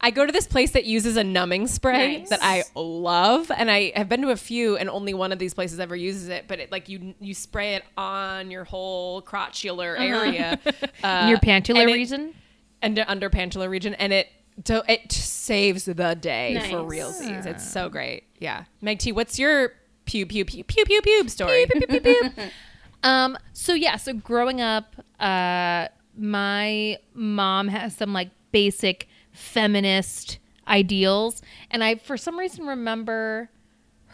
I 0.00 0.10
go 0.10 0.24
to 0.26 0.32
this 0.32 0.46
place 0.46 0.72
that 0.72 0.84
uses 0.84 1.16
a 1.16 1.24
numbing 1.24 1.66
spray 1.66 2.18
Nice. 2.18 2.28
that 2.30 2.40
I 2.42 2.64
love, 2.74 3.50
and 3.50 3.70
I 3.70 3.92
have 3.96 4.08
been 4.08 4.22
to 4.22 4.30
a 4.30 4.36
few, 4.36 4.76
and 4.76 4.88
only 4.90 5.14
one 5.14 5.32
of 5.32 5.38
these 5.38 5.54
places 5.54 5.80
ever 5.80 5.96
uses 5.96 6.28
it. 6.28 6.44
But 6.48 6.60
it 6.60 6.70
like 6.70 6.88
you 6.88 7.14
you 7.20 7.34
spray 7.34 7.74
it 7.76 7.84
on 7.96 8.50
your 8.50 8.64
whole 8.64 9.22
crotchular 9.22 9.98
area, 9.98 10.58
uh, 11.02 11.26
Your 11.28 11.38
pantular 11.38 11.86
region? 11.86 12.34
and 12.82 12.98
under 13.08 13.30
pantular 13.30 13.68
region, 13.70 13.94
and 13.94 14.12
it 14.12 14.28
do, 14.62 14.82
it 14.88 15.10
saves 15.12 15.86
the 15.86 16.14
day 16.14 16.54
for 16.70 16.82
Nice. 16.82 16.98
realsies. 16.98 17.46
It's 17.46 17.66
so 17.68 17.88
great. 17.88 18.24
Yeah, 18.38 18.64
Meg 18.82 18.98
T, 18.98 19.12
what's 19.12 19.38
your 19.38 19.72
pew 20.04 20.26
pew 20.26 20.44
pew 20.44 20.62
pew 20.62 20.84
pew 20.84 21.00
pube 21.02 21.30
story? 21.30 21.66
Um, 23.02 23.36
so 23.52 23.72
yeah, 23.74 23.96
so 23.96 24.14
growing 24.14 24.60
up, 24.60 24.96
uh, 25.20 25.86
my 26.16 26.98
mom 27.14 27.68
has 27.68 27.94
some 27.96 28.12
like 28.12 28.30
basic 28.56 29.06
feminist 29.32 30.38
ideals, 30.66 31.42
and 31.70 31.84
I 31.84 31.96
for 31.96 32.16
some 32.16 32.38
reason 32.38 32.64
remember 32.66 33.50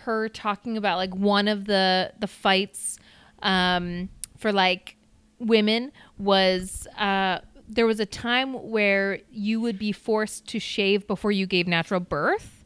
her 0.04 0.28
talking 0.28 0.76
about 0.76 0.96
like 0.98 1.14
one 1.14 1.46
of 1.46 1.66
the 1.66 2.12
the 2.18 2.26
fights 2.26 2.98
um, 3.42 4.08
for 4.36 4.52
like 4.52 4.96
women 5.38 5.92
was 6.18 6.88
uh, 6.98 7.38
there 7.68 7.86
was 7.86 8.00
a 8.00 8.06
time 8.06 8.54
where 8.70 9.20
you 9.30 9.60
would 9.60 9.78
be 9.78 9.92
forced 9.92 10.48
to 10.48 10.58
shave 10.58 11.06
before 11.06 11.30
you 11.30 11.46
gave 11.46 11.66
natural 11.68 12.00
birth, 12.00 12.64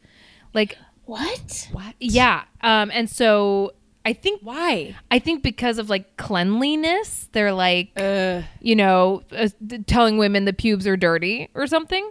like 0.54 0.78
What? 1.04 1.68
What? 1.72 1.94
yeah, 2.00 2.44
um, 2.62 2.90
and 2.92 3.08
so 3.10 3.72
I 4.06 4.12
think 4.12 4.40
Why? 4.42 4.94
I 5.10 5.18
think 5.18 5.42
because 5.42 5.78
of 5.78 5.90
like 5.90 6.16
cleanliness, 6.16 7.28
they're 7.32 7.52
like, 7.52 7.90
Uh, 7.96 8.42
you 8.60 8.76
know, 8.76 9.22
uh, 9.32 9.48
telling 9.88 10.16
women 10.16 10.44
the 10.44 10.52
pubes 10.52 10.86
are 10.86 10.96
dirty 10.96 11.48
or 11.54 11.66
something. 11.66 12.08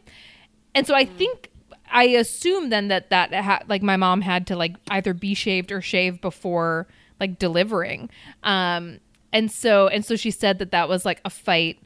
And 0.75 0.85
so 0.85 0.93
I 0.93 1.05
think 1.05 1.49
I 1.89 2.03
assume 2.03 2.69
then 2.69 2.89
that 2.89 3.11
that 3.11 3.33
ha- 3.33 3.61
like 3.69 3.81
my 3.81 3.95
mom 3.95 4.19
had 4.19 4.45
to 4.47 4.57
like 4.57 4.75
either 4.89 5.13
be 5.13 5.33
shaved 5.33 5.71
or 5.71 5.81
shave 5.81 6.19
before 6.19 6.87
like 7.21 7.39
delivering. 7.39 8.09
Um, 8.43 8.99
and 9.31 9.49
so 9.49 9.87
and 9.87 10.03
so 10.03 10.17
she 10.17 10.31
said 10.31 10.59
that 10.59 10.71
that 10.71 10.89
was 10.89 11.05
like 11.05 11.21
a 11.23 11.29
fight 11.29 11.79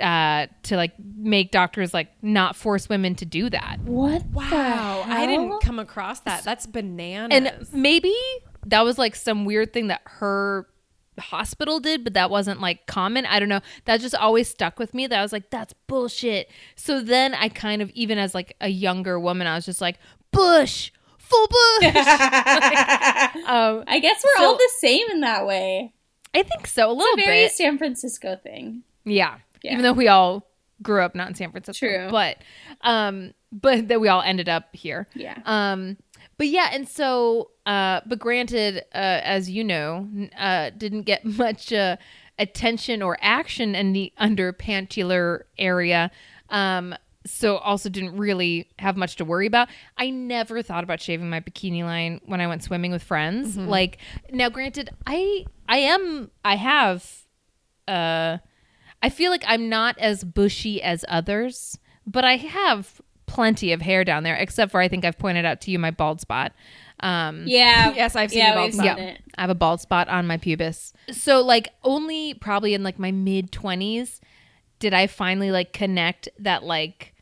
uh, 0.00 0.46
to 0.62 0.76
like 0.76 0.92
make 0.98 1.50
doctors 1.50 1.92
like 1.92 2.08
not 2.22 2.56
force 2.56 2.88
women 2.88 3.14
to 3.16 3.26
do 3.26 3.50
that. 3.50 3.78
What? 3.84 4.24
wow. 4.26 5.04
The 5.06 5.12
I 5.12 5.26
didn't 5.26 5.60
come 5.60 5.78
across 5.78 6.20
that. 6.20 6.44
That's 6.44 6.66
bananas. 6.66 7.36
And 7.36 7.72
maybe 7.74 8.14
that 8.66 8.82
was 8.82 8.98
like 8.98 9.14
some 9.16 9.44
weird 9.44 9.72
thing 9.72 9.88
that 9.88 10.02
her 10.04 10.66
hospital 11.18 11.80
did, 11.80 12.04
but 12.04 12.14
that 12.14 12.30
wasn't 12.30 12.60
like 12.60 12.86
common. 12.86 13.26
I 13.26 13.38
don't 13.40 13.48
know. 13.48 13.60
That 13.84 14.00
just 14.00 14.14
always 14.14 14.48
stuck 14.48 14.78
with 14.78 14.94
me. 14.94 15.06
That 15.06 15.18
I 15.18 15.22
was 15.22 15.32
like, 15.32 15.50
that's 15.50 15.74
bullshit. 15.86 16.50
So 16.76 17.00
then 17.00 17.34
I 17.34 17.48
kind 17.48 17.82
of, 17.82 17.90
even 17.90 18.18
as 18.18 18.34
like 18.34 18.56
a 18.60 18.68
younger 18.68 19.18
woman, 19.20 19.46
I 19.46 19.54
was 19.54 19.66
just 19.66 19.80
like, 19.80 19.98
Bush, 20.30 20.90
full 21.18 21.46
Bush. 21.48 21.84
um, 21.94 23.84
I 23.86 23.98
guess 24.00 24.22
we're 24.24 24.36
So- 24.38 24.44
all 24.46 24.56
the 24.56 24.70
same 24.78 25.08
in 25.10 25.20
that 25.20 25.46
way. 25.46 25.92
I 26.34 26.42
think 26.44 26.66
so, 26.68 26.90
a 26.90 26.92
It's 26.92 26.98
little 27.00 27.14
a 27.14 27.26
very 27.26 27.44
bit. 27.46 27.52
San 27.52 27.76
Francisco 27.76 28.36
thing. 28.36 28.82
Yeah. 29.04 29.38
Yeah. 29.62 29.72
Even 29.72 29.82
though 29.82 29.92
we 29.92 30.06
all 30.08 30.46
grew 30.82 31.02
up 31.02 31.14
not 31.16 31.28
in 31.28 31.34
San 31.34 31.50
Francisco. 31.50 31.86
True. 31.86 32.08
But 32.10 32.38
um 32.82 33.32
but 33.52 33.88
that 33.88 34.00
we 34.00 34.06
all 34.08 34.22
ended 34.22 34.48
up 34.48 34.68
here. 34.74 35.08
Yeah. 35.14 35.36
Um 35.44 35.96
but 36.40 36.48
yeah, 36.48 36.70
and 36.72 36.88
so 36.88 37.50
uh 37.66 38.00
but 38.06 38.18
granted 38.18 38.78
uh 38.94 39.20
as 39.22 39.50
you 39.50 39.62
know, 39.62 40.08
uh 40.38 40.70
didn't 40.70 41.02
get 41.02 41.22
much 41.24 41.70
uh 41.70 41.98
attention 42.38 43.02
or 43.02 43.18
action 43.20 43.74
in 43.74 43.92
the 43.92 44.10
underpantular 44.18 45.42
area. 45.58 46.10
Um 46.48 46.94
so 47.26 47.58
also 47.58 47.90
didn't 47.90 48.16
really 48.16 48.70
have 48.78 48.96
much 48.96 49.16
to 49.16 49.24
worry 49.26 49.46
about. 49.46 49.68
I 49.98 50.08
never 50.08 50.62
thought 50.62 50.82
about 50.82 51.02
shaving 51.02 51.28
my 51.28 51.40
bikini 51.40 51.84
line 51.84 52.22
when 52.24 52.40
I 52.40 52.46
went 52.46 52.64
swimming 52.64 52.90
with 52.90 53.02
friends. 53.02 53.58
Like 53.58 53.98
now 54.32 54.48
granted, 54.48 54.88
I 55.06 55.44
I 55.68 55.76
am 55.76 56.30
I 56.42 56.56
have 56.56 57.26
uh 57.86 58.38
I 59.02 59.10
feel 59.10 59.30
like 59.30 59.44
I'm 59.46 59.68
not 59.68 59.98
as 59.98 60.24
bushy 60.24 60.80
as 60.80 61.04
others, 61.06 61.78
but 62.06 62.24
I 62.24 62.36
have 62.36 63.02
plenty 63.30 63.72
of 63.72 63.80
hair 63.80 64.04
down 64.04 64.22
there, 64.24 64.34
except 64.34 64.72
for 64.72 64.80
I 64.80 64.88
think 64.88 65.04
I've 65.04 65.18
pointed 65.18 65.44
out 65.44 65.60
to 65.62 65.70
you 65.70 65.78
my 65.78 65.90
bald 65.92 66.20
spot. 66.20 66.52
Um, 67.00 67.44
Yeah. 67.46 67.92
Yes, 67.94 68.16
I've 68.16 68.30
seen 68.30 68.40
yeah, 68.40 68.54
bald 68.54 68.74
spot. 68.74 68.98
it. 68.98 69.20
I 69.38 69.40
have 69.40 69.50
a 69.50 69.54
bald 69.54 69.80
spot 69.80 70.08
on 70.08 70.26
my 70.26 70.36
pubis. 70.36 70.92
So 71.12 71.40
like 71.40 71.68
only 71.84 72.34
probably 72.34 72.74
in 72.74 72.82
like 72.82 72.98
my 72.98 73.10
mid 73.12 73.52
20s 73.52 74.20
did 74.80 74.92
I 74.94 75.06
finally 75.06 75.50
like 75.50 75.72
connect 75.72 76.28
that 76.40 76.64
like 76.64 77.14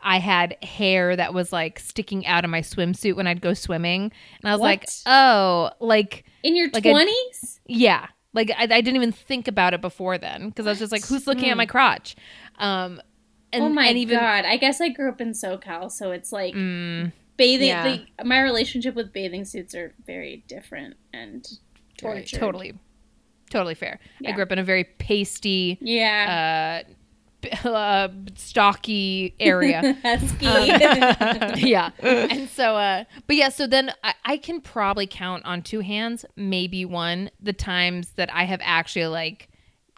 I 0.00 0.18
had 0.18 0.56
hair 0.64 1.14
that 1.16 1.32
was 1.34 1.52
like 1.52 1.78
sticking 1.78 2.26
out 2.26 2.44
of 2.44 2.50
my 2.50 2.60
swimsuit 2.60 3.14
when 3.16 3.26
I'd 3.26 3.40
go 3.40 3.54
swimming. 3.54 4.12
And 4.42 4.48
I 4.50 4.52
was 4.52 4.60
like, 4.60 4.84
"Oh, 5.06 5.70
like 5.80 6.24
In 6.42 6.56
your 6.56 6.68
Like 6.72 6.82
twenties? 6.84 7.60
yeah. 7.66 8.06
Like 8.34 8.50
I, 8.50 8.62
I 8.62 8.66
didn't 8.80 8.96
even 8.96 9.12
think 9.12 9.46
about 9.46 9.74
it 9.74 9.80
before 9.80 10.16
then 10.18 10.48
because 10.48 10.66
I 10.66 10.70
was 10.70 10.78
just 10.78 10.90
like, 10.92 11.04
who's 11.06 11.26
looking 11.26 11.50
at 11.50 11.56
my 11.56 11.66
crotch? 11.66 12.16
Um, 12.58 13.00
and, 13.52 13.64
oh 13.64 13.68
my 13.68 13.86
and 13.86 13.98
even 13.98 14.18
god! 14.18 14.44
I 14.44 14.56
guess 14.56 14.80
I 14.80 14.88
grew 14.88 15.08
up 15.10 15.20
in 15.20 15.32
SoCal, 15.32 15.90
so 15.90 16.10
it's 16.10 16.32
like 16.32 16.54
Mm, 16.54 17.12
bathing. 17.36 17.68
Yeah. 17.68 17.84
Like, 17.84 18.26
my 18.26 18.40
relationship 18.40 18.94
with 18.94 19.12
bathing 19.12 19.44
suits 19.44 19.74
are 19.74 19.92
very 20.06 20.44
different 20.48 20.96
and 21.12 21.46
right, 22.02 22.26
totally, 22.26 22.74
totally 23.50 23.74
fair. 23.74 24.00
I 24.26 24.32
grew 24.32 24.42
up 24.42 24.52
in 24.52 24.58
a 24.58 24.64
very 24.64 24.84
pasty, 24.84 25.78
Yeah. 25.80 26.84
uh, 26.84 27.48
uh, 27.68 28.08
stocky 28.36 29.34
area. 29.40 29.96
Husky. 30.02 30.46
yeah. 31.68 31.90
And 32.00 32.48
so, 32.48 32.76
uh, 32.76 33.04
but 33.26 33.36
yeah, 33.36 33.48
so 33.48 33.66
then 33.66 33.92
I, 34.04 34.14
I 34.24 34.36
can 34.36 34.60
probably 34.60 35.06
count 35.08 35.44
on 35.44 35.62
two 35.62 35.80
hands, 35.80 36.24
maybe 36.36 36.84
one, 36.84 37.30
the 37.40 37.52
times 37.52 38.10
that 38.16 38.32
I 38.32 38.44
have 38.44 38.60
actually 38.62 39.06
like 39.08 39.48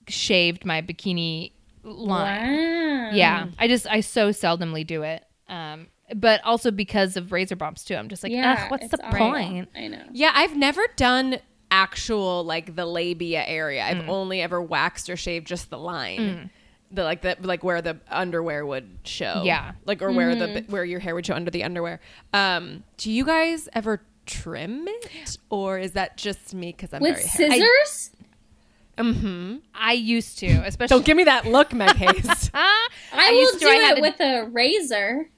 shaved 0.09 0.65
my 0.65 0.81
bikini 0.83 1.53
line. 1.85 3.05
wow. 3.05 3.11
Yeah. 3.13 3.47
I 3.59 3.69
just, 3.69 3.87
I 3.87 4.01
so 4.01 4.31
seldomly 4.31 4.87
do 4.87 5.03
it. 5.03 5.25
Um, 5.49 5.89
but 6.15 6.41
also 6.45 6.71
because 6.71 7.17
of 7.17 7.33
razor 7.33 7.57
bumps 7.57 7.85
too. 7.85 7.95
I'm 7.95 8.09
just 8.09 8.23
like, 8.23 8.33
Yeah. 8.33 8.63
Ugh, 8.65 8.71
what's 8.71 8.89
the 8.89 9.03
awful. 9.05 9.19
point? 9.19 9.69
I 9.77 9.89
know. 9.89 10.03
Yeah, 10.13 10.33
I've 10.35 10.57
never 10.57 10.83
done 10.97 11.39
actual 11.71 12.45
like 12.45 12.77
the 12.77 12.87
labia 12.87 13.43
area. 13.45 13.83
Mm. 13.83 13.87
I've 14.03 14.09
only 14.09 14.41
ever 14.41 14.61
waxed 14.63 15.09
or 15.11 15.17
shaved 15.17 15.47
just 15.47 15.71
the 15.71 15.79
line. 15.79 16.51
The 16.93 17.03
like 17.03 17.23
the 17.23 17.37
like 17.41 17.65
where 17.65 17.83
the 17.83 17.99
underwear 18.09 18.65
would 18.65 18.99
show. 19.05 19.43
Yeah. 19.45 19.73
Like 19.85 20.01
or 20.03 20.13
where 20.13 20.35
the 20.37 20.47
Mm-hmm. 20.47 20.73
where 20.73 20.85
your 20.85 21.01
hair 21.01 21.15
would 21.15 21.27
show 21.27 21.35
under 21.35 21.51
the 21.51 21.65
underwear. 21.65 22.01
Um 22.33 22.85
do 22.99 23.11
you 23.11 23.25
guys 23.25 23.69
ever 23.73 24.03
trim 24.27 24.87
it 24.87 25.37
or 25.51 25.79
is 25.79 25.93
that 25.93 26.17
just 26.17 26.55
me 26.55 26.73
cuz 26.73 26.93
I'm 26.95 27.01
With 27.03 27.17
very 27.37 27.49
hairy? 27.51 27.61
scissors? 27.61 28.11
Mhm. 28.97 29.61
I 29.75 29.93
used 29.93 30.39
to, 30.39 30.47
especially. 30.47 30.95
Don't 30.97 31.05
give 31.05 31.17
me 31.17 31.25
that 31.25 31.47
look, 31.47 31.73
Meg 31.73 31.97
Hayes. 31.97 32.51
I, 32.55 32.89
used 33.31 33.55
will 33.55 33.59
to, 33.61 33.65
do 33.67 33.71
I 33.71 33.95
it 33.97 34.01
with 34.01 34.21
a 34.21 34.45
razor. 34.47 35.29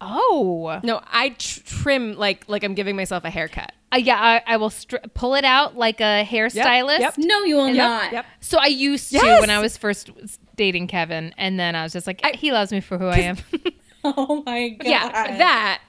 Oh. 0.00 0.80
no, 0.82 1.00
I 1.10 1.30
tr- 1.30 1.60
trim 1.64 2.16
like 2.16 2.44
like 2.48 2.62
I'm 2.64 2.74
giving 2.74 2.96
myself 2.96 3.24
a 3.24 3.30
haircut. 3.30 3.72
Uh, 3.92 3.96
yeah, 3.98 4.16
I, 4.20 4.54
I 4.54 4.56
will 4.56 4.70
str- 4.70 4.96
pull 5.14 5.34
it 5.34 5.44
out 5.44 5.76
like 5.76 6.00
a 6.00 6.26
hairstylist. 6.28 6.98
yep. 6.98 7.14
No, 7.16 7.44
you 7.44 7.56
will 7.56 7.68
Yep, 7.68 7.76
not. 7.76 8.12
Yep. 8.12 8.26
So 8.40 8.58
I 8.58 8.66
used 8.66 9.12
to 9.12 9.18
when 9.40 9.50
I 9.50 9.60
was 9.60 9.76
first 9.76 10.10
dating 10.56 10.88
Kevin, 10.88 11.32
and 11.38 11.58
then 11.58 11.74
I 11.76 11.84
was 11.84 11.92
just 11.92 12.06
like, 12.06 12.24
he 12.36 12.52
loves 12.52 12.70
me 12.72 12.80
for 12.80 12.98
who 12.98 13.06
I 13.06 13.18
am. 13.18 13.36
Oh 14.06 14.42
my 14.44 14.68
god. 14.80 14.86
Yeah, 14.86 15.38
that. 15.38 15.80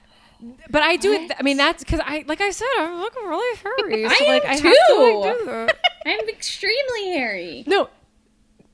But 0.69 0.81
I 0.83 0.95
do 0.97 1.11
it. 1.13 1.31
I 1.39 1.43
mean, 1.43 1.57
that's 1.57 1.83
because 1.83 1.99
I, 2.03 2.23
like 2.27 2.41
I 2.41 2.49
said, 2.51 2.67
I'm 2.77 2.99
looking 2.99 3.23
really 3.27 3.57
hairy. 3.57 4.05
I 4.05 4.09
so, 4.09 4.25
am 4.25 4.33
like, 4.33 4.45
I 4.45 4.53
have 4.53 4.61
too. 4.61 4.73
to 4.89 5.19
like, 5.19 5.67
do. 5.69 5.73
I'm 6.05 6.29
extremely 6.29 7.07
hairy. 7.13 7.63
No, 7.67 7.89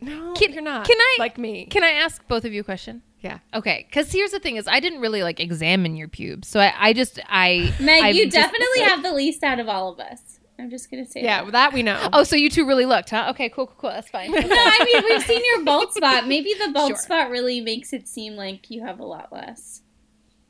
no, 0.02 0.34
Can- 0.34 0.54
you're 0.54 0.62
not. 0.64 0.86
can 0.86 0.98
I- 1.00 1.16
like 1.20 1.38
me? 1.38 1.66
Can 1.66 1.84
I 1.84 1.92
ask 1.92 2.26
both 2.28 2.46
of 2.46 2.54
you 2.54 2.62
a 2.62 2.64
question? 2.64 3.02
yeah. 3.22 3.38
Okay, 3.54 3.86
because 3.88 4.12
here's 4.12 4.32
the 4.32 4.40
thing: 4.40 4.56
is 4.56 4.68
I 4.68 4.80
didn't 4.80 5.00
really 5.02 5.22
like 5.24 5.40
examine 5.40 5.96
your 5.96 6.08
pubes, 6.08 6.48
so 6.48 6.60
I, 6.60 6.74
I 6.78 6.94
just 6.94 7.20
I 7.30 7.74
Meg, 7.80 8.04
I'm 8.04 8.16
you 8.16 8.26
just- 8.26 8.36
definitely 8.36 8.80
have 8.84 9.04
the 9.04 9.14
least 9.14 9.44
out 9.44 9.60
of 9.60 9.70
all 9.70 9.94
of 9.94 10.00
us. 10.00 10.40
I'm 10.60 10.70
just 10.70 10.92
gonna 10.92 11.06
say 11.08 11.24
Yeah, 11.24 11.38
that. 11.38 11.44
well, 11.44 11.52
that 11.54 11.74
we 11.74 11.82
know. 11.82 12.10
Oh, 12.14 12.24
so 12.24 12.36
you 12.36 12.48
two 12.50 12.68
really 12.68 12.86
looked, 12.86 13.10
huh? 13.10 13.28
Okay, 13.32 13.50
cool, 13.50 13.66
cool, 13.66 13.76
cool. 13.78 13.90
That's 13.92 14.10
fine. 14.10 14.30
No, 14.32 14.38
I 14.40 14.84
mean 14.86 15.04
we've 15.10 15.24
seen 15.24 15.42
your 15.44 15.64
bald 15.66 15.92
spot. 15.94 16.28
Maybe 16.28 16.54
the 16.54 16.72
bald 16.72 16.90
Sure. 16.90 16.98
spot 16.98 17.30
really 17.32 17.62
makes 17.62 17.94
it 17.94 18.08
seem 18.08 18.36
like 18.36 18.70
you 18.70 18.84
have 18.84 19.00
a 19.00 19.06
lot 19.06 19.32
less 19.34 19.82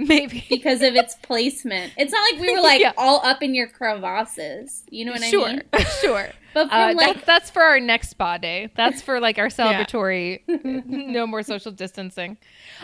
Maybe. 0.08 0.46
because 0.50 0.82
of 0.82 0.96
its 0.96 1.16
placement. 1.22 1.94
It's 1.98 2.12
not 2.12 2.22
like 2.32 2.42
we 2.42 2.54
were 2.54 2.62
like 2.62 2.82
Yeah. 2.82 2.94
all 2.98 3.22
up 3.26 3.42
in 3.44 3.54
your 3.54 3.68
crevasses. 3.68 4.84
You 4.90 5.06
know 5.06 5.12
what 5.14 5.24
sure, 5.24 5.48
I 5.48 5.52
mean? 5.54 5.62
sure. 5.74 5.82
Sure. 6.02 6.30
But 6.54 6.70
from 6.70 6.78
Uh, 6.80 6.94
like 6.96 7.16
that's, 7.16 7.26
that's 7.26 7.50
for 7.52 7.62
our 7.62 7.80
next 7.80 8.10
spa 8.10 8.38
day. 8.38 8.70
That's 8.76 9.02
for 9.02 9.20
like 9.20 9.38
our 9.38 9.48
celebratory, 9.48 10.42
no 10.86 11.26
more 11.26 11.44
social 11.44 11.72
distancing. 11.72 12.38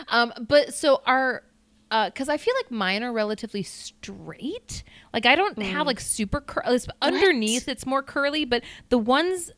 Um, 0.08 0.32
but 0.48 0.72
so 0.72 1.02
our, 1.04 1.42
because 1.90 2.28
I 2.30 2.36
feel 2.38 2.54
like 2.56 2.70
mine 2.70 3.02
are 3.02 3.12
relatively 3.12 3.62
straight. 3.62 4.82
Like 5.12 5.26
I 5.26 5.34
don't 5.34 5.60
have 5.62 5.86
like 5.86 6.00
super 6.00 6.40
curly. 6.40 6.78
Underneath, 7.02 7.68
it's 7.68 7.84
more 7.84 8.02
curly, 8.02 8.44
but 8.44 8.62
the 8.88 8.98
ones 8.98 9.50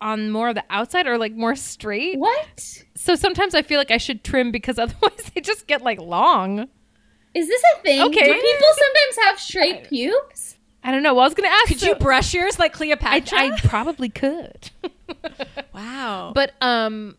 on 0.00 0.30
more 0.32 0.48
of 0.48 0.56
the 0.56 0.64
outside 0.68 1.06
are 1.06 1.16
like 1.18 1.32
more 1.32 1.54
straight. 1.54 2.18
what 2.18 2.82
So 2.96 3.14
sometimes 3.14 3.54
I 3.54 3.62
feel 3.62 3.78
like 3.78 3.92
I 3.92 3.98
should 3.98 4.24
trim 4.24 4.50
because 4.50 4.78
otherwise 4.78 5.30
they 5.34 5.40
just 5.40 5.68
get 5.68 5.82
like 5.82 6.00
long. 6.00 6.68
Is 7.34 7.48
this 7.48 7.62
a 7.76 7.82
thing? 7.82 8.00
Okay. 8.02 8.26
Do 8.26 8.34
people 8.34 8.66
sometimes 8.74 9.28
have 9.28 9.40
straight 9.40 9.84
pubes? 9.88 10.56
I 10.84 10.90
don't 10.90 11.02
know. 11.02 11.14
Well, 11.14 11.22
I 11.24 11.26
was 11.26 11.34
gonna 11.34 11.48
ask. 11.48 11.68
Could 11.68 11.80
so- 11.80 11.86
you 11.88 11.94
brush 11.94 12.34
yours 12.34 12.58
like 12.58 12.72
Cleopatra? 12.72 13.38
I 13.38 13.58
probably 13.60 14.08
could. 14.08 14.70
wow. 15.74 16.32
But 16.34 16.52
um, 16.60 17.16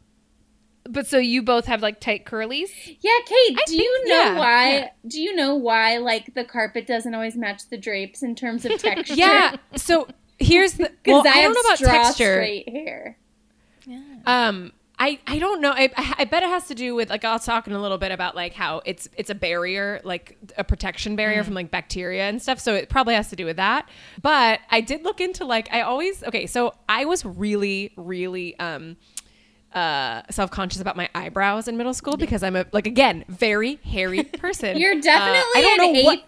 but 0.89 1.07
so 1.07 1.17
you 1.17 1.41
both 1.41 1.65
have 1.65 1.81
like 1.81 1.99
tight 1.99 2.25
curlies. 2.25 2.69
Yeah, 2.99 3.11
Kate. 3.25 3.57
do 3.67 3.75
you 3.81 4.07
know 4.07 4.15
yeah, 4.15 4.37
why? 4.37 4.69
yeah. 4.73 4.89
Do 5.07 5.21
you 5.21 5.35
know 5.35 5.55
why? 5.55 5.97
Like 5.97 6.33
the 6.33 6.43
carpet 6.43 6.87
doesn't 6.87 7.13
always 7.13 7.37
match 7.37 7.69
the 7.69 7.77
drapes 7.77 8.21
in 8.21 8.35
terms 8.35 8.65
of 8.65 8.77
texture. 8.81 9.13
yeah. 9.15 9.55
So 9.77 10.07
here's 10.39 10.73
the 10.73 10.91
Because 11.03 11.23
well, 11.23 11.27
I, 11.27 11.39
I, 11.39 11.41
don't 11.43 11.53
know 11.53 11.61
about 11.61 11.77
texture. 11.79 12.33
straight 12.33 12.67
hair. 12.69 13.17
Yeah. 13.85 14.01
Um, 14.25 14.73
I, 14.99 15.19
I 15.27 15.39
don't 15.39 15.59
know. 15.59 15.71
I, 15.71 15.89
I 16.19 16.25
bet 16.25 16.43
it 16.43 16.49
has 16.49 16.67
to 16.67 16.75
do 16.75 16.95
with 16.95 17.09
like 17.09 17.25
I'll 17.25 17.39
talk 17.39 17.67
in 17.67 17.73
a 17.73 17.81
little 17.81 17.97
bit 17.97 18.11
about 18.11 18.35
like 18.35 18.53
how 18.53 18.81
it's 18.85 19.09
it's 19.17 19.29
a 19.29 19.35
barrier, 19.35 19.99
like 20.03 20.37
a 20.57 20.63
protection 20.63 21.15
barrier 21.15 21.43
from 21.43 21.55
like 21.55 21.71
bacteria 21.71 22.29
and 22.29 22.41
stuff. 22.41 22.59
So 22.59 22.75
it 22.75 22.89
probably 22.89 23.15
has 23.15 23.29
to 23.29 23.35
do 23.35 23.45
with 23.45 23.57
that. 23.57 23.89
But 24.21 24.59
I 24.69 24.81
did 24.81 25.03
look 25.03 25.19
into 25.19 25.45
like 25.45 25.67
I 25.73 25.81
always 25.81 26.23
okay. 26.23 26.45
So 26.45 26.73
I 26.87 27.05
was 27.05 27.25
really 27.25 27.91
really 27.97 28.57
um 28.59 28.95
uh 29.73 30.21
self-conscious 30.29 30.79
about 30.79 30.95
my 30.95 31.09
eyebrows 31.15 31.67
in 31.67 31.75
middle 31.75 31.95
school 31.95 32.15
because 32.15 32.43
I'm 32.43 32.55
a 32.55 32.65
like 32.71 32.85
again 32.85 33.25
very 33.27 33.79
hairy 33.83 34.23
person. 34.39 34.77
You're 34.77 34.97
Uh, 34.97 35.01
definitely 35.01 35.51
I 35.55 35.61
don't 35.61 35.87
an 35.87 35.93
know 35.93 36.01
what 36.03 36.23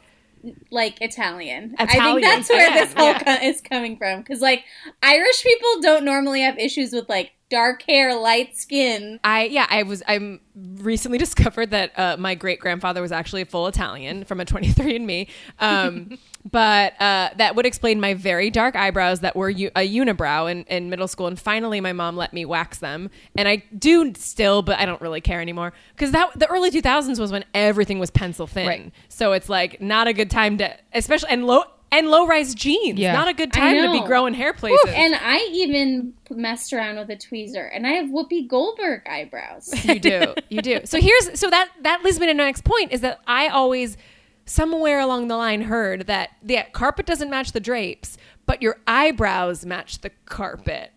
like 0.71 1.01
Italian. 1.01 1.75
I 1.77 1.85
think 1.85 2.21
that's 2.21 2.49
where 2.49 2.69
yeah, 2.69 2.83
this 2.83 2.93
whole 2.93 3.11
yeah. 3.11 3.37
co- 3.37 3.45
is 3.45 3.61
coming 3.61 3.97
from. 3.97 4.19
Because 4.19 4.41
like 4.41 4.63
Irish 5.01 5.43
people 5.43 5.81
don't 5.81 6.03
normally 6.03 6.41
have 6.41 6.57
issues 6.57 6.91
with 6.93 7.07
like 7.09 7.31
dark 7.55 7.83
hair, 7.83 8.13
light 8.13 8.57
skin. 8.57 9.17
I 9.23 9.45
yeah, 9.45 9.65
I 9.69 9.83
was 9.83 10.03
I'm 10.07 10.41
recently 10.55 11.17
discovered 11.25 11.71
that 11.71 11.97
uh, 11.97 12.17
my 12.17 12.35
great 12.35 12.59
grandfather 12.59 13.01
was 13.01 13.13
actually 13.13 13.43
a 13.43 13.45
full 13.45 13.67
Italian 13.67 14.25
from 14.25 14.41
a 14.41 14.45
23andMe. 14.45 15.29
Um, 15.59 16.17
but 16.51 16.99
uh, 17.01 17.29
that 17.37 17.55
would 17.55 17.65
explain 17.65 18.01
my 18.01 18.13
very 18.13 18.49
dark 18.49 18.75
eyebrows 18.75 19.21
that 19.21 19.37
were 19.37 19.49
u- 19.49 19.71
a 19.73 19.87
unibrow 19.87 20.51
in, 20.51 20.63
in 20.65 20.89
middle 20.89 21.07
school. 21.07 21.27
And 21.27 21.39
finally, 21.39 21.79
my 21.79 21.93
mom 21.93 22.17
let 22.17 22.33
me 22.33 22.43
wax 22.43 22.79
them, 22.79 23.09
and 23.37 23.47
I 23.47 23.63
do 23.77 24.13
still, 24.15 24.61
but 24.61 24.77
I 24.77 24.85
don't 24.85 25.01
really 25.01 25.21
care 25.21 25.39
anymore 25.39 25.71
because 25.95 26.11
that 26.11 26.37
the 26.37 26.47
early 26.47 26.71
2000s 26.71 27.19
was 27.19 27.31
when 27.31 27.45
everything 27.53 27.99
was 27.99 28.11
pencil 28.11 28.47
thin. 28.47 28.67
Right. 28.67 28.91
So 29.07 29.31
it's 29.31 29.47
like 29.47 29.79
not 29.79 30.07
a 30.07 30.13
good 30.13 30.29
time 30.29 30.57
to, 30.57 30.75
especially 30.93 31.29
and 31.29 31.47
low. 31.47 31.63
And 31.97 32.09
low 32.09 32.27
rise 32.27 32.53
jeans. 32.55 32.99
Yeah. 32.99 33.13
Not 33.13 33.27
a 33.27 33.33
good 33.33 33.53
time 33.53 33.75
to 33.81 33.91
be 33.91 34.05
growing 34.05 34.33
hair 34.33 34.53
places. 34.53 34.91
And 34.93 35.15
I 35.15 35.47
even 35.51 36.13
messed 36.29 36.73
around 36.73 36.97
with 36.97 37.09
a 37.09 37.15
tweezer, 37.15 37.69
and 37.73 37.85
I 37.85 37.91
have 37.91 38.07
Whoopi 38.07 38.47
Goldberg 38.47 39.07
eyebrows. 39.07 39.69
you 39.85 39.99
do 39.99 40.33
you 40.49 40.61
do 40.61 40.81
so 40.85 40.99
here's 40.99 41.39
so 41.39 41.49
that 41.49 41.69
that 41.81 42.03
leads 42.03 42.19
me 42.19 42.27
to 42.27 42.33
my 42.33 42.43
next 42.45 42.63
point 42.63 42.91
is 42.91 43.01
that 43.01 43.19
i 43.27 43.47
always 43.47 43.97
somewhere 44.45 44.99
along 44.99 45.27
the 45.27 45.35
line 45.37 45.61
heard 45.63 46.07
that 46.07 46.31
the 46.43 46.59
carpet 46.71 47.05
doesn't 47.05 47.29
match 47.29 47.51
the 47.51 47.59
drapes 47.59 48.17
but 48.45 48.61
your 48.61 48.77
eyebrows 48.87 49.65
match 49.65 50.01
the 50.01 50.11
carpet 50.25 50.91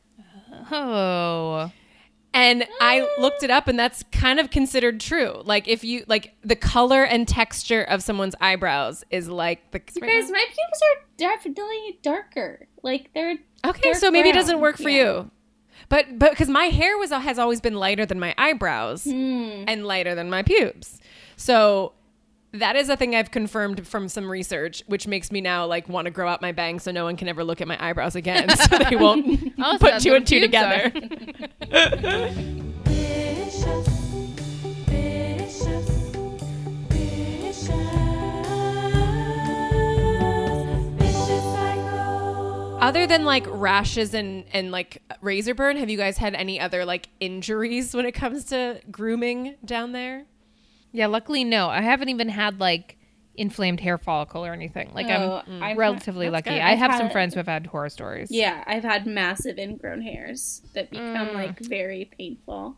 Oh. 0.71 1.71
And 2.35 2.67
i 2.81 3.09
looked 3.19 3.43
it 3.43 3.51
up 3.51 3.69
and 3.69 3.79
that's 3.79 4.05
kind 4.13 4.39
of 4.39 4.51
considered 4.51 5.01
true 5.01 5.41
like 5.45 5.67
if 5.67 5.83
you 5.83 6.05
like 6.09 6.35
the 6.43 6.55
color 6.57 7.03
and 7.05 7.27
texture 7.27 7.83
of 7.85 8.03
someone's 8.03 8.35
eyebrows 8.41 9.03
is 9.11 9.29
like 9.29 9.71
the 9.71 9.79
Guys, 9.79 10.31
my 10.31 10.45
pupils 10.47 10.83
are 10.83 11.05
definitely 11.17 11.99
darker. 12.03 12.67
Like 12.83 13.11
they're 13.15 13.37
Okay, 13.65 13.95
so 13.95 14.11
maybe 14.11 14.29
it 14.29 14.35
doesn't 14.35 14.61
work 14.61 14.77
for 14.77 14.89
Yeah. 14.91 15.05
you. 15.05 15.31
But 15.89 16.19
but 16.19 16.31
because 16.31 16.49
my 16.49 16.65
hair 16.67 16.99
was 16.99 17.11
has 17.11 17.39
always 17.39 17.61
been 17.61 17.75
lighter 17.75 18.05
than 18.05 18.21
my 18.21 18.35
eyebrows 18.37 19.05
Hmm. 19.05 19.65
and 19.67 19.87
lighter 19.87 20.15
than 20.15 20.29
my 20.29 20.43
pubes. 20.43 21.01
So 21.37 21.93
that 22.53 22.77
is 22.77 22.89
a 22.89 22.97
thing 22.97 23.15
I've 23.15 23.31
confirmed 23.31 23.87
from 23.87 24.09
some 24.09 24.31
research, 24.31 24.83
which 24.87 25.07
makes 25.07 25.31
me 25.31 25.41
now 25.41 25.67
like 25.67 25.89
want 25.89 26.07
to 26.07 26.11
grow 26.11 26.29
out 26.29 26.41
my 26.41 26.53
bangs 26.53 26.83
so 26.83 26.91
no 26.91 27.05
one 27.05 27.17
can 27.17 27.29
ever 27.29 27.45
look 27.45 27.61
at 27.61 27.69
my 27.69 27.77
eyebrows 27.85 28.17
again, 28.17 28.49
so 28.57 28.79
they 28.79 28.97
won't 28.97 29.53
Oh, 29.59 29.77
put 29.81 30.01
two 30.01 30.15
and 30.15 30.27
two 30.27 30.41
together. 30.41 30.93
Other 42.81 43.09
than 43.09 43.25
like 43.25 43.45
rashes 43.49 44.15
and 44.15 44.45
and 44.53 44.71
like 44.71 45.03
razor 45.21 45.53
burn, 45.53 45.77
have 45.77 45.91
you 45.91 45.99
guys 45.99 46.17
had 46.17 46.35
any 46.35 46.61
other 46.61 46.85
like 46.85 47.09
injuries 47.19 47.93
when 47.93 48.07
it 48.07 48.13
comes 48.13 48.45
to 48.47 48.81
grooming 48.91 49.57
down 49.65 49.93
there? 49.93 50.25
Yeah, 50.93 51.07
luckily 51.07 51.45
no. 51.45 51.69
I 51.69 51.81
haven't 51.83 52.09
even 52.09 52.29
had 52.29 52.61
like 52.61 52.97
inflamed 53.35 53.79
hair 53.81 53.99
follicle 53.99 54.45
or 54.45 54.53
anything. 54.53 54.91
Like 54.95 55.07
Oh, 55.09 55.43
I'm 55.47 55.63
I've- 55.63 55.79
relatively 55.79 56.29
that's 56.29 56.47
lucky. 56.47 56.61
I 56.61 56.73
I've 56.73 56.79
have 56.79 56.97
some 56.97 57.11
friends 57.11 57.35
who 57.35 57.39
have 57.39 57.47
had 57.47 57.67
horror 57.67 57.89
stories. 57.89 58.29
Yeah, 58.31 58.65
I've 58.67 58.83
had 58.83 59.07
massive 59.07 59.59
ingrown 59.59 60.03
hairs 60.03 60.63
that 60.75 60.91
Mm. 60.91 61.13
become 61.13 61.35
like 61.35 61.59
very 61.61 62.11
painful. 62.19 62.77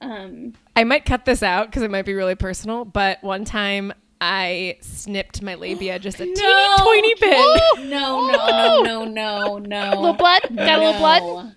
Um, 0.00 0.54
I 0.76 0.84
might 0.84 1.04
cut 1.04 1.24
this 1.24 1.42
out 1.42 1.66
because 1.66 1.82
it 1.82 1.90
might 1.90 2.04
be 2.04 2.14
really 2.14 2.34
personal, 2.36 2.84
but 2.84 3.22
one 3.22 3.44
time 3.44 3.92
I 4.20 4.76
snipped 4.80 5.42
my 5.42 5.54
labia 5.54 5.98
just 6.00 6.20
a 6.20 6.24
teeny 6.24 6.36
tiny 6.36 7.14
bit. 7.14 7.78
no, 7.88 8.30
no, 8.30 8.82
no, 8.82 8.82
no, 8.82 9.04
no, 9.58 9.58
no. 9.58 9.90
little 10.00 10.12
blood? 10.14 10.42
Got 10.54 10.78
a 10.80 10.84
little 10.84 11.00
blood? 11.00 11.54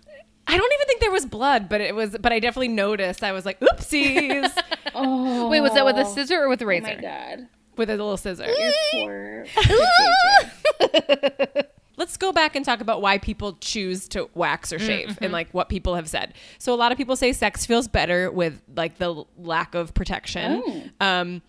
No. 0.51 0.55
I 0.55 0.57
don't 0.57 0.73
even 0.73 0.87
think 0.87 0.99
there 1.01 1.11
was 1.11 1.25
blood, 1.25 1.69
but 1.69 1.79
it 1.81 1.95
was. 1.95 2.15
But 2.19 2.31
I 2.33 2.39
definitely 2.39 2.67
noticed. 2.69 3.23
I 3.23 3.31
was 3.31 3.45
like, 3.45 3.59
"Oopsies!" 3.61 4.51
Oh, 4.93 5.47
Wait, 5.47 5.61
was 5.61 5.73
that 5.73 5.85
with 5.85 5.95
a 5.97 6.05
scissor 6.05 6.41
or 6.43 6.49
with 6.49 6.61
a 6.61 6.65
Oh 6.65 6.67
razor? 6.67 6.87
my 6.87 6.95
god, 6.95 7.47
with 7.77 7.89
a 7.89 7.93
little 7.93 8.17
scissor. 8.17 8.45
your 8.45 8.71
poor, 8.91 9.45
poor 9.55 9.63
JJ. 9.63 11.65
Let's 11.97 12.17
go 12.17 12.31
back 12.31 12.55
and 12.55 12.65
talk 12.65 12.81
about 12.81 13.01
why 13.01 13.19
people 13.19 13.57
choose 13.61 14.07
to 14.09 14.27
wax 14.33 14.73
or 14.73 14.79
shave 14.79 15.19
and 15.21 15.31
like 15.31 15.49
what 15.53 15.69
people 15.69 15.95
have 15.95 16.09
said. 16.09 16.33
So 16.57 16.73
a 16.73 16.75
lot 16.75 16.91
of 16.91 16.97
people 16.97 17.15
say 17.15 17.31
sex 17.31 17.65
feels 17.65 17.87
better 17.87 18.31
with 18.31 18.59
like 18.75 18.97
the 18.97 19.23
lack 19.37 19.75
of 19.75 19.93
protection. 19.93 20.91
Um, 20.99 21.41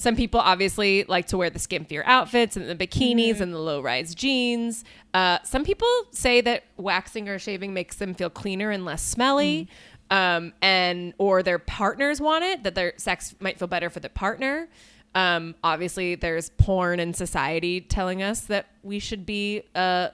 some 0.00 0.16
people 0.16 0.40
obviously 0.40 1.04
like 1.04 1.26
to 1.26 1.36
wear 1.36 1.50
the 1.50 1.58
skimpier 1.58 2.02
outfits 2.06 2.56
and 2.56 2.66
the 2.70 2.74
bikinis 2.74 3.38
and 3.42 3.52
the 3.52 3.58
low 3.58 3.82
rise 3.82 4.14
jeans. 4.14 4.82
Uh, 5.12 5.36
some 5.44 5.62
people 5.62 5.86
say 6.10 6.40
that 6.40 6.64
waxing 6.78 7.28
or 7.28 7.38
shaving 7.38 7.74
makes 7.74 7.96
them 7.96 8.14
feel 8.14 8.30
cleaner 8.30 8.70
and 8.70 8.86
less 8.86 9.02
smelly. 9.02 9.68
Um, 10.10 10.54
and 10.62 11.12
or 11.18 11.42
their 11.42 11.58
partners 11.58 12.18
want 12.18 12.44
it 12.44 12.62
that 12.62 12.74
their 12.74 12.94
sex 12.96 13.34
might 13.40 13.58
feel 13.58 13.68
better 13.68 13.90
for 13.90 14.00
the 14.00 14.08
partner. 14.08 14.68
Um, 15.14 15.54
obviously, 15.62 16.14
there's 16.14 16.48
porn 16.48 16.98
and 16.98 17.14
society 17.14 17.82
telling 17.82 18.22
us 18.22 18.40
that 18.42 18.68
we 18.82 19.00
should 19.00 19.26
be 19.26 19.64
uh, 19.74 20.08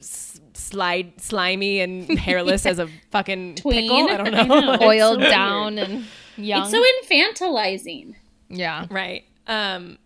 s- 0.00 0.40
slide 0.54 1.20
slimy 1.20 1.78
and 1.78 2.18
hairless 2.18 2.66
as 2.66 2.80
a 2.80 2.88
fucking 3.12 3.54
Tween. 3.54 3.82
pickle. 3.88 4.08
I 4.10 4.16
don't 4.16 4.32
know. 4.48 4.54
I 4.56 4.76
know. 4.78 4.84
Oiled 4.84 5.22
so 5.22 5.30
down 5.30 5.78
and 5.78 6.04
young. 6.36 6.62
It's 6.62 6.72
so 6.72 6.82
infantilizing. 7.46 8.16
Yeah. 8.48 8.86
Right. 8.90 9.24
Um, 9.46 9.98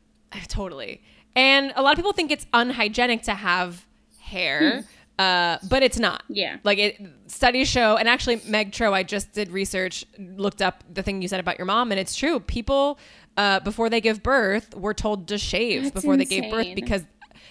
totally. 0.48 1.02
And 1.34 1.72
a 1.76 1.82
lot 1.82 1.92
of 1.92 1.96
people 1.96 2.12
think 2.12 2.30
it's 2.30 2.46
unhygienic 2.52 3.22
to 3.22 3.34
have 3.34 3.86
hair, 4.18 4.84
uh, 5.18 5.58
but 5.68 5.82
it's 5.82 5.98
not. 5.98 6.24
Yeah. 6.28 6.56
Like 6.64 6.78
it, 6.78 7.00
studies 7.26 7.68
show, 7.68 7.96
and 7.96 8.08
actually, 8.08 8.40
Meg 8.46 8.72
Tro, 8.72 8.92
I 8.92 9.02
just 9.02 9.32
did 9.32 9.50
research, 9.50 10.04
looked 10.18 10.60
up 10.60 10.82
the 10.92 11.02
thing 11.02 11.22
you 11.22 11.28
said 11.28 11.40
about 11.40 11.58
your 11.58 11.66
mom, 11.66 11.92
and 11.92 12.00
it's 12.00 12.16
true. 12.16 12.40
People, 12.40 12.98
uh, 13.36 13.60
before 13.60 13.88
they 13.88 14.00
give 14.00 14.22
birth, 14.22 14.74
were 14.74 14.94
told 14.94 15.28
to 15.28 15.38
shave 15.38 15.84
That's 15.84 15.94
before 15.94 16.16
they 16.16 16.24
gave 16.24 16.50
birth 16.50 16.74
because 16.74 17.02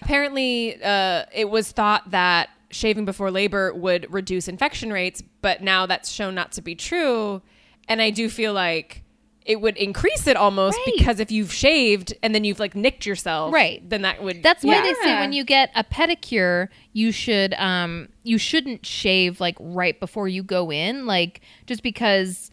apparently 0.02 0.82
uh, 0.82 1.24
it 1.32 1.48
was 1.48 1.72
thought 1.72 2.10
that 2.10 2.50
shaving 2.70 3.04
before 3.04 3.30
labor 3.30 3.72
would 3.74 4.12
reduce 4.12 4.46
infection 4.46 4.92
rates, 4.92 5.22
but 5.42 5.62
now 5.62 5.86
that's 5.86 6.10
shown 6.10 6.34
not 6.34 6.52
to 6.52 6.62
be 6.62 6.74
true. 6.74 7.42
And 7.88 8.00
I 8.00 8.10
do 8.10 8.28
feel 8.28 8.52
like 8.52 9.02
it 9.46 9.60
would 9.60 9.76
increase 9.76 10.26
it 10.26 10.36
almost 10.36 10.76
Right. 10.86 10.94
because 10.98 11.18
if 11.18 11.30
you've 11.32 11.52
shaved 11.52 12.12
and 12.22 12.34
then 12.34 12.44
you've 12.44 12.60
like 12.60 12.74
nicked 12.74 13.06
yourself, 13.06 13.52
Right. 13.52 13.86
Then 13.88 14.02
that 14.02 14.22
would 14.22 14.42
That's 14.42 14.62
why 14.62 14.74
yeah. 14.74 14.82
they 14.82 14.94
say 14.94 15.14
when 15.20 15.32
you 15.32 15.44
get 15.44 15.70
a 15.74 15.82
pedicure, 15.82 16.68
you 16.92 17.10
should 17.12 17.54
um 17.54 18.08
you 18.22 18.38
shouldn't 18.38 18.84
shave 18.84 19.40
like 19.40 19.56
right 19.58 19.98
before 19.98 20.28
you 20.28 20.42
go 20.42 20.70
in, 20.70 21.06
like 21.06 21.40
just 21.66 21.82
because 21.82 22.50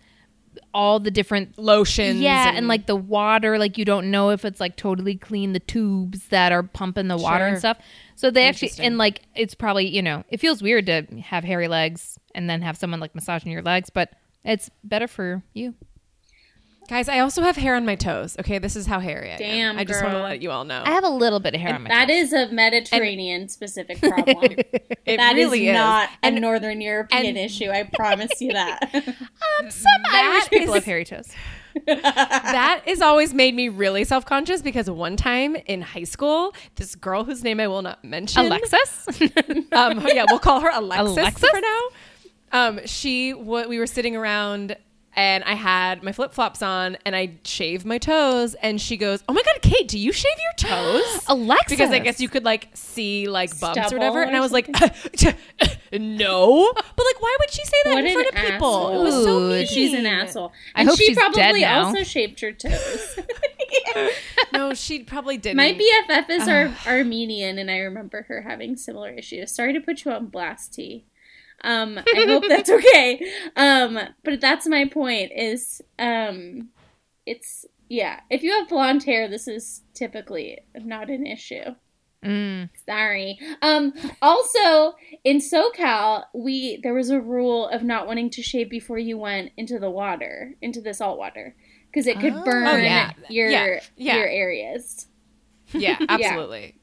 all 0.74 1.00
the 1.00 1.12
different 1.12 1.58
lotions, 1.58 2.20
yeah, 2.20 2.52
and, 2.54 2.68
like 2.68 2.88
the 2.88 2.96
water, 2.96 3.58
like 3.60 3.78
you 3.78 3.86
don't 3.86 4.10
know 4.10 4.30
if 4.32 4.44
it's 4.44 4.60
like 4.60 4.76
totally 4.76 5.16
clean 5.16 5.54
the 5.54 5.60
tubes 5.60 6.28
that 6.30 6.52
are 6.52 6.64
pumping 6.64 7.08
the 7.08 7.18
water 7.18 7.46
and 7.46 7.58
stuff. 7.60 7.78
So 8.16 8.32
they 8.32 8.48
actually 8.48 8.72
and 8.80 8.98
like 8.98 9.22
it's 9.36 9.54
probably 9.54 9.88
you 9.88 10.02
know 10.02 10.24
it 10.30 10.40
feels 10.40 10.62
weird 10.62 10.86
to 10.88 11.04
have 11.22 11.44
hairy 11.44 11.68
legs 11.68 12.18
and 12.34 12.50
then 12.50 12.62
have 12.64 12.78
someone 12.78 13.00
like 13.00 13.14
massaging 13.14 13.52
your 13.52 13.62
legs, 13.62 13.90
but 13.90 14.12
it's 14.44 14.70
better 14.84 15.08
for 15.08 15.44
you. 15.54 15.74
Guys, 16.88 17.10
I 17.10 17.20
also 17.20 17.42
have 17.44 17.56
hair 17.58 17.76
on 17.76 17.86
my 17.86 17.96
toes. 17.96 18.36
Okay, 18.40 18.58
this 18.60 18.76
is 18.76 18.86
how 18.88 19.00
hairy 19.00 19.32
I 19.34 19.38
Damn, 19.38 19.72
am. 19.76 19.78
I 19.80 19.84
just 19.84 20.02
want 20.04 20.16
to 20.16 20.22
let 20.22 20.42
you 20.42 20.52
all 20.52 20.64
know. 20.64 20.82
I 20.86 20.92
have 20.92 21.04
a 21.04 21.10
little 21.10 21.40
bit 21.40 21.54
of 21.56 21.62
hair 21.62 21.76
on 21.76 21.84
my 21.84 21.90
That 21.90 22.08
toes. 22.08 22.18
is 22.18 22.34
a 22.34 22.48
Mediterranean 22.52 23.50
specific 23.50 24.00
problem. 24.00 24.54
it 25.06 25.18
That 25.18 25.38
is 25.38 25.46
really 25.46 25.68
is. 25.68 25.74
not 25.74 26.10
And 26.24 26.38
a 26.38 26.40
Northern 26.40 26.82
European 26.82 27.26
and- 27.26 27.38
issue. 27.38 27.70
I 27.70 27.84
promise 27.94 28.32
you 28.40 28.54
that. 28.54 28.80
some 28.94 30.02
Irish 30.12 30.44
that 30.46 30.50
people 30.50 30.70
is- 30.70 30.76
have 30.76 30.86
hairy 30.86 31.06
toes. 31.06 31.30
that 31.86 32.82
has 32.88 33.02
always 33.02 33.36
made 33.36 33.54
me 33.54 33.70
really 33.70 34.04
self 34.04 34.26
conscious 34.26 34.64
because 34.64 34.90
one 34.90 35.16
time 35.16 35.56
in 35.68 35.82
high 35.82 36.06
school, 36.06 36.56
this 36.76 36.96
girl 36.96 37.24
whose 37.24 37.44
name 37.44 37.60
I 37.60 37.68
will 37.68 37.84
not 37.84 38.04
mention, 38.04 38.46
Alexis. 38.46 39.08
um, 39.72 40.02
yeah, 40.08 40.26
we'll 40.28 40.40
call 40.40 40.62
her 40.62 40.72
Alexis, 40.74 41.18
Alexis? 41.18 41.50
for 41.52 41.62
now. 41.62 41.80
Um, 42.52 42.80
she, 42.86 43.32
w- 43.34 43.68
we 43.68 43.78
were 43.78 43.86
sitting 43.86 44.16
around 44.16 44.76
and 45.18 45.44
I 45.44 45.56
had 45.56 46.04
my 46.04 46.12
flip 46.14 46.32
flops 46.34 46.62
on 46.62 46.96
and 47.06 47.16
I 47.16 47.32
shaved 47.44 47.86
my 47.86 47.98
toes. 47.98 48.54
And 48.62 48.80
she 48.80 48.96
goes, 48.96 49.24
"Oh 49.28 49.34
my 49.34 49.42
god, 49.44 49.62
Kate, 49.62 49.88
do 49.90 49.98
you 50.00 50.12
shave 50.14 50.32
your 50.38 50.70
toes?" 50.70 51.24
Alexis. 51.28 51.70
because 51.78 51.92
I 51.92 52.00
guess 52.00 52.22
you 52.22 52.30
could 52.30 52.46
like 52.46 52.70
see 52.76 53.28
like 53.28 53.50
bumps 53.60 53.80
Stubble 53.80 53.96
or 53.96 53.98
whatever. 53.98 54.22
And 54.22 54.34
or 54.34 54.38
I 54.38 54.40
was 54.40 54.52
like, 54.54 54.68
no. 55.94 56.72
But 56.74 57.06
like, 57.06 57.22
why 57.22 57.38
would 57.40 57.52
she 57.52 57.66
say 57.66 57.78
that 57.86 57.94
What 57.96 58.06
in 58.06 58.14
front 58.14 58.28
an 58.32 58.38
of 58.46 58.52
people? 58.52 58.90
It 59.00 59.04
was 59.04 59.14
so 59.24 59.40
Ooh, 59.40 59.50
mean. 59.50 59.68
She's 59.68 59.94
an 59.94 60.06
asshole. 60.06 60.52
I 60.76 60.82
And 60.82 60.90
hope 60.90 60.98
she 60.98 61.08
she's 61.08 61.18
dead 61.18 61.34
probably 61.34 61.62
now. 61.62 61.86
also 61.86 62.04
shaved 62.04 62.40
her 62.42 62.52
toes. 62.54 63.20
No, 64.54 64.74
she 64.74 65.04
probably 65.04 65.38
didn't. 65.38 65.58
My 65.58 65.74
BFF 65.74 66.30
is 66.30 66.48
Ar- 66.48 66.74
Armenian, 66.88 67.58
and 67.58 67.70
I 67.70 67.80
remember 67.80 68.24
her 68.24 68.42
having 68.42 68.76
similar 68.78 69.10
issues. 69.10 69.52
Sorry 69.52 69.74
to 69.74 69.80
put 69.82 70.06
you 70.06 70.12
on 70.12 70.28
blast, 70.28 70.74
T. 70.74 71.04
Um, 71.64 71.98
I 71.98 72.26
hope 72.28 72.44
that's 72.48 72.70
okay. 72.70 73.22
Um, 73.56 74.00
but 74.24 74.40
that's 74.42 74.68
my 74.68 74.86
point. 74.86 75.32
Is 75.36 75.82
um, 76.00 76.70
it's 77.26 77.66
yeah. 77.90 78.20
If 78.30 78.44
you 78.44 78.52
have 78.52 78.70
blonde 78.70 79.04
hair, 79.04 79.28
this 79.28 79.48
is 79.48 79.82
typically 79.94 80.60
not 80.76 81.10
an 81.10 81.26
issue. 81.26 81.76
Mm. 82.24 82.70
Sorry. 82.86 83.40
Um, 83.62 83.94
also, 84.22 84.96
in 85.24 85.38
SoCal, 85.38 86.24
we 86.34 86.80
there 86.84 86.94
was 86.94 87.10
a 87.10 87.20
rule 87.22 87.68
of 87.70 87.84
not 87.84 88.08
wanting 88.08 88.30
to 88.32 88.42
shave 88.42 88.70
before 88.70 88.98
you 88.98 89.18
went 89.18 89.52
into 89.58 89.80
the 89.80 89.90
water, 89.90 90.56
into 90.62 90.82
the 90.82 90.94
salt 90.94 91.18
water, 91.18 91.56
because 91.88 92.08
it 92.08 92.20
could 92.20 92.34
Oh. 92.34 92.44
burn 92.44 92.68
Oh, 92.68 92.76
yeah. 92.78 93.12
your 93.30 93.50
Yeah. 93.50 93.80
Yeah. 93.96 94.16
your 94.18 94.28
areas. 94.28 95.08
Yeah, 95.74 95.98
absolutely. 96.10 96.76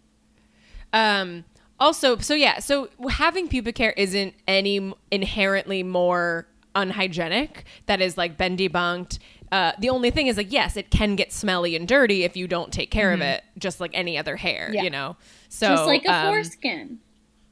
Um 0.93 1.45
also, 1.81 2.17
so 2.19 2.35
yeah, 2.35 2.59
so 2.59 2.89
having 3.11 3.49
pubic 3.49 3.79
hair 3.79 3.93
isn't 3.97 4.35
any 4.47 4.93
inherently 5.11 5.83
more 5.83 6.47
unhygienic. 6.75 7.65
That 7.87 8.01
is 8.01 8.17
like 8.17 8.37
been 8.37 8.57
debunked. 8.57 9.19
Uh, 9.53 9.73
the 9.79 9.89
only 9.91 10.11
thing 10.11 10.27
is 10.27 10.37
like 10.37 10.51
yes, 10.53 10.77
it 10.77 10.91
can 10.91 11.15
get 11.17 11.33
smelly 11.33 11.77
and 11.77 11.87
dirty 11.87 12.25
if 12.25 12.37
you 12.37 12.49
don't 12.49 12.73
take 12.73 12.91
care 12.91 13.13
of 13.13 13.21
it, 13.21 13.45
just 13.59 13.81
like 13.81 13.91
any 13.95 14.19
other 14.19 14.37
hair, 14.37 14.65
Mm-hmm. 14.67 14.75
Yeah. 14.75 14.83
you 14.83 14.91
know. 14.91 15.17
So 15.49 15.69
Just 15.69 15.87
like 15.87 16.05
a 16.05 16.13
um, 16.13 16.33
foreskin. 16.33 16.99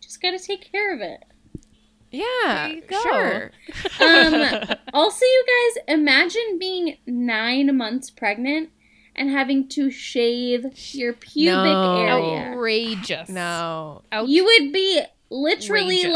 Just 0.00 0.20
got 0.20 0.32
to 0.32 0.38
take 0.38 0.70
care 0.72 0.92
of 0.94 1.00
it. 1.00 1.24
Yeah, 2.10 2.66
you 2.68 2.82
go. 2.82 3.00
sure. 3.02 3.52
Um, 4.00 4.76
also, 4.92 5.24
you 5.24 5.44
guys, 5.46 5.84
imagine 5.94 6.58
being 6.58 6.96
nine 7.06 7.74
months 7.76 8.10
pregnant 8.10 8.68
and 9.14 9.30
having 9.30 9.68
to 9.70 9.90
shave 9.90 10.64
your 10.94 11.12
pubic 11.12 11.54
No. 11.54 12.00
area. 12.00 12.50
Outrageous. 12.52 13.28
No, 13.28 14.02
Ouch. 14.12 14.28
You 14.28 14.44
would 14.44 14.72
be 14.72 15.02
literally 15.30 16.04
Outrageous. 16.06 16.12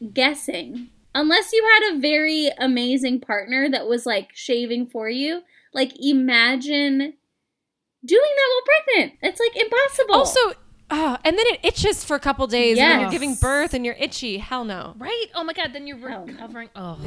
like 0.00 0.14
guessing. 0.14 0.90
Unless 1.14 1.52
you 1.52 1.64
had 1.64 1.94
a 1.96 2.00
very 2.00 2.50
amazing 2.58 3.20
partner 3.20 3.68
that 3.68 3.86
was 3.88 4.06
like 4.06 4.30
shaving 4.34 4.86
for 4.86 5.08
you. 5.10 5.42
Like, 5.74 5.92
imagine 5.98 6.98
doing 8.04 8.22
that 8.36 8.48
while 8.52 8.62
pregnant. 8.96 9.18
It's 9.22 9.40
like 9.40 9.56
impossible. 9.56 10.14
Also, 10.14 10.40
oh, 10.90 11.16
and 11.24 11.36
then 11.36 11.46
it 11.48 11.60
itches 11.64 12.04
for 12.04 12.14
a 12.16 12.20
couple 12.20 12.46
days 12.46 12.78
and 12.78 12.88
when 12.90 13.00
you're 13.00 13.10
giving 13.10 13.34
birth 13.34 13.74
and 13.74 13.84
you're 13.84 13.96
itchy. 13.96 14.38
Hell 14.38 14.64
no. 14.64 14.94
Right? 14.98 15.26
Oh 15.34 15.42
my 15.44 15.52
god, 15.52 15.72
then 15.72 15.86
you're 15.88 15.96
Oh, 15.98 16.24
no. 16.24 16.32
recovering. 16.32 16.70
Oh. 16.76 16.98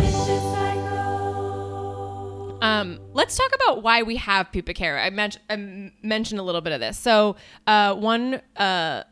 Um, 2.63 2.99
let's 3.13 3.35
talk 3.37 3.51
about 3.55 3.83
why 3.83 4.03
we 4.03 4.15
have 4.15 4.51
pubic 4.51 4.77
hair. 4.77 4.97
I, 4.99 5.09
men- 5.09 5.31
I 5.49 5.91
mentioned 6.01 6.39
a 6.39 6.43
little 6.43 6.61
bit 6.61 6.73
of 6.73 6.79
this. 6.79 6.97
So, 6.97 7.35
uh, 7.67 7.93
one 7.95 8.41
uh, 8.57 9.03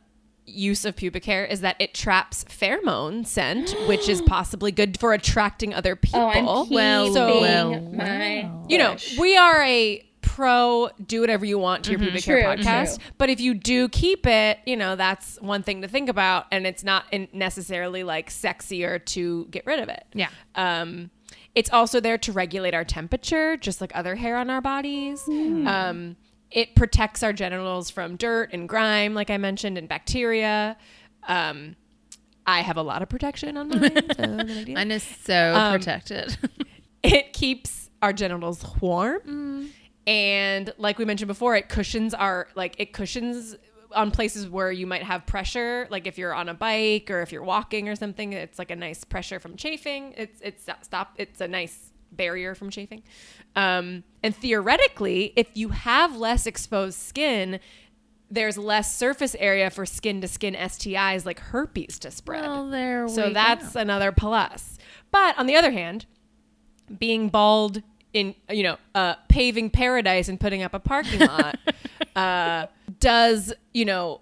use 0.46 0.86
of 0.86 0.96
pubic 0.96 1.24
hair 1.26 1.46
is 1.46 1.62
that 1.62 1.76
it 1.80 1.94
traps 1.94 2.44
pheromone 2.46 3.26
scent, 3.28 3.76
which 3.88 4.10
is 4.10 4.22
possibly 4.28 4.72
good 4.72 5.00
for 5.00 5.14
attracting 5.14 5.74
other 5.74 5.96
people. 5.96 6.22
oh, 6.22 6.28
I'm 6.28 6.46
keeping 6.66 6.76
Well, 6.76 7.14
well, 7.42 7.82
my. 7.82 8.50
you 8.68 8.78
know, 8.78 8.96
we 9.20 9.38
are 9.38 9.62
a 9.64 10.08
pro 10.22 10.90
do 11.06 11.20
whatever 11.20 11.44
you 11.44 11.58
want 11.58 11.84
to 11.84 11.92
your 11.92 12.00
pubic 12.00 12.24
hair 12.24 12.38
Mm-hmm. 12.38 12.62
Podcast. 12.62 13.00
true. 13.00 13.06
But 13.18 13.30
if 13.30 13.42
you 13.42 13.54
do 13.54 13.90
keep 13.90 14.26
it, 14.26 14.60
you 14.66 14.78
know, 14.78 14.96
that's 14.96 15.38
one 15.42 15.62
thing 15.64 15.82
to 15.82 15.88
think 15.90 16.10
about. 16.10 16.46
And 16.52 16.66
it's 16.66 16.84
not 16.84 17.06
in- 17.12 17.28
necessarily 17.34 18.04
like 18.04 18.30
sexier 18.30 19.04
to 19.08 19.46
get 19.52 19.66
rid 19.66 19.80
of 19.80 19.90
it. 19.90 20.06
Yeah. 20.14 20.30
Um, 20.56 21.10
it's 21.56 21.70
also 21.72 22.00
there 22.00 22.18
to 22.20 22.32
regulate 22.32 22.74
our 22.74 22.86
temperature, 22.86 23.58
just 23.58 23.82
like 23.82 23.92
other 23.96 24.16
hair 24.16 24.38
on 24.38 24.50
our 24.50 24.62
bodies. 24.62 25.22
Um, 25.28 26.16
it 26.50 26.76
protects 26.76 27.24
our 27.24 27.34
genitals 27.34 27.90
from 27.90 28.16
dirt 28.18 28.50
and 28.54 28.68
grime, 28.70 29.14
like 29.14 29.30
I 29.30 29.38
mentioned, 29.38 29.78
and 29.78 29.88
bacteria. 29.88 30.78
Um, 31.28 31.76
I 32.46 32.62
have 32.62 32.78
a 32.78 32.82
lot 32.82 33.02
of 33.02 33.10
protection 33.10 33.56
on 33.58 33.70
mine. 33.70 33.92
so 34.16 34.26
no 34.26 34.44
big 34.44 34.66
deal. 34.66 34.76
Mine 34.76 34.92
is 34.92 35.04
so 35.04 35.54
Um, 35.56 35.74
protected. 35.78 36.38
it 37.04 37.34
keeps 37.34 37.90
our 38.02 38.14
genitals 38.14 38.66
warm 38.82 39.20
Mm. 39.28 39.70
and 40.08 40.74
like 40.80 40.98
we 40.98 41.06
mentioned 41.06 41.28
before 41.28 41.56
it 41.56 41.70
cushions 41.70 42.14
our 42.16 42.48
like 42.56 42.76
it 42.80 42.94
cushions 42.94 43.56
on 43.94 44.12
places 44.12 44.48
where 44.48 44.72
you 44.72 44.88
might 44.88 45.04
have 45.04 45.26
pressure 45.26 45.88
like 45.90 46.08
if 46.08 46.18
you're 46.18 46.34
on 46.34 46.50
a 46.50 46.54
bike 46.54 47.10
or 47.10 47.22
if 47.22 47.32
you're 47.32 47.44
walking 47.44 47.90
or 47.90 47.96
something 47.96 48.34
it's 48.34 48.60
like 48.60 48.72
a 48.72 48.76
nice 48.76 49.04
pressure 49.04 49.40
from 49.40 49.56
chafing 49.56 50.14
it's 50.18 50.42
it's 50.42 50.68
stop 50.82 51.14
it's 51.18 51.42
a 51.42 51.48
nice 51.48 51.92
barrier 52.12 52.54
from 52.56 52.70
chafing 52.70 53.02
um, 53.56 54.04
and 54.22 54.36
theoretically 54.36 55.34
if 55.36 55.48
you 55.54 55.70
have 55.70 56.16
less 56.16 56.46
exposed 56.46 57.00
skin 57.00 57.60
there's 58.32 58.58
less 58.58 58.98
surface 58.98 59.36
area 59.40 59.70
for 59.70 59.86
skin 59.86 60.22
to 60.22 60.28
skin 60.28 60.56
STIs 60.56 61.26
like 61.26 61.40
herpes 61.40 62.00
to 62.00 62.10
spread 62.10 62.42
well, 62.42 62.70
there 62.70 63.08
so 63.10 63.30
that's 63.30 63.74
go. 63.74 63.82
another 63.82 64.12
plus. 64.14 64.78
But 65.12 65.38
on 65.38 65.46
the 65.46 65.56
other 65.56 65.72
hand, 65.72 66.06
being 66.98 67.28
bald 67.28 67.84
in 68.14 68.36
you 68.50 68.64
know 68.64 68.78
uh, 68.96 69.16
paving 69.30 69.70
paradise 69.70 70.28
and 70.28 70.40
putting 70.40 70.62
up 70.62 70.74
a 70.74 70.80
parking 70.80 71.20
lot 71.20 71.58
uh, 72.16 72.68
does 73.00 73.54
you 73.74 73.86
know 73.86 74.22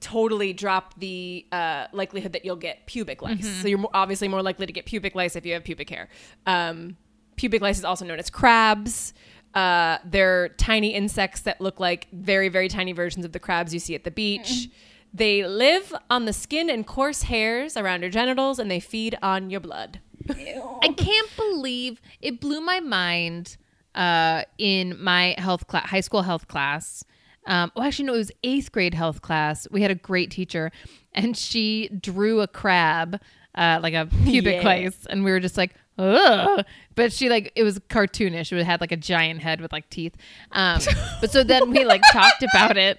totally 0.00 0.52
drop 0.52 0.98
the 1.00 1.46
uh, 1.52 1.86
likelihood 1.92 2.32
that 2.32 2.44
you'll 2.44 2.56
get 2.56 2.86
pubic 2.86 3.22
lice. 3.22 3.46
So 3.62 3.68
you're 3.68 3.84
obviously 3.94 4.28
more 4.28 4.42
likely 4.42 4.66
to 4.66 4.72
get 4.72 4.84
pubic 4.84 5.14
lice 5.14 5.36
if 5.36 5.46
you 5.46 5.54
have 5.54 5.64
pubic 5.64 5.88
hair. 5.88 6.08
Um, 6.46 6.96
pubic 7.36 7.62
lice 7.62 7.78
is 7.78 7.84
also 7.84 8.04
known 8.04 8.18
as 8.18 8.30
crabs. 8.30 9.14
Uh, 9.54 9.98
they're 10.04 10.50
tiny 10.50 10.92
insects 10.92 11.40
that 11.42 11.60
look 11.60 11.80
like 11.80 12.08
very, 12.12 12.48
very 12.48 12.68
tiny 12.68 12.92
versions 12.92 13.24
of 13.24 13.32
the 13.32 13.38
crabs 13.38 13.72
you 13.72 13.80
see 13.80 13.94
at 13.94 14.04
the 14.04 14.10
beach. 14.10 14.68
They 15.14 15.46
live 15.46 15.94
on 16.10 16.26
the 16.26 16.32
skin 16.34 16.68
and 16.68 16.86
coarse 16.86 17.22
hairs 17.22 17.74
around 17.76 18.02
your 18.02 18.10
genitals 18.10 18.58
and 18.58 18.70
they 18.70 18.80
feed 18.80 19.16
on 19.22 19.48
your 19.48 19.60
blood. 19.60 20.00
I 20.30 20.88
can't 20.96 21.36
believe 21.36 22.00
it 22.20 22.40
blew 22.40 22.60
my 22.60 22.80
mind 22.80 23.56
uh, 23.94 24.42
in 24.58 25.02
my 25.02 25.34
health 25.38 25.66
class, 25.66 25.88
high 25.88 26.00
school 26.00 26.22
health 26.22 26.48
class. 26.48 27.04
Um, 27.46 27.70
oh, 27.76 27.82
actually, 27.82 28.06
no, 28.06 28.14
it 28.14 28.18
was 28.18 28.32
eighth 28.42 28.72
grade 28.72 28.94
health 28.94 29.22
class. 29.22 29.68
We 29.70 29.80
had 29.82 29.90
a 29.90 29.94
great 29.94 30.30
teacher, 30.30 30.72
and 31.12 31.36
she 31.36 31.88
drew 31.88 32.40
a 32.40 32.48
crab, 32.48 33.20
uh, 33.54 33.78
like 33.82 33.94
a 33.94 34.06
pubic 34.24 34.56
Yeah. 34.56 34.68
lice, 34.68 35.06
and 35.08 35.24
we 35.24 35.30
were 35.30 35.38
just 35.40 35.56
like, 35.56 35.74
ugh. 35.98 36.64
But 36.96 37.12
she 37.12 37.28
like 37.30 37.52
it 37.54 37.62
was 37.62 37.78
cartoonish. 37.78 38.50
It 38.52 38.64
had 38.64 38.80
like 38.80 38.90
a 38.92 38.96
giant 38.96 39.42
head 39.42 39.60
with 39.60 39.72
like 39.72 39.88
teeth. 39.90 40.14
Um, 40.52 40.80
but 41.20 41.30
so 41.30 41.44
then 41.44 41.70
we 41.70 41.84
like 41.84 42.02
talked 42.12 42.42
about 42.42 42.76
it, 42.76 42.98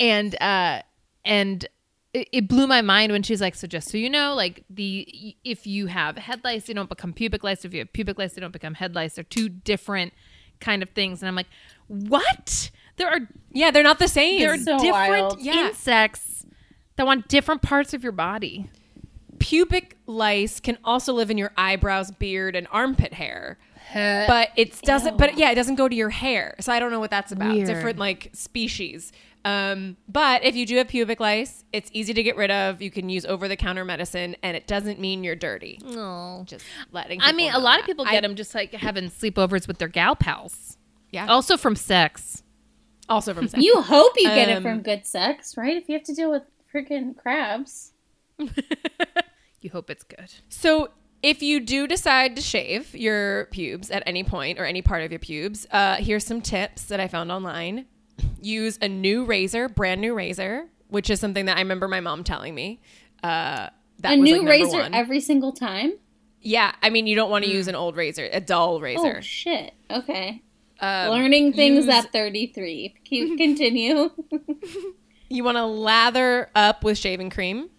and 0.00 0.34
uh, 0.40 0.80
and 1.24 1.66
it, 2.14 2.28
it 2.32 2.48
blew 2.48 2.66
my 2.66 2.82
mind 2.82 3.12
when 3.12 3.22
she's 3.22 3.40
like, 3.40 3.54
so 3.54 3.66
just 3.66 3.88
so 3.90 3.96
you 3.98 4.10
know, 4.10 4.34
like 4.34 4.64
the 4.68 5.34
if 5.44 5.66
you 5.66 5.86
have 5.86 6.16
head 6.18 6.40
lice, 6.44 6.66
they 6.66 6.72
don't 6.74 6.88
become 6.88 7.12
pubic 7.12 7.42
lice. 7.42 7.64
If 7.64 7.72
you 7.72 7.80
have 7.80 7.92
pubic 7.92 8.18
lice, 8.18 8.34
they 8.34 8.40
don't 8.40 8.52
become 8.52 8.74
head 8.74 8.94
lice. 8.94 9.14
They're 9.14 9.24
two 9.24 9.48
different 9.48 10.12
kind 10.60 10.82
of 10.82 10.90
things. 10.90 11.22
And 11.22 11.28
I'm 11.28 11.34
like, 11.34 11.48
what? 11.88 12.70
There 12.96 13.08
are 13.08 13.20
Yeah, 13.50 13.70
they're 13.70 13.82
not 13.82 13.98
the 13.98 14.08
same. 14.08 14.40
there 14.40 14.52
are 14.52 14.58
So 14.58 14.78
different 14.78 14.92
wild. 14.92 15.40
Yeah. 15.40 15.68
insects 15.68 16.44
that 16.96 17.06
want 17.06 17.28
different 17.28 17.62
parts 17.62 17.94
of 17.94 18.02
your 18.02 18.12
body. 18.12 18.68
pubic 19.38 19.96
lice 20.06 20.60
can 20.60 20.78
also 20.84 21.12
live 21.12 21.30
in 21.30 21.38
your 21.38 21.52
eyebrows, 21.56 22.10
beard, 22.10 22.54
and 22.54 22.66
armpit 22.70 23.14
hair. 23.14 23.58
But 23.94 24.50
it 24.56 24.80
doesn't. 24.82 25.18
But 25.18 25.36
yeah, 25.36 25.50
it 25.50 25.54
doesn't 25.54 25.74
go 25.74 25.88
to 25.88 25.94
your 25.94 26.10
hair. 26.10 26.54
So 26.60 26.72
I 26.72 26.78
don't 26.78 26.90
know 26.90 27.00
what 27.00 27.10
that's 27.10 27.32
about. 27.32 27.54
Weird. 27.54 27.66
Different 27.66 27.98
like 27.98 28.30
species. 28.32 29.12
Um, 29.44 29.96
but 30.08 30.44
if 30.44 30.54
you 30.54 30.64
do 30.66 30.76
have 30.76 30.88
pubic 30.88 31.18
lice, 31.18 31.64
it's 31.72 31.90
easy 31.92 32.14
to 32.14 32.22
get 32.22 32.36
rid 32.36 32.50
of. 32.50 32.80
You 32.80 32.90
can 32.90 33.08
use 33.08 33.24
over-the-counter 33.26 33.84
medicine, 33.84 34.36
and 34.42 34.56
it 34.56 34.66
doesn't 34.68 35.00
mean 35.00 35.24
you're 35.24 35.34
dirty. 35.36 35.80
No. 35.84 36.44
Just 36.46 36.64
letting. 36.92 37.20
I 37.20 37.26
people 37.26 37.36
mean, 37.36 37.50
a 37.50 37.52
know 37.54 37.58
lot 37.60 37.80
of 37.80 37.82
that. 37.82 37.86
people 37.86 38.04
I- 38.06 38.12
get 38.12 38.22
them 38.22 38.36
just 38.36 38.54
like 38.54 38.72
having 38.72 39.10
sleepovers 39.10 39.66
with 39.66 39.78
their 39.78 39.88
gal 39.88 40.14
pals. 40.14 40.78
Yeah. 41.10 41.26
Also 41.26 41.56
from 41.56 41.74
sex. 41.76 42.42
Also 43.08 43.34
from 43.34 43.48
sex. 43.48 43.62
You 43.62 43.82
hope 43.82 44.12
you 44.16 44.28
get 44.28 44.48
Um, 44.48 44.56
it 44.58 44.62
from 44.62 44.80
good 44.82 45.04
sex, 45.04 45.56
right? 45.56 45.76
If 45.76 45.88
you 45.88 45.94
have 45.94 46.04
to 46.04 46.14
deal 46.14 46.30
with 46.30 46.44
freaking 46.72 47.16
crabs. 47.16 47.92
You 49.60 49.70
hope 49.70 49.90
it's 49.90 50.02
good. 50.02 50.32
So 50.48 50.90
if 51.22 51.40
you 51.40 51.60
do 51.60 51.86
decide 51.86 52.34
to 52.34 52.42
shave 52.42 52.96
your 52.96 53.44
pubes 53.52 53.92
at 53.92 54.02
any 54.06 54.24
point 54.24 54.58
or 54.58 54.64
any 54.64 54.82
part 54.82 55.04
of 55.04 55.12
your 55.12 55.20
pubes, 55.20 55.68
uh, 55.70 55.96
here's 55.96 56.26
some 56.26 56.40
tips 56.40 56.86
that 56.86 56.98
I 56.98 57.06
found 57.06 57.30
online. 57.30 57.86
Use 58.42 58.78
a 58.82 58.88
new 58.88 59.24
razor, 59.24 59.68
brand 59.68 60.00
new 60.00 60.14
razor, 60.14 60.68
which 60.88 61.08
is 61.10 61.20
something 61.20 61.46
that 61.46 61.56
I 61.56 61.60
remember 61.60 61.88
my 61.88 62.00
mom 62.00 62.24
telling 62.24 62.54
me. 62.54 62.80
Uh, 63.22 63.68
that 64.00 64.14
a 64.14 64.16
was, 64.18 64.28
new 64.30 64.38
like, 64.40 64.48
razor 64.48 64.78
one. 64.78 64.94
every 64.94 65.20
single 65.20 65.52
time. 65.52 65.92
Yeah, 66.40 66.72
I 66.82 66.90
mean, 66.90 67.06
you 67.06 67.14
don't 67.14 67.30
want 67.30 67.44
to 67.44 67.50
use 67.50 67.68
an 67.68 67.76
old 67.76 67.96
razor, 67.96 68.28
a 68.32 68.40
dull 68.40 68.80
razor. 68.80 69.18
Oh 69.18 69.20
shit. 69.20 69.74
Okay. 69.90 70.42
Um, 70.80 71.10
Learning 71.10 71.52
things 71.52 71.86
use- 71.86 71.94
at 71.94 72.12
33. 72.12 72.94
Keep 73.04 73.38
continue. 73.38 74.10
You 75.28 75.44
want 75.44 75.56
to 75.56 75.64
lather 75.64 76.50
up 76.54 76.84
with 76.84 76.98
shaving 76.98 77.30
cream. 77.30 77.70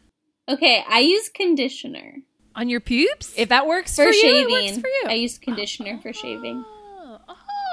okay, 0.50 0.84
I 0.90 1.02
use 1.02 1.30
conditioner 1.30 2.16
On 2.56 2.68
your 2.68 2.80
pubes? 2.80 3.32
If 3.38 3.50
that 3.50 3.68
works 3.68 3.96
for, 3.96 4.06
for, 4.06 4.10
you, 4.12 4.22
shaving. 4.22 4.56
it 4.56 4.72
works 4.72 4.78
for 4.80 4.88
you. 4.88 5.04
I 5.06 5.14
use 5.14 5.38
conditioner 5.38 6.00
for 6.02 6.12
shaving. 6.24 6.66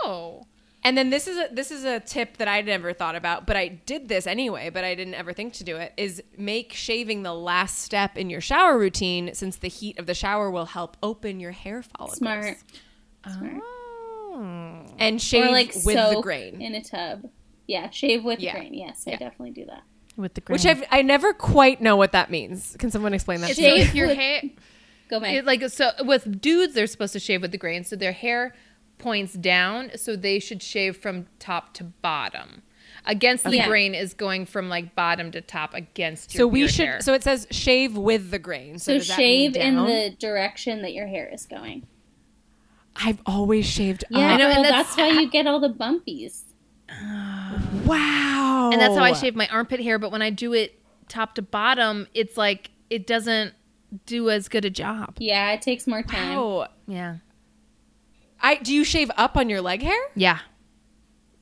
oh. 0.04 0.42
And 0.82 0.96
then 0.96 1.10
this 1.10 1.26
is 1.26 1.36
a 1.36 1.52
this 1.52 1.70
is 1.70 1.84
a 1.84 2.00
tip 2.00 2.38
that 2.38 2.48
I 2.48 2.62
never 2.62 2.92
thought 2.94 3.14
about, 3.14 3.46
but 3.46 3.56
I 3.56 3.68
did 3.68 4.08
this 4.08 4.26
anyway, 4.26 4.70
but 4.70 4.82
I 4.82 4.94
didn't 4.94 5.14
ever 5.14 5.32
think 5.34 5.52
to 5.54 5.64
do 5.64 5.76
it. 5.76 5.92
Is 5.98 6.22
make 6.38 6.72
shaving 6.72 7.22
the 7.22 7.34
last 7.34 7.80
step 7.80 8.16
in 8.16 8.30
your 8.30 8.40
shower 8.40 8.78
routine, 8.78 9.34
since 9.34 9.56
the 9.56 9.68
heat 9.68 9.98
of 9.98 10.06
the 10.06 10.14
shower 10.14 10.50
will 10.50 10.64
help 10.66 10.96
open 11.02 11.38
your 11.38 11.52
hair 11.52 11.82
follicles. 11.82 12.18
Smart. 12.18 12.56
Oh. 13.26 14.86
And 14.98 15.20
shave 15.20 15.46
or 15.46 15.50
like 15.50 15.74
with 15.84 15.96
soak 15.96 16.16
the 16.16 16.22
grain, 16.22 16.60
in 16.60 16.74
a 16.74 16.82
tub. 16.82 17.28
Yeah, 17.66 17.90
shave 17.90 18.24
with 18.24 18.40
Yeah. 18.40 18.52
grain. 18.52 18.74
Yes, 18.74 19.04
I 19.06 19.12
definitely 19.12 19.50
do 19.52 19.66
that. 19.66 19.82
With 20.16 20.34
the 20.34 20.40
grain. 20.40 20.54
which 20.54 20.66
I've, 20.66 20.82
I 20.90 21.02
never 21.02 21.32
quite 21.32 21.80
know 21.80 21.96
what 21.96 22.12
that 22.12 22.30
means. 22.30 22.76
Can 22.78 22.90
someone 22.90 23.14
explain 23.14 23.40
that? 23.42 23.50
It's 23.50 23.58
to 23.58 23.62
me? 23.62 23.84
Shave 23.84 23.94
your 23.94 24.14
hair 24.14 24.42
Go 25.08 25.20
back. 25.20 25.34
it, 25.34 25.44
like 25.44 25.68
so 25.70 25.90
with 26.04 26.40
dudes 26.40 26.74
they're 26.74 26.86
supposed 26.86 27.12
to 27.12 27.20
shave 27.20 27.42
with 27.42 27.52
the 27.52 27.58
grain 27.58 27.84
so 27.84 27.96
their 27.96 28.12
hair 28.12 28.54
points 29.00 29.34
down 29.34 29.90
so 29.96 30.14
they 30.16 30.38
should 30.38 30.62
shave 30.62 30.96
from 30.96 31.26
top 31.38 31.74
to 31.74 31.84
bottom 31.84 32.62
against 33.06 33.44
the 33.44 33.56
Yeah. 33.56 33.66
grain 33.66 33.94
is 33.94 34.12
going 34.14 34.44
from 34.46 34.68
like 34.68 34.94
bottom 34.94 35.30
to 35.32 35.40
top 35.40 35.74
against 35.74 36.34
your 36.34 36.40
So 36.42 36.46
we 36.46 36.60
beard 36.60 36.70
should. 36.70 36.86
hair. 36.86 37.00
So 37.00 37.14
it 37.14 37.22
says 37.24 37.46
shave 37.50 37.96
with 37.96 38.30
the 38.30 38.38
grain. 38.38 38.78
So, 38.78 38.92
so 38.92 38.98
does 38.98 39.08
that 39.08 39.18
mean 39.18 39.52
shave 39.54 39.56
in 39.56 39.76
the 39.76 40.14
direction 40.18 40.82
that 40.82 40.92
your 40.92 41.06
hair 41.06 41.28
is 41.32 41.46
going. 41.46 41.86
I've 42.96 43.18
always 43.24 43.66
shaved. 43.66 44.04
Yeah, 44.10 44.34
up. 44.34 44.38
know, 44.40 44.48
and 44.48 44.58
oh, 44.58 44.62
that's- 44.62 44.86
that's, 44.94 44.96
why 44.98 45.08
you 45.20 45.30
get 45.30 45.46
all 45.46 45.60
the 45.60 45.70
bumpies. 45.70 46.42
Wow. 47.86 48.70
and 48.72 48.80
that's 48.80 48.96
how 48.96 49.04
I 49.04 49.12
shave 49.12 49.34
my 49.36 49.46
armpit 49.48 49.80
hair 49.80 49.98
but 49.98 50.10
when 50.12 50.22
I 50.22 50.30
do 50.30 50.52
it 50.52 50.80
top 51.08 51.34
to 51.36 51.42
bottom 51.42 52.06
it's 52.14 52.36
like 52.36 52.70
it 52.90 53.06
doesn't 53.06 53.54
do 54.06 54.28
as 54.30 54.48
good 54.48 54.64
a 54.64 54.70
job 54.70 55.14
Yeah, 55.18 55.52
it 55.52 55.62
takes 55.62 55.86
more 55.86 56.02
time. 56.02 56.36
Wow. 56.36 56.68
yeah 56.86 57.16
I 58.42 58.56
do 58.56 58.72
you 58.74 58.84
shave 58.84 59.10
up 59.16 59.36
on 59.36 59.48
your 59.48 59.60
leg 59.60 59.82
hair? 59.82 60.00
yeah 60.14 60.38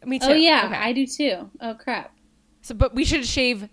Me 0.04 0.18
too. 0.18 0.26
Oh 0.28 0.32
yeah, 0.34 0.64
Okay. 0.66 0.76
I 0.76 0.92
do 0.92 1.06
too. 1.06 1.50
Oh 1.60 1.74
crap. 1.74 2.12
So, 2.62 2.74
but 2.74 2.94
we 2.94 3.04
should 3.04 3.24
shave 3.26 3.68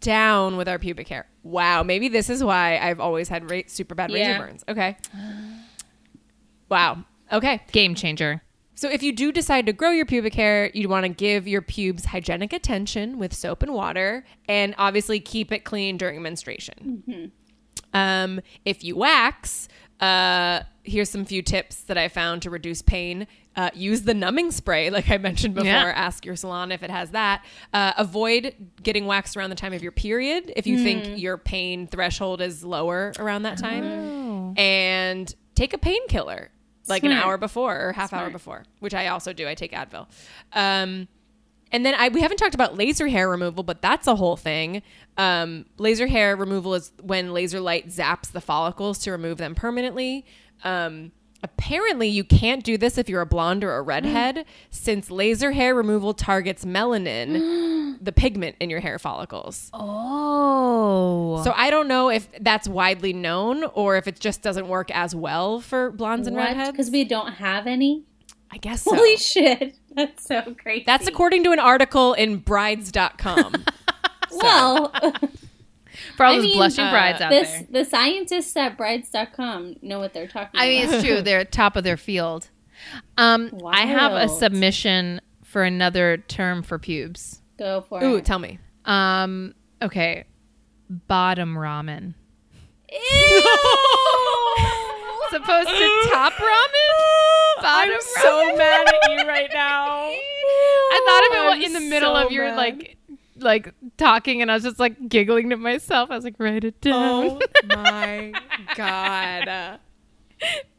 down 0.00 0.56
with 0.56 0.68
our 0.68 0.78
pubic 0.78 1.08
hair. 1.08 1.26
Wow, 1.42 1.82
maybe 1.82 2.08
this 2.08 2.28
is 2.30 2.44
why 2.44 2.78
I've 2.78 3.00
always 3.00 3.28
had 3.28 3.50
ra- 3.50 3.62
super 3.66 3.94
bad 3.94 4.10
razor 4.12 4.30
Yeah. 4.30 4.38
burns. 4.38 4.64
Okay. 4.68 4.96
Wow. 6.68 7.04
Okay. 7.32 7.60
game 7.72 7.94
changer 7.94 8.42
So 8.74 8.88
if 8.90 9.02
you 9.02 9.12
do 9.12 9.32
decide 9.32 9.66
to 9.66 9.72
grow 9.72 9.90
your 9.90 10.06
pubic 10.06 10.34
hair, 10.34 10.70
you 10.74 10.88
want 10.88 11.04
to 11.04 11.08
give 11.08 11.48
your 11.48 11.62
pubes 11.62 12.04
hygienic 12.06 12.52
attention 12.52 13.18
with 13.18 13.32
soap 13.34 13.62
and 13.62 13.72
water, 13.72 14.24
and 14.48 14.74
obviously 14.78 15.18
keep 15.18 15.50
it 15.50 15.64
clean 15.64 15.96
during 15.96 16.20
menstruation. 16.22 17.32
Um, 17.94 18.40
if 18.64 18.84
you 18.84 18.94
wax, 18.96 19.68
uh, 20.00 20.60
here's 20.82 21.10
some 21.10 21.24
few 21.24 21.42
tips 21.42 21.82
that 21.82 21.98
I 21.98 22.08
found 22.08 22.42
to 22.42 22.50
reduce 22.50 22.82
pain. 22.82 23.26
Uh, 23.54 23.70
use 23.74 24.02
the 24.02 24.14
numbing 24.14 24.50
spray, 24.50 24.90
like 24.96 25.10
I 25.10 25.18
mentioned 25.18 25.54
before. 25.54 25.66
Yeah. 25.66 25.92
Ask 25.94 26.24
your 26.24 26.36
salon 26.36 26.72
if 26.72 26.82
it 26.82 26.90
has 26.90 27.10
that. 27.12 27.44
Uh, 27.72 27.92
avoid 27.96 28.54
getting 28.82 29.06
waxed 29.06 29.36
around 29.36 29.50
the 29.50 29.56
time 29.56 29.72
of 29.72 29.82
your 29.82 29.92
period 29.92 30.52
if 30.56 30.66
you 30.66 30.82
think 30.82 31.18
your 31.18 31.38
pain 31.38 31.86
threshold 31.86 32.40
is 32.40 32.64
lower 32.64 33.12
around 33.18 33.42
that 33.42 33.58
time. 33.58 34.54
And 34.58 35.34
take 35.54 35.72
a 35.72 35.78
painkiller 35.78 36.50
like 36.88 37.02
an 37.02 37.12
hour 37.12 37.36
before 37.36 37.88
or 37.88 37.92
half 37.92 38.12
hour 38.12 38.30
before, 38.30 38.64
which 38.80 38.94
I 38.94 39.08
also 39.08 39.32
do. 39.32 39.48
I 39.48 39.54
take 39.54 39.72
Advil. 39.72 40.06
Um, 40.52 41.08
and 41.72 41.84
then 41.84 41.94
I 41.94 42.08
we 42.08 42.20
haven't 42.20 42.36
talked 42.38 42.54
about 42.54 42.76
laser 42.76 43.08
hair 43.08 43.28
removal, 43.28 43.62
but 43.62 43.82
that's 43.82 44.06
a 44.06 44.16
whole 44.16 44.36
thing. 44.36 44.82
Um, 45.16 45.66
laser 45.78 46.06
hair 46.06 46.36
removal 46.36 46.74
is 46.74 46.92
when 47.02 47.32
laser 47.32 47.60
light 47.60 47.88
zaps 47.88 48.30
the 48.32 48.40
follicles 48.40 48.98
to 49.00 49.10
remove 49.12 49.38
them 49.38 49.54
permanently. 49.54 50.24
Um, 50.64 51.12
apparently, 51.42 52.08
you 52.08 52.24
can't 52.24 52.62
do 52.64 52.78
this 52.78 52.98
if 52.98 53.08
you're 53.08 53.20
a 53.20 53.26
blonde 53.26 53.64
or 53.64 53.76
a 53.76 53.82
redhead, 53.82 54.44
since 54.70 55.10
laser 55.10 55.52
hair 55.52 55.74
removal 55.74 56.14
targets 56.14 56.64
melanin, 56.64 57.98
the 58.00 58.12
pigment 58.12 58.56
in 58.60 58.70
your 58.70 58.80
hair 58.80 58.98
follicles. 58.98 59.70
oh 59.74 61.42
So 61.44 61.52
I 61.54 61.70
don't 61.70 61.88
know 61.88 62.10
if 62.10 62.28
that's 62.40 62.68
widely 62.68 63.12
known 63.12 63.64
or 63.74 63.96
if 63.96 64.06
it 64.06 64.20
just 64.20 64.42
doesn't 64.42 64.68
work 64.68 64.90
as 64.92 65.14
well 65.14 65.60
for 65.60 65.90
blondes 65.90 66.28
and 66.28 66.36
redheads. 66.36 66.70
Because 66.70 66.90
we 66.90 67.04
don't 67.04 67.32
have 67.34 67.66
any. 67.66 68.04
I 68.50 68.58
guess 68.58 68.82
so. 68.82 68.94
Holy 68.94 69.16
shit, 69.16 69.76
that's 70.04 70.24
so 70.24 70.54
crazy. 70.60 70.84
That's 70.86 71.06
according 71.06 71.44
to 71.44 71.52
an 71.52 71.58
article 71.58 72.14
in 72.14 72.38
brides.com. 72.38 73.64
well. 74.32 74.92
for 76.16 76.26
all 76.26 76.32
I 76.32 76.36
those 76.36 76.44
mean, 76.44 76.56
blushing 76.56 76.84
uh, 76.84 76.90
brides 76.90 77.20
out 77.20 77.30
this 77.30 77.50
there 77.50 77.66
the 77.70 77.84
scientists 77.84 78.54
at 78.56 78.76
brides.com 78.76 79.76
know 79.80 79.98
what 79.98 80.12
they're 80.12 80.26
talking 80.26 80.50
about. 80.52 80.62
I 80.62 80.68
mean, 80.68 80.88
it's 80.88 81.02
true. 81.04 81.22
They're 81.22 81.44
top 81.44 81.76
of 81.76 81.84
their 81.84 81.96
field. 81.96 82.50
Um, 83.16 83.50
I 83.66 83.86
have 83.86 84.12
a 84.12 84.28
submission 84.28 85.20
for 85.42 85.62
another 85.62 86.18
term 86.18 86.62
for 86.62 86.78
pubes. 86.78 87.40
Go 87.58 87.80
for 87.88 88.04
Ooh, 88.04 88.16
it. 88.16 88.18
Ooh, 88.18 88.20
tell 88.20 88.38
me. 88.38 88.58
Um, 88.84 89.54
okay, 89.80 90.24
bottom 90.90 91.54
ramen. 91.54 92.14
Ew! 92.92 92.98
Supposed 95.30 95.68
to 95.68 96.08
top 96.10 96.34
ramen, 96.34 96.90
bottom 97.60 97.94
so 98.22 98.46
mad 98.56 98.86
at 98.88 99.10
you 99.10 99.26
right 99.26 99.50
now. 99.52 100.08
I 100.10 101.02
thought 101.06 101.52
of 101.52 101.56
I'm 101.56 101.62
in 101.62 101.72
the 101.72 101.80
middle 101.80 102.14
so 102.14 102.26
of 102.26 102.32
your 102.32 102.44
mad. 102.46 102.56
like, 102.56 102.96
like 103.38 103.74
talking, 103.96 104.42
and 104.42 104.50
I 104.50 104.54
was 104.54 104.62
just 104.64 104.78
like 104.78 105.08
giggling 105.08 105.50
to 105.50 105.56
myself. 105.56 106.10
I 106.10 106.16
was 106.16 106.24
like, 106.24 106.34
write 106.38 106.64
it 106.64 106.80
down. 106.80 106.94
Oh 106.94 107.40
my 107.68 108.32
god. 108.76 109.78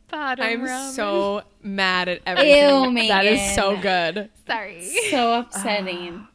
bottom 0.09 0.45
I'm 0.45 0.61
ramen. 0.61 0.91
so 0.91 1.43
mad 1.61 2.07
at 2.09 2.21
everything. 2.25 2.97
Ew, 2.97 3.07
that 3.09 3.25
is 3.25 3.55
so 3.55 3.78
good. 3.78 4.30
sorry. 4.47 4.82
so 5.09 5.39
upsetting. 5.39 6.28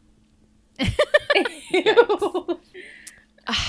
Ah. 0.80 0.86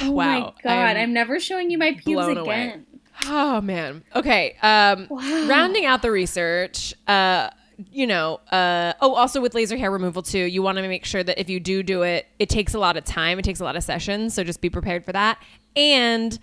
oh 0.03 0.11
wow. 0.11 0.25
my 0.25 0.39
god, 0.63 0.71
I'm- 0.71 0.97
I'm, 0.97 1.13
never 1.13 1.39
showing 1.39 1.71
you 1.71 1.77
my 1.79 1.93
pubes 1.93 2.27
again. 2.27 2.37
away. 2.37 2.79
Oh 3.25 3.61
man. 3.61 4.03
Okay. 4.15 4.55
Um 4.61 5.07
Wow. 5.09 5.47
rounding 5.47 5.85
out 5.85 6.01
the 6.01 6.11
research, 6.11 6.93
uh 7.07 7.49
you 7.91 8.05
know, 8.07 8.39
uh 8.51 8.93
oh 9.01 9.13
also 9.15 9.41
with 9.41 9.53
laser 9.55 9.77
hair 9.77 9.91
removal 9.91 10.21
too, 10.21 10.39
you 10.39 10.61
want 10.61 10.77
to 10.77 10.87
make 10.87 11.05
sure 11.05 11.23
that 11.23 11.39
if 11.39 11.49
you 11.49 11.59
do 11.59 11.83
do 11.83 12.03
it, 12.03 12.27
it 12.39 12.49
takes 12.49 12.73
a 12.73 12.79
lot 12.79 12.97
of 12.97 13.03
time, 13.03 13.39
it 13.39 13.43
takes 13.43 13.59
a 13.59 13.63
lot 13.63 13.75
of 13.75 13.83
sessions, 13.83 14.33
so 14.33 14.43
just 14.43 14.61
be 14.61 14.69
prepared 14.69 15.05
for 15.05 15.11
that. 15.11 15.37
And 15.75 16.37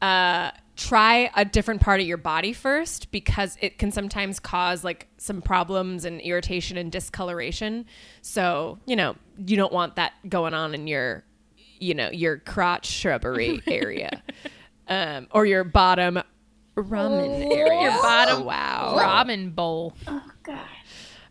uh 0.00 0.50
try 0.74 1.30
a 1.36 1.44
different 1.44 1.80
part 1.82 2.00
of 2.00 2.06
your 2.06 2.16
body 2.16 2.52
first 2.52 3.12
because 3.12 3.58
it 3.60 3.78
can 3.78 3.92
sometimes 3.92 4.40
cause 4.40 4.82
like 4.82 5.06
some 5.18 5.42
problems 5.42 6.06
and 6.06 6.18
irritation 6.22 6.78
and 6.78 6.90
discoloration. 6.90 7.84
So, 8.22 8.78
you 8.86 8.96
know, 8.96 9.14
you 9.46 9.56
don't 9.58 9.72
want 9.72 9.96
that 9.96 10.14
going 10.28 10.54
on 10.54 10.74
in 10.74 10.86
your 10.86 11.24
you 11.78 11.94
know, 11.94 12.10
your 12.10 12.38
crotch 12.38 12.86
shrubbery 12.86 13.60
area. 13.66 14.22
Um, 14.88 15.26
or 15.30 15.46
your 15.46 15.64
bottom 15.64 16.20
ramen 16.76 17.54
area. 17.54 17.80
Your 17.82 17.90
bottom 18.02 18.42
Oh, 18.42 18.44
wow. 18.44 18.94
ramen 18.98 19.54
bowl. 19.54 19.94
Oh 20.06 20.22
god. 20.42 20.58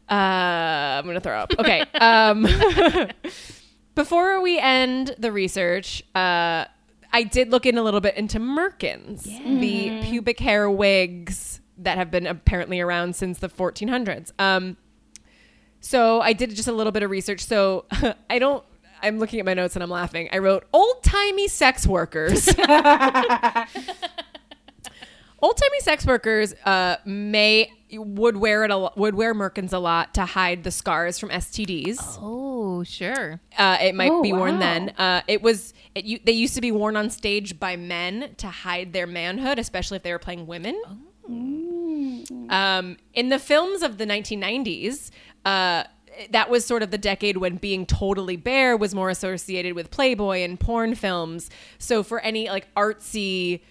Uh, 0.10 1.00
I'm 1.00 1.06
gonna 1.06 1.20
throw 1.22 1.38
up. 1.40 1.54
Okay. 1.58 1.82
Um, 2.00 2.46
before 3.96 4.42
we 4.42 4.60
end 4.60 5.16
the 5.18 5.32
research, 5.32 6.04
uh, 6.16 6.66
I 7.14 7.24
did 7.24 7.52
look 7.52 7.66
in 7.66 7.78
a 7.78 7.84
little 7.84 8.02
bit 8.02 8.16
into 8.18 8.40
Merkins, 8.40 9.24
the 9.24 10.02
pubic 10.10 10.40
hair 10.40 10.70
wigs 10.70 11.60
that 11.78 11.98
have 11.98 12.12
been 12.12 12.28
apparently 12.28 12.80
around 12.80 13.16
since 13.16 13.40
the 13.40 13.50
1400s. 13.50 14.32
Um, 14.40 14.78
so 15.80 16.22
I 16.22 16.34
did 16.34 16.56
just 16.56 16.68
a 16.68 16.72
little 16.72 16.92
bit 16.92 17.04
of 17.04 17.10
research. 17.10 17.44
So 17.44 17.86
I 18.30 18.38
don't. 18.40 18.64
I'm 19.02 19.20
looking 19.20 19.40
at 19.40 19.46
my 19.46 19.54
notes 19.54 19.76
and 19.76 19.84
I'm 19.84 19.90
laughing. 19.90 20.30
I 20.32 20.38
wrote 20.40 20.66
old 20.74 21.04
timey 21.04 21.48
sex 21.48 21.86
workers. 21.88 22.48
old 25.42 25.58
timey 25.58 25.80
sex 25.82 26.06
workers 26.06 26.54
uh, 26.66 26.98
may 27.06 27.72
would 27.94 28.38
wear 28.38 28.64
it 28.64 28.72
a 28.72 28.78
lo- 28.78 28.94
would 28.96 29.16
wear 29.16 29.34
merkins 29.34 29.74
a 29.74 29.78
lot 29.78 30.14
to 30.14 30.24
hide 30.26 30.64
the 30.64 30.72
scars 30.72 31.20
from 31.20 31.30
STDs. 31.30 31.98
Oh, 32.22 32.84
sure. 32.84 33.42
Uh, 33.58 33.78
it 33.82 33.96
might 33.96 34.12
Oh, 34.12 34.22
be 34.22 34.32
worn 34.32 34.54
wow. 34.56 34.60
then. 34.60 34.90
Uh, 34.98 35.22
it 35.28 35.42
was 35.42 35.74
it, 35.96 36.06
you, 36.06 36.20
they 36.24 36.32
used 36.32 36.56
to 36.56 36.62
be 36.62 36.72
worn 36.72 36.96
on 36.96 37.10
stage 37.10 37.60
by 37.60 37.76
men 37.76 38.34
to 38.38 38.48
hide 38.48 38.94
their 38.94 39.08
manhood, 39.08 39.60
especially 39.60 39.98
if 39.98 40.04
they 40.04 40.12
were 40.14 40.20
playing 40.20 40.48
women. 40.48 40.82
Um, 42.50 42.98
in 43.14 43.30
the 43.30 43.40
films 43.40 43.82
of 43.84 43.98
the 43.98 44.06
1990s, 44.06 45.12
uh, 45.46 45.84
that 46.32 46.50
was 46.50 46.66
sort 46.66 46.84
of 46.84 46.92
the 46.92 46.98
decade 46.98 47.38
when 47.38 47.56
being 47.56 47.86
totally 47.86 48.36
bare 48.36 48.78
was 48.78 48.94
more 48.94 49.10
associated 49.10 49.74
with 49.74 49.92
Playboy 49.92 50.40
and 50.40 50.60
porn 50.60 50.96
films. 50.96 51.50
So 51.78 52.04
for 52.04 52.20
any 52.20 52.50
like 52.50 52.74
artsy 52.76 53.62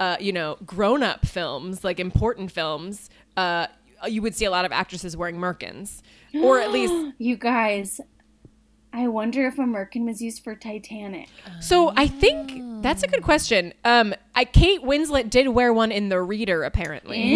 uh, 0.00 0.16
you 0.18 0.32
know, 0.32 0.56
grown 0.64 1.02
up 1.02 1.26
films, 1.26 1.84
like 1.84 2.00
important 2.00 2.50
films, 2.50 3.10
uh, 3.36 3.66
you 4.08 4.22
would 4.22 4.34
see 4.34 4.46
a 4.46 4.50
lot 4.50 4.64
of 4.64 4.72
actresses 4.72 5.14
wearing 5.14 5.36
merkins, 5.36 6.00
or 6.34 6.58
at 6.58 6.72
least. 6.72 6.92
You 7.18 7.36
guys, 7.36 8.00
I 8.94 9.08
wonder 9.08 9.46
if 9.46 9.58
a 9.58 9.62
merkin 9.62 10.06
was 10.06 10.22
used 10.22 10.42
for 10.42 10.54
Titanic. 10.54 11.28
So 11.60 11.92
I 11.94 12.06
think 12.06 12.82
that's 12.82 13.02
a 13.02 13.08
good 13.08 13.22
question. 13.22 13.74
Um, 13.84 14.14
I 14.34 14.46
Kate 14.46 14.82
Winslet 14.82 15.28
did 15.28 15.48
wear 15.48 15.74
one 15.74 15.92
in 15.92 16.08
The 16.08 16.22
Reader, 16.22 16.64
apparently. 16.64 17.34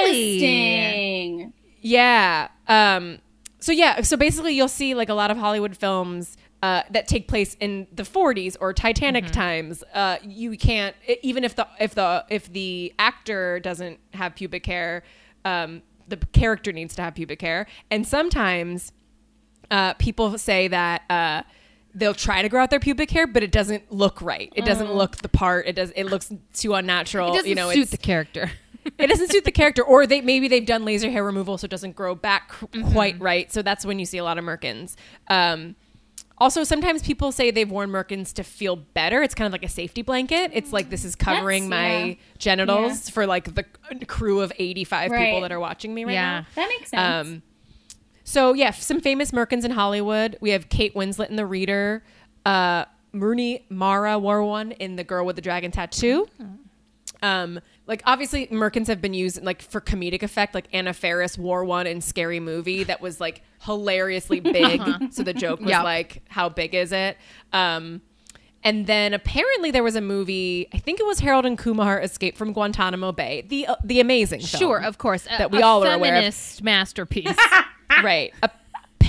Interesting. 0.00 1.52
Yeah. 1.82 2.48
Um, 2.66 3.18
so 3.60 3.72
yeah. 3.72 4.00
So 4.02 4.16
basically, 4.16 4.54
you'll 4.54 4.68
see 4.68 4.94
like 4.94 5.08
a 5.08 5.14
lot 5.14 5.30
of 5.30 5.36
Hollywood 5.36 5.76
films. 5.76 6.36
Uh, 6.62 6.82
that 6.90 7.08
take 7.08 7.26
place 7.26 7.56
in 7.58 7.86
the 7.90 8.02
40s 8.02 8.54
or 8.60 8.74
Titanic 8.74 9.30
times. 9.32 9.82
Uh, 9.94 10.18
you 10.22 10.58
can't 10.58 10.94
even 11.22 11.42
if 11.42 11.56
the 11.56 11.66
if 11.80 11.94
the 11.94 12.22
if 12.28 12.52
the 12.52 12.92
actor 12.98 13.58
doesn't 13.60 13.98
have 14.12 14.34
pubic 14.34 14.66
hair, 14.66 15.02
um, 15.46 15.80
the 16.06 16.18
character 16.18 16.70
needs 16.70 16.94
to 16.96 17.00
have 17.02 17.14
pubic 17.14 17.40
hair. 17.40 17.66
And 17.90 18.06
sometimes 18.06 18.92
uh, 19.70 19.94
people 19.94 20.36
say 20.36 20.68
that 20.68 21.02
uh, 21.08 21.42
they'll 21.94 22.12
try 22.12 22.42
to 22.42 22.48
grow 22.50 22.62
out 22.62 22.68
their 22.68 22.78
pubic 22.80 23.10
hair, 23.10 23.26
but 23.26 23.42
it 23.42 23.52
doesn't 23.52 23.90
look 23.90 24.20
right. 24.20 24.52
It 24.54 24.66
doesn't 24.66 24.92
look 24.92 25.16
the 25.16 25.30
part. 25.30 25.66
It 25.66 25.76
does. 25.76 25.92
It 25.96 26.04
looks 26.04 26.30
too 26.52 26.74
unnatural. 26.74 27.32
It 27.32 27.36
doesn't 27.36 27.48
you 27.48 27.54
know, 27.54 27.70
suit 27.70 27.84
it's- 27.84 27.90
the 27.90 27.96
character. 27.96 28.50
It 28.98 29.06
doesn't 29.08 29.30
suit 29.30 29.44
the 29.44 29.52
character 29.52 29.82
or 29.82 30.06
they 30.06 30.20
maybe 30.20 30.48
they've 30.48 30.66
done 30.66 30.84
laser 30.84 31.10
hair 31.10 31.24
removal 31.24 31.58
so 31.58 31.64
it 31.64 31.70
doesn't 31.70 31.94
grow 31.96 32.14
back 32.14 32.50
Mm-hmm. 32.52 32.92
quite 32.92 33.20
right 33.20 33.52
so 33.52 33.62
that's 33.62 33.84
when 33.84 33.98
you 33.98 34.06
see 34.06 34.18
a 34.18 34.24
lot 34.24 34.38
of 34.38 34.44
merkins 34.44 34.94
um, 35.28 35.74
also 36.38 36.64
sometimes 36.64 37.02
people 37.02 37.32
say 37.32 37.50
they've 37.50 37.70
worn 37.70 37.90
merkins 37.90 38.32
to 38.34 38.42
feel 38.42 38.76
better 38.76 39.22
it's 39.22 39.34
kind 39.34 39.46
of 39.46 39.52
like 39.52 39.64
a 39.64 39.68
safety 39.68 40.02
blanket 40.02 40.50
it's 40.54 40.72
like 40.72 40.88
this 40.90 41.04
is 41.04 41.14
covering 41.14 41.68
That's- 41.68 41.98
my 41.98 42.04
yeah. 42.10 42.14
genitals 42.38 43.10
for 43.10 43.26
like 43.26 43.54
the 43.54 43.64
crew 44.06 44.40
of 44.40 44.52
85 44.58 45.10
Right. 45.10 45.24
people 45.26 45.40
that 45.42 45.52
are 45.52 45.60
watching 45.60 45.92
me 45.94 46.04
right 46.04 46.14
now. 46.14 46.36
Yeah. 46.38 46.44
That 46.56 46.68
makes 46.68 46.90
sense. 46.90 47.26
um, 47.28 47.42
so 48.24 48.52
yeah, 48.54 48.70
some 48.70 49.00
famous 49.00 49.32
Merkins 49.32 49.64
in 49.64 49.72
Hollywood. 49.72 50.38
We 50.40 50.50
have 50.50 50.68
Kate 50.68 50.94
Winslet 50.94 51.30
in 51.30 51.36
The 51.36 51.46
Reader. 51.46 52.04
Uh, 52.46 52.84
Rooney 53.12 53.66
Mara 53.68 54.18
wore 54.20 54.44
one 54.44 54.70
in 54.72 54.94
The 54.96 55.02
Girl 55.02 55.26
with 55.26 55.34
the 55.36 55.42
Dragon 55.42 55.72
Tattoo. 55.72 56.28
Um, 57.22 57.60
like 57.90 58.02
obviously 58.06 58.46
Merkins 58.46 58.86
have 58.86 59.02
been 59.02 59.12
used 59.12 59.42
like 59.42 59.60
for 59.60 59.80
comedic 59.80 60.22
effect. 60.22 60.54
Like 60.54 60.68
Anna 60.72 60.94
Faris 60.94 61.36
wore 61.36 61.64
one 61.64 61.86
in 61.86 62.00
Scary 62.00 62.40
Movie 62.40 62.84
that 62.84 63.02
was 63.02 63.20
like 63.20 63.42
hilariously 63.62 64.40
big. 64.58 64.80
So 65.12 65.22
the 65.24 65.34
joke 65.34 65.60
was 65.60 65.68
Yep. 65.70 65.82
like, 65.84 66.22
how 66.28 66.48
big 66.48 66.74
is 66.74 66.92
it? 66.92 67.18
Um, 67.52 68.00
and 68.62 68.86
then 68.86 69.12
apparently 69.12 69.70
there 69.70 69.82
was 69.82 69.96
a 69.96 70.00
movie. 70.00 70.68
I 70.72 70.78
think 70.78 71.00
it 71.00 71.06
was 71.06 71.18
Harold 71.20 71.46
and 71.46 71.58
Kumar 71.58 72.00
Escape 72.00 72.36
from 72.36 72.52
Guantanamo 72.52 73.10
Bay. 73.10 73.44
The 73.48 73.66
uh, 73.66 73.76
the 73.84 74.00
amazing 74.00 74.40
film 74.40 74.60
Sure, 74.60 74.78
of 74.82 74.98
course. 74.98 75.26
A- 75.26 75.38
that 75.38 75.50
we 75.50 75.60
a 75.60 75.66
all 75.66 75.82
are 75.84 75.94
aware 75.94 76.12
of 76.14 76.18
feminist 76.18 76.62
masterpiece. 76.62 77.36
right. 78.04 78.32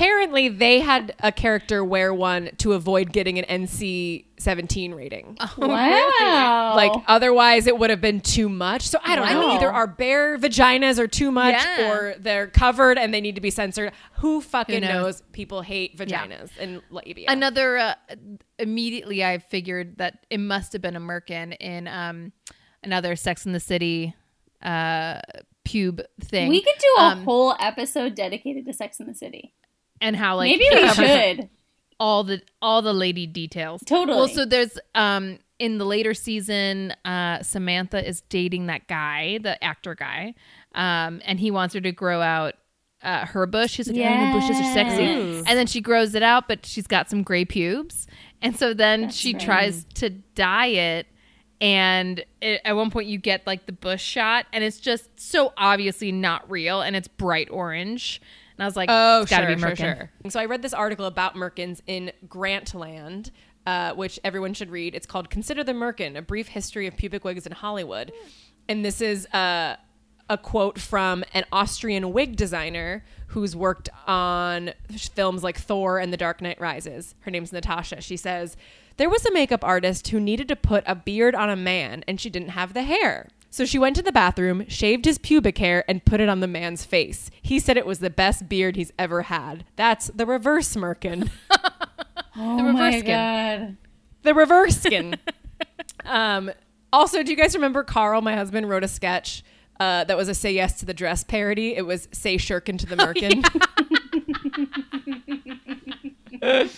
Apparently, 0.02 0.50
they 0.50 0.80
had 0.80 1.14
a 1.20 1.32
character 1.32 1.84
wear 1.86 2.12
one 2.12 2.50
to 2.58 2.74
avoid 2.74 3.14
getting 3.14 3.38
an 3.38 3.46
NC-17 3.68 4.96
rating. 4.96 5.38
wow. 5.58 6.74
Like 6.76 6.92
otherwise, 7.08 7.68
it 7.68 7.78
would 7.78 7.92
have 7.92 8.02
been 8.02 8.20
too 8.20 8.50
much. 8.50 8.88
So 8.88 8.98
I 9.04 9.16
don't 9.16 9.30
know. 9.30 9.52
Either 9.52 9.72
our 9.72 9.86
bare 9.86 10.40
vaginas 10.40 10.98
are 10.98 11.08
too 11.08 11.32
much, 11.32 11.54
Yeah. 11.54 11.92
or 11.92 12.16
they're 12.18 12.48
covered 12.48 12.98
and 12.98 13.14
they 13.14 13.22
need 13.22 13.36
to 13.36 13.42
be 13.42 13.52
censored. 13.52 13.92
Who 14.14 14.42
fucking 14.42 14.82
Who 14.82 14.90
knows? 14.90 15.04
knows? 15.04 15.24
People 15.34 15.62
hate 15.62 15.96
vaginas 15.98 16.50
and 16.60 16.82
labia. 16.90 17.28
Another 17.30 17.78
uh, 17.78 17.94
immediately, 18.58 19.24
I 19.24 19.38
figured 19.38 20.00
that 20.00 20.26
it 20.32 20.40
must 20.40 20.74
have 20.74 20.82
been 20.82 20.96
a 20.96 21.00
merkin 21.00 21.56
in 21.60 21.88
um, 21.88 22.32
another 22.84 23.16
Sex 23.16 23.46
in 23.46 23.52
the 23.52 23.60
City 23.60 24.16
uh, 24.64 25.20
pube 25.64 26.04
thing. 26.22 26.50
we 26.50 26.62
could 26.64 26.74
do 26.80 26.96
a 26.98 27.02
Um, 27.04 27.24
whole 27.24 27.56
episode 27.60 28.16
dedicated 28.16 28.66
to 28.66 28.74
Sex 28.74 29.00
in 29.00 29.06
the 29.06 29.14
City. 29.14 29.54
And 30.02 30.16
how 30.16 30.36
like 30.38 30.50
Maybe 30.52 30.66
we 30.74 30.90
should. 30.90 31.50
all 32.00 32.24
the 32.24 32.42
all 32.62 32.82
the 32.82 32.94
lady 32.94 33.28
details. 33.28 33.82
Totally. 33.86 34.18
Well, 34.18 34.28
so 34.28 34.46
there's 34.46 34.78
um 34.96 35.40
in 35.60 35.78
the 35.78 35.86
later 35.86 36.16
season, 36.16 36.92
uh, 37.06 37.44
Samantha 37.44 38.06
is 38.08 38.22
dating 38.22 38.66
that 38.66 38.88
guy, 38.88 39.38
the 39.44 39.64
actor 39.64 39.94
guy, 39.94 40.34
um, 40.74 41.22
and 41.24 41.40
he 41.40 41.52
wants 41.52 41.76
her 41.76 41.82
to 41.82 41.92
grow 41.92 42.20
out 42.20 42.56
uh, 43.04 43.28
her 43.28 43.46
bush. 43.46 43.72
She's 43.74 43.88
like, 43.88 43.98
"Oh, 43.98 44.00
your 44.24 44.34
bushes 44.34 44.60
are 44.60 44.74
sexy," 44.74 45.04
Yes. 45.04 45.44
and 45.48 45.58
then 45.58 45.68
she 45.68 45.80
grows 45.80 46.16
it 46.16 46.24
out, 46.24 46.48
but 46.48 46.66
she's 46.66 46.88
got 46.88 47.10
some 47.12 47.22
gray 47.22 47.46
pubes, 47.46 48.08
and 48.42 48.58
so 48.58 48.74
then 48.74 49.02
That's 49.04 49.16
she 49.16 49.34
right. 49.34 49.42
tries 49.42 49.86
to 49.96 50.10
dye 50.10 50.68
it. 50.68 51.08
And 51.60 52.26
it, 52.42 52.60
at 52.66 52.76
one 52.76 52.90
point, 52.90 53.08
you 53.08 53.20
get 53.20 53.46
like 53.46 53.68
the 53.68 53.72
bush 53.72 54.02
shot, 54.02 54.48
and 54.52 54.64
it's 54.64 54.80
just 54.80 55.20
so 55.20 55.54
obviously 55.58 56.12
not 56.12 56.50
real, 56.50 56.82
and 56.82 56.96
it's 56.96 57.08
bright 57.08 57.50
orange. 57.52 58.20
And 58.62 58.66
I 58.66 58.68
was 58.68 58.76
like, 58.76 58.90
Oh, 58.92 59.24
it's 59.24 59.32
gotta 59.32 59.48
sure, 59.48 59.56
be 59.56 59.60
sure, 59.60 59.70
Merkin. 59.72 59.98
sure. 59.98 60.12
So 60.30 60.40
I 60.40 60.46
read 60.46 60.62
this 60.62 60.76
article 60.76 61.08
about 61.08 61.34
Merkins 61.34 61.82
in 61.88 62.12
Grantland, 62.28 63.32
uh, 63.66 63.94
which 63.94 64.20
everyone 64.24 64.54
should 64.54 64.70
read. 64.70 64.94
It's 64.94 65.08
called 65.08 65.32
"Consider 65.32 65.64
the 65.64 65.72
Merkin: 65.72 66.16
A 66.16 66.22
Brief 66.22 66.50
History 66.50 66.86
of 66.86 66.96
Pubic 66.96 67.24
Wigs 67.24 67.48
in 67.48 67.54
Hollywood," 67.54 68.12
and 68.70 68.86
this 68.86 69.02
is 69.02 69.26
uh, 69.34 69.78
a 70.30 70.38
quote 70.38 70.78
from 70.78 71.24
an 71.34 71.44
Austrian 71.52 72.14
wig 72.14 72.36
designer 72.36 73.04
who's 73.30 73.56
worked 73.56 73.90
on 74.06 74.74
films 75.16 75.44
like 75.44 75.58
Thor 75.58 75.98
and 75.98 76.14
The 76.14 76.18
Dark 76.18 76.40
Knight 76.40 76.62
Rises. 76.62 77.16
Her 77.22 77.32
name's 77.32 77.52
Natasha. 77.52 78.00
She 78.00 78.16
says. 78.16 78.56
There 78.98 79.10
was 79.10 79.26
a 79.26 79.34
makeup 79.34 79.64
artist 79.64 80.10
who 80.10 80.20
needed 80.20 80.48
to 80.50 80.56
put 80.56 80.84
a 80.86 80.94
beard 80.94 81.34
on 81.34 81.50
a 81.50 81.56
man 81.56 82.04
and 82.08 82.22
she 82.22 82.30
didn't 82.30 82.50
have 82.50 82.76
the 82.76 82.84
hair. 82.84 83.30
So 83.54 83.66
she 83.66 83.78
went 83.78 83.98
to 83.98 84.02
the 84.02 84.14
bathroom, 84.14 84.66
shaved 84.70 85.04
his 85.04 85.18
pubic 85.18 85.58
hair, 85.58 85.84
and 85.90 86.04
put 86.06 86.22
it 86.22 86.30
on 86.30 86.40
the 86.40 86.48
man's 86.48 86.86
face. 86.86 87.30
He 87.42 87.60
said 87.60 87.76
it 87.76 87.86
was 87.86 88.00
the 88.00 88.10
best 88.10 88.48
beard 88.48 88.78
he's 88.78 88.94
ever 88.98 89.24
had. 89.24 89.66
That's 89.76 90.08
the 90.08 90.26
reverse 90.26 90.74
Merkin. 90.76 91.30
Oh 92.38 92.56
reverse 92.64 92.74
my 92.74 93.00
skin. 93.00 93.06
god. 93.06 93.78
the 94.24 94.34
reverse 94.34 94.78
skin. 94.78 95.16
um, 96.06 96.50
also, 96.94 97.24
do 97.24 97.30
you 97.32 97.36
guys 97.38 97.54
remember 97.56 97.84
Carl, 97.84 98.22
my 98.22 98.36
husband, 98.36 98.70
wrote 98.70 98.86
a 98.86 98.88
sketch 98.88 99.44
uh, 99.82 100.06
that 100.06 100.16
was 100.16 100.30
a 100.30 100.34
"Say 100.34 100.54
Yes 100.54 100.80
to 100.80 100.86
the 100.86 100.94
Dress" 100.94 101.26
parody? 101.26 101.76
It 101.76 101.86
was 101.86 102.08
"Say 102.14 102.38
Shirkin 102.38 102.80
to 102.80 102.86
the 102.86 102.96
Merkin." 102.96 103.42
that 106.40 106.70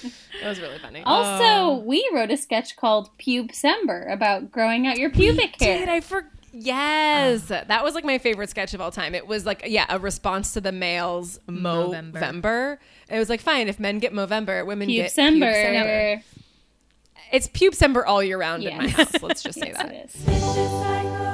was 0.44 0.60
really 0.60 0.80
funny. 0.80 1.04
Also, 1.06 1.76
we 1.84 2.08
wrote 2.14 2.32
a 2.32 2.38
sketch 2.38 2.76
called 2.76 3.10
Pubecember 3.20 4.12
about 4.12 4.52
growing 4.52 4.88
out 4.88 4.98
your 4.98 5.12
pubic 5.12 5.62
hair. 5.62 5.78
Did 5.80 5.90
I 5.90 6.02
for 6.02 6.30
Yes, 6.56 7.47
that 7.47 7.84
was 7.84 7.95
like 7.95 8.06
my 8.06 8.20
favorite 8.20 8.49
sketch 8.49 8.74
of 8.76 8.80
all 8.82 8.91
time. 8.91 9.16
It 9.16 9.26
was 9.26 9.45
like 9.45 9.64
yeah, 9.68 9.86
a 9.89 9.97
response 9.97 10.54
to 10.54 10.62
the 10.62 10.72
males 10.72 11.39
Movember. 11.47 12.14
Movember. 12.14 12.78
It 13.10 13.18
was 13.18 13.28
like 13.30 13.41
fine 13.41 13.68
if 13.68 13.80
men 13.80 13.97
get 13.99 14.14
Movember, 14.14 14.64
women 14.66 14.88
get 14.88 15.12
Pubecember. 15.12 15.51
Pubecember. 15.51 16.24
It's 17.32 17.47
Pubecember 17.47 18.04
all 18.06 18.22
year 18.24 18.38
round 18.38 18.64
in 18.64 18.78
my 18.78 18.88
house. 18.88 19.22
Let's 19.22 19.41
just 19.41 19.60
say 19.60 19.74
Yes, 19.80 20.14
that. 20.14 21.34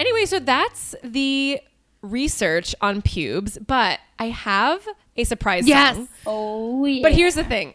Anyway, 0.00 0.24
so 0.26 0.38
that's 0.38 0.94
the 1.02 1.60
research 2.02 2.74
on 2.80 3.02
pubes, 3.02 3.58
but 3.58 4.00
I 4.18 4.26
have 4.26 4.86
a 5.16 5.24
surprise 5.24 5.66
Yes. 5.66 5.96
song. 5.96 6.08
Oh 6.26 6.84
yeah. 6.84 7.02
But 7.02 7.12
here's 7.12 7.34
the 7.34 7.44
thing. 7.44 7.74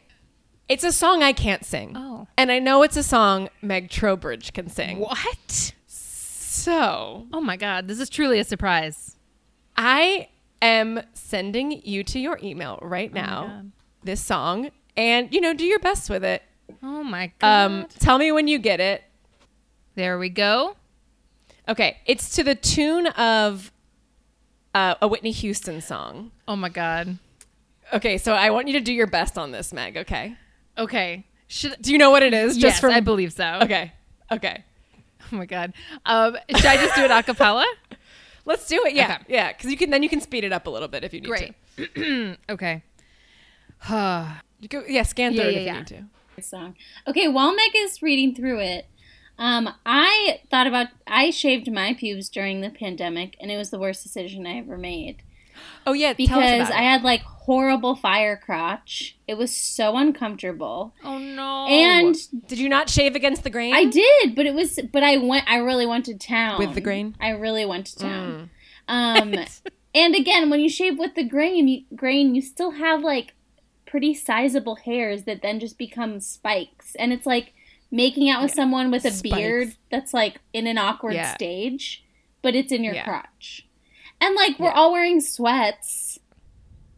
It's 0.68 0.84
a 0.84 0.92
song 0.92 1.22
I 1.22 1.32
can't 1.34 1.64
sing. 1.64 1.94
Oh. 1.96 2.28
And 2.38 2.52
I 2.52 2.60
know 2.60 2.82
it's 2.84 2.98
a 2.98 3.04
song 3.04 3.50
Meg 3.62 3.90
Trowbridge 3.90 4.54
can 4.54 4.70
sing. 4.70 5.00
What? 5.00 5.74
So 5.88 7.28
Oh 7.34 7.42
my 7.42 7.58
god, 7.58 7.88
this 7.88 8.00
is 8.00 8.10
truly 8.10 8.40
a 8.40 8.44
surprise. 8.44 9.18
I 9.78 10.30
am 10.62 11.02
sending 11.14 11.82
you 11.84 12.04
to 12.06 12.20
your 12.20 12.40
email 12.42 12.80
right 12.82 13.14
now 13.14 13.48
God. 13.48 13.72
this 14.04 14.22
song 14.22 14.72
and 14.98 15.32
you 15.34 15.42
know 15.42 15.54
do 15.54 15.66
your 15.66 15.80
best 15.80 16.10
with 16.10 16.24
it. 16.24 16.42
Oh 16.82 17.04
my 17.04 17.32
god. 17.40 17.66
Um 17.66 17.88
tell 18.00 18.18
me 18.18 18.32
when 18.32 18.48
you 18.48 18.58
get 18.58 18.80
it. 18.80 19.04
there 19.96 20.18
we 20.18 20.30
go. 20.30 20.76
Okay, 21.68 21.98
it's 22.06 22.36
to 22.36 22.44
the 22.44 22.56
tune 22.56 23.08
of 23.08 23.72
uh, 24.76 24.96
a 25.02 25.08
Whitney 25.08 25.32
Houston 25.32 25.82
song. 25.82 26.32
Oh 26.48 26.56
my 26.56 26.70
god. 26.70 27.18
Okay, 27.94 28.18
so 28.18 28.34
I 28.34 28.50
want 28.50 28.68
you 28.68 28.74
to 28.74 28.82
do 28.82 28.94
your 28.94 29.08
best 29.08 29.38
on 29.38 29.52
this, 29.52 29.72
Meg, 29.74 29.96
okay? 29.98 30.36
Okay. 30.78 31.26
Should 31.48 31.82
Do 31.82 31.92
you 31.92 31.98
know 31.98 32.10
what 32.12 32.24
it 32.24 32.34
is? 32.34 32.58
yes, 32.58 32.80
from 32.80 32.92
I 32.94 33.00
believe 33.00 33.34
so. 33.34 33.60
Okay. 33.62 33.94
Okay. 34.32 34.64
Oh 35.32 35.36
my 35.38 35.46
god. 35.46 35.74
Um, 36.06 36.38
should 36.56 36.66
I 36.66 36.78
just 36.78 36.96
do 36.96 37.02
it 37.04 37.12
a 37.12 37.24
cappella? 37.24 37.66
Let's 38.46 38.68
do 38.68 38.84
it. 38.86 38.94
Yeah. 38.94 39.20
Okay. 39.22 39.34
Yeah, 39.34 39.54
cuz 39.54 39.72
you 39.72 39.78
can 39.78 39.90
then 39.90 40.04
you 40.04 40.10
can 40.10 40.22
speed 40.22 40.44
it 40.44 40.54
up 40.54 40.68
a 40.68 40.70
little 40.70 40.88
bit 40.88 41.04
if 41.04 41.14
you 41.14 41.22
need 41.22 41.28
Great. 41.28 41.54
to. 41.78 42.38
okay. 42.50 42.84
You 44.60 44.70
go, 44.70 44.84
yeah, 44.88 45.04
scan 45.04 45.34
through 45.34 45.44
it 45.44 45.54
yeah, 45.54 45.60
if 45.60 45.66
yeah. 45.66 45.74
you 45.74 45.80
need 45.80 46.08
to. 46.38 46.42
song. 46.42 46.76
Okay, 47.06 47.28
while 47.28 47.54
Meg 47.54 47.72
is 47.76 48.02
reading 48.02 48.34
through 48.34 48.60
it, 48.60 48.88
um, 49.38 49.70
I 49.86 50.40
thought 50.50 50.66
about 50.66 50.88
I 51.06 51.30
shaved 51.30 51.72
my 51.72 51.94
pubes 51.94 52.30
during 52.30 52.62
the 52.62 52.70
pandemic, 52.70 53.36
and 53.40 53.52
it 53.52 53.58
was 53.58 53.70
the 53.70 53.78
worst 53.78 54.02
decision 54.02 54.48
I 54.48 54.58
ever 54.58 54.78
made. 54.78 55.22
Oh 55.88 55.94
yeah, 55.94 56.14
tell 56.14 56.40
us 56.40 56.52
because 56.52 56.68
about 56.70 56.80
I 56.80 56.84
had 56.84 57.04
like 57.04 57.22
horrible 57.22 57.96
fire 57.96 58.36
crotch. 58.38 59.18
It 59.28 59.38
was 59.38 59.56
so 59.56 59.98
uncomfortable. 59.98 60.94
Oh 61.04 61.18
no. 61.18 61.68
And 61.68 62.16
Did 62.48 62.58
you 62.60 62.70
not 62.70 62.90
shave 62.90 63.16
against 63.16 63.44
the 63.44 63.50
grain? 63.50 63.74
I 63.74 63.86
did, 63.86 64.36
but 64.36 64.46
it 64.46 64.54
was 64.54 64.80
but 64.92 65.04
I 65.04 65.18
went 65.18 65.46
I 65.50 65.58
really 65.58 65.86
went 65.86 66.06
to 66.06 66.18
town. 66.18 66.60
With 66.60 66.74
the 66.74 66.82
grain? 66.82 67.16
I 67.20 67.30
really 67.30 67.66
went 67.66 67.88
to 67.88 67.98
town. 67.98 68.50
Um 68.88 69.34
and 69.96 70.14
again, 70.14 70.52
when 70.52 70.60
you 70.60 70.70
shave 70.70 71.00
with 71.00 71.16
the 71.16 71.24
grain, 71.24 71.68
you, 71.68 71.86
grain, 71.96 72.36
you 72.36 72.42
still 72.44 72.72
have 72.72 73.02
like 73.02 73.34
pretty 73.88 74.14
sizable 74.14 74.76
hairs 74.76 75.24
that 75.24 75.42
then 75.42 75.60
just 75.60 75.78
become 75.80 76.20
spikes. 76.20 76.94
And 76.96 77.12
it's 77.14 77.26
like 77.26 77.54
making 77.90 78.30
out 78.30 78.44
with 78.44 78.52
someone 78.54 78.92
with 78.92 79.06
a 79.06 79.10
Spikes. 79.12 79.36
beard 79.36 79.76
that's 79.90 80.14
like 80.14 80.40
in 80.54 80.68
an 80.68 80.78
awkward 80.78 81.14
Yeah. 81.14 81.34
stage, 81.34 82.04
but 82.44 82.56
it's 82.56 82.72
in 82.72 82.84
your 82.84 82.94
Yeah. 82.94 83.06
crotch. 83.06 83.65
And 84.26 84.36
like 84.36 84.58
we're 84.58 84.72
all 84.72 84.92
wearing 84.92 85.22
sweats. 85.22 86.18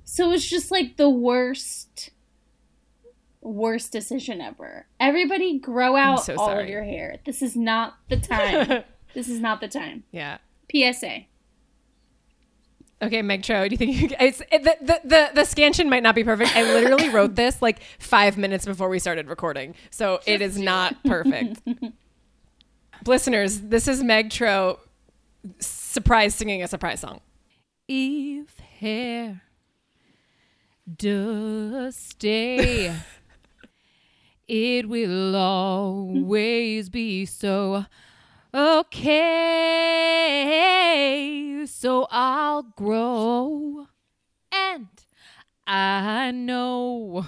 So 0.06 0.32
it's 0.32 0.48
just 0.48 0.72
like 0.72 0.96
the 0.96 1.10
worst 1.10 2.12
worst 3.42 3.92
decision 3.92 4.40
ever. 4.40 4.88
Everybody 4.98 5.60
grow 5.60 5.98
out 5.98 6.24
so 6.24 6.38
all 6.38 6.58
of 6.58 6.70
your 6.70 6.86
hair. 6.86 7.18
This 7.26 7.42
is 7.42 7.58
not 7.58 7.96
the 8.08 8.16
time. 8.18 8.84
this 9.14 9.28
is 9.28 9.42
not 9.42 9.60
the 9.60 9.68
time. 9.68 10.06
yeah. 10.12 10.38
PSA. 10.72 11.26
Okay, 13.02 13.22
Meg 13.22 13.44
Cho, 13.44 13.68
do 13.68 13.74
you 13.74 13.78
think 13.78 13.96
you 14.02 14.10
it's, 14.22 14.42
it, 14.50 14.64
the, 14.64 14.78
the 14.82 15.02
the 15.04 15.30
the 15.36 15.46
scansion 15.46 15.90
might 15.90 16.04
not 16.04 16.16
be 16.16 16.24
perfect? 16.24 16.56
I 16.56 16.64
literally 16.64 17.10
wrote 17.10 17.36
this 17.36 17.62
like 17.62 17.82
five 18.00 18.38
minutes 18.38 18.66
before 18.66 18.88
we 18.88 19.00
started 19.00 19.28
recording, 19.28 19.76
so 19.90 20.22
it 20.26 20.42
is 20.42 20.58
not 20.58 20.96
perfect. 21.04 21.62
Listeners, 23.06 23.60
this 23.60 23.90
is 23.90 24.02
Meg 24.02 24.30
Tro 24.30 24.80
surprise 25.98 26.36
singing 26.36 26.62
a 26.62 26.68
surprise 26.68 27.00
song. 27.00 27.22
if 27.88 28.60
hair 28.60 29.42
does 30.96 31.96
stay, 31.96 32.96
it 34.48 34.88
will 34.88 35.36
always 35.36 36.90
be 36.90 37.26
so. 37.26 37.88
Okay, 38.54 39.16
so 41.66 42.06
I'll 42.12 42.62
grow, 42.62 43.88
and 44.52 44.90
I 45.66 46.30
know 46.30 47.26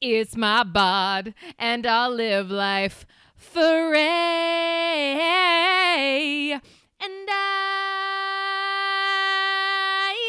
it's 0.00 0.34
my 0.34 0.64
bod, 0.64 1.34
and 1.58 1.86
I'll 1.86 2.08
live 2.08 2.50
life 2.50 3.04
forever. 3.36 4.06
And 7.00 7.28
I, 7.28 8.64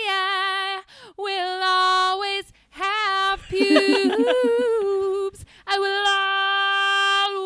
I 0.10 0.82
will 1.18 1.64
always 1.64 2.52
have 2.72 3.42
pubes. 3.50 5.46
I 5.66 5.78
will 5.80 6.06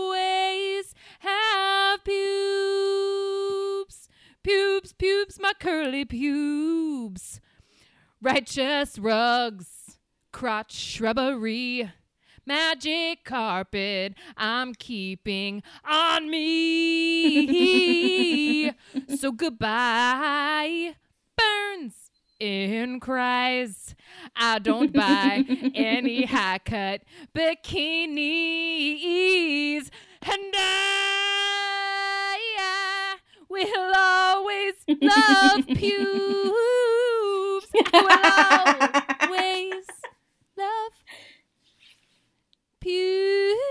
always 0.10 0.96
have 1.20 2.04
pubes. 2.04 2.32
Pubes, 4.44 4.94
pubes, 4.94 5.40
my 5.40 5.54
curly 5.60 6.06
pubes. 6.06 7.40
Righteous 8.22 9.00
rugs, 9.00 9.98
crotch 10.32 10.74
shrubbery, 10.74 11.92
magic 12.46 13.24
carpet 13.24 14.14
I'm 14.38 14.74
keeping 14.74 15.64
on 15.84 16.30
me. 16.30 17.52
so 19.18 19.32
goodbye, 19.32 20.96
burns 21.38 22.12
in 22.40 23.00
cries. 23.00 23.96
I 24.36 24.60
don't 24.60 24.92
buy 24.94 25.46
any 25.76 26.26
high 26.28 26.60
cut 26.66 27.02
bikinis, 27.36 28.30
and 30.24 30.54
I, 30.56 32.38
I 32.60 33.18
will 33.50 33.94
always 33.96 34.74
love 35.02 35.68
pubes. 35.78 37.68
Will 37.94 38.10
always 39.30 39.86
pubes. 42.82 43.62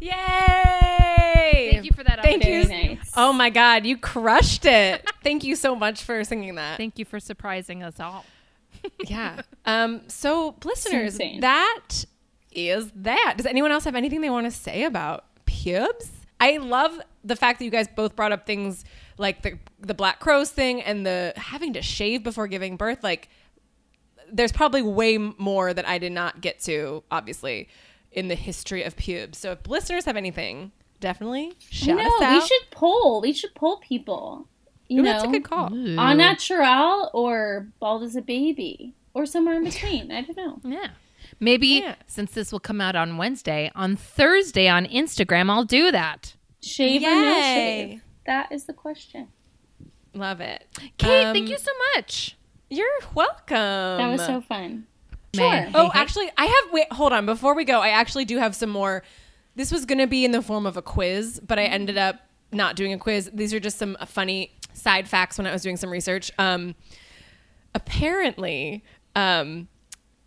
Yay! 0.00 1.70
Thank 1.72 1.84
you 1.84 1.92
for 1.92 2.04
that. 2.04 2.22
Thank 2.22 2.42
update. 2.42 2.64
you. 2.64 2.68
Nice. 2.68 3.12
Oh 3.16 3.32
my 3.32 3.50
God, 3.50 3.86
you 3.86 3.96
crushed 3.96 4.64
it! 4.66 5.08
Thank 5.22 5.44
you 5.44 5.56
so 5.56 5.74
much 5.74 6.02
for 6.02 6.22
singing 6.24 6.56
that. 6.56 6.76
Thank 6.76 6.98
you 6.98 7.04
for 7.04 7.20
surprising 7.20 7.82
us 7.82 8.00
all. 8.00 8.24
yeah. 9.06 9.42
Um. 9.64 10.02
So, 10.08 10.56
listeners, 10.64 11.18
that 11.18 12.04
is 12.52 12.90
that. 12.96 13.34
Does 13.36 13.46
anyone 13.46 13.72
else 13.72 13.84
have 13.84 13.94
anything 13.94 14.20
they 14.20 14.30
want 14.30 14.46
to 14.46 14.50
say 14.50 14.84
about 14.84 15.24
pubes? 15.44 16.10
I 16.40 16.56
love 16.56 16.98
the 17.22 17.36
fact 17.36 17.58
that 17.58 17.66
you 17.66 17.70
guys 17.70 17.86
both 17.86 18.16
brought 18.16 18.32
up 18.32 18.46
things 18.46 18.84
like 19.18 19.42
the 19.42 19.58
the 19.78 19.94
Black 19.94 20.18
Crowes 20.20 20.50
thing 20.50 20.80
and 20.82 21.04
the 21.04 21.34
having 21.36 21.74
to 21.74 21.82
shave 21.82 22.24
before 22.24 22.48
giving 22.48 22.76
birth. 22.76 23.04
Like, 23.04 23.28
there's 24.32 24.52
probably 24.52 24.82
way 24.82 25.16
more 25.18 25.72
that 25.74 25.86
I 25.88 25.98
did 25.98 26.12
not 26.12 26.40
get 26.40 26.60
to, 26.60 27.02
obviously, 27.10 27.68
in 28.12 28.28
the 28.28 28.34
history 28.34 28.82
of 28.82 28.96
pubes. 28.96 29.38
So, 29.38 29.52
if 29.52 29.66
listeners 29.68 30.04
have 30.04 30.16
anything, 30.16 30.72
definitely 31.00 31.52
shout 31.70 31.96
no, 31.98 32.04
us 32.04 32.22
out. 32.22 32.34
we 32.34 32.40
should 32.46 32.70
poll. 32.70 33.20
We 33.20 33.32
should 33.32 33.54
poll 33.54 33.78
people. 33.78 34.48
You 34.88 35.00
Ooh, 35.00 35.04
know, 35.04 35.12
that's 35.12 35.24
a 35.24 35.28
good 35.28 35.44
call. 35.44 35.66
au 35.72 36.12
natural 36.14 37.10
or 37.14 37.68
bald 37.78 38.02
as 38.02 38.16
a 38.16 38.22
baby 38.22 38.94
or 39.14 39.24
somewhere 39.26 39.56
in 39.56 39.64
between. 39.64 40.10
I 40.10 40.22
don't 40.22 40.36
know. 40.36 40.60
Yeah. 40.70 40.88
Maybe 41.38 41.68
Yeah. 41.68 41.94
since 42.06 42.32
this 42.32 42.50
will 42.50 42.60
come 42.60 42.80
out 42.80 42.96
on 42.96 43.16
Wednesday, 43.16 43.70
on 43.74 43.94
Thursday 43.94 44.66
on 44.68 44.84
Instagram, 44.86 45.48
I'll 45.50 45.64
do 45.64 45.90
that. 45.92 46.34
Shave 46.62 47.02
or 47.02 47.06
no 47.10 47.40
shave? 47.40 48.02
That 48.26 48.50
is 48.50 48.64
the 48.64 48.72
question. 48.72 49.28
Love 50.12 50.40
it. 50.40 50.66
Kate, 50.98 51.26
Um, 51.26 51.34
thank 51.34 51.48
you 51.48 51.56
so 51.58 51.70
much. 51.94 52.36
You're 52.70 52.88
welcome. 53.14 53.56
That 53.56 54.08
was 54.10 54.24
so 54.24 54.40
fun. 54.40 54.86
Sure. 55.34 55.66
Oh, 55.74 55.90
actually, 55.92 56.30
I 56.36 56.46
have. 56.46 56.72
Wait, 56.72 56.92
hold 56.92 57.12
on. 57.12 57.26
Before 57.26 57.54
we 57.54 57.64
go, 57.64 57.80
I 57.80 57.88
actually 57.90 58.24
do 58.24 58.38
have 58.38 58.54
some 58.54 58.70
more. 58.70 59.02
This 59.56 59.70
was 59.72 59.84
going 59.84 59.98
to 59.98 60.06
be 60.06 60.24
in 60.24 60.30
the 60.30 60.40
form 60.40 60.66
of 60.66 60.76
a 60.76 60.82
quiz, 60.82 61.40
but 61.46 61.58
I 61.58 61.64
ended 61.64 61.98
up 61.98 62.20
not 62.52 62.76
doing 62.76 62.92
a 62.92 62.98
quiz. 62.98 63.30
These 63.34 63.52
are 63.52 63.60
just 63.60 63.78
some 63.78 63.96
funny 64.06 64.52
side 64.72 65.08
facts 65.08 65.36
when 65.36 65.46
I 65.46 65.52
was 65.52 65.62
doing 65.62 65.76
some 65.76 65.90
research. 65.90 66.30
Um, 66.38 66.74
apparently, 67.74 68.84
um, 69.14 69.68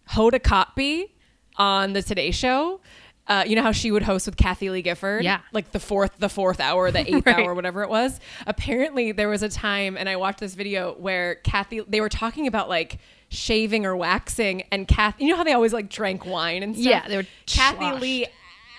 Hoda 0.09 0.39
Kotb 0.39 1.09
on 1.55 1.93
the 1.93 2.01
Today 2.01 2.31
Show. 2.31 2.81
Uh, 3.25 3.43
you 3.47 3.55
know 3.55 3.61
how 3.61 3.71
she 3.71 3.89
would 3.89 4.03
host 4.03 4.25
with 4.25 4.35
Kathie 4.35 4.69
Lee 4.69 4.81
Gifford, 4.81 5.23
Yeah. 5.23 5.39
like 5.53 5.71
the 5.71 5.79
fourth, 5.79 6.11
the 6.19 6.27
fourth 6.27 6.59
hour, 6.59 6.91
the 6.91 6.99
eighth 7.15 7.25
Right. 7.25 7.37
hour, 7.39 7.53
whatever 7.55 7.81
it 7.83 7.89
was. 7.89 8.19
Apparently, 8.45 9.13
there 9.13 9.29
was 9.29 9.41
a 9.43 9.47
time, 9.49 9.95
and 9.95 10.09
I 10.09 10.17
watched 10.17 10.39
this 10.41 10.55
video 10.55 10.93
where 10.95 11.35
Kathie, 11.35 11.81
they 11.87 12.01
were 12.01 12.09
talking 12.09 12.47
about 12.47 12.67
like 12.67 12.99
shaving 13.29 13.85
or 13.85 13.95
waxing, 13.95 14.63
and 14.73 14.87
Kathie, 14.89 15.23
you 15.23 15.29
know 15.31 15.37
how 15.37 15.45
they 15.45 15.53
always 15.53 15.71
like 15.71 15.89
drank 15.89 16.25
wine 16.25 16.63
and 16.63 16.75
stuff. 16.75 16.85
Yeah, 16.85 17.07
they 17.07 17.15
were 17.15 17.25
Kathie 17.47 17.77
sloshed. 17.77 18.01
Lee 18.01 18.25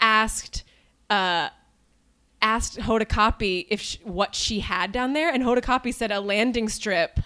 asked, 0.03 0.65
uh, 1.09 1.49
asked 2.43 2.77
Hoda 2.79 3.07
Kotb 3.07 3.67
if 3.71 3.81
sh 3.81 3.97
what 4.05 4.35
she 4.35 4.61
had 4.61 4.93
down 4.93 5.15
there, 5.15 5.33
and 5.33 5.43
Hoda 5.43 5.63
Kotb 5.63 5.95
said 5.95 6.13
a 6.13 6.21
landing 6.21 6.69
strip. 6.69 7.19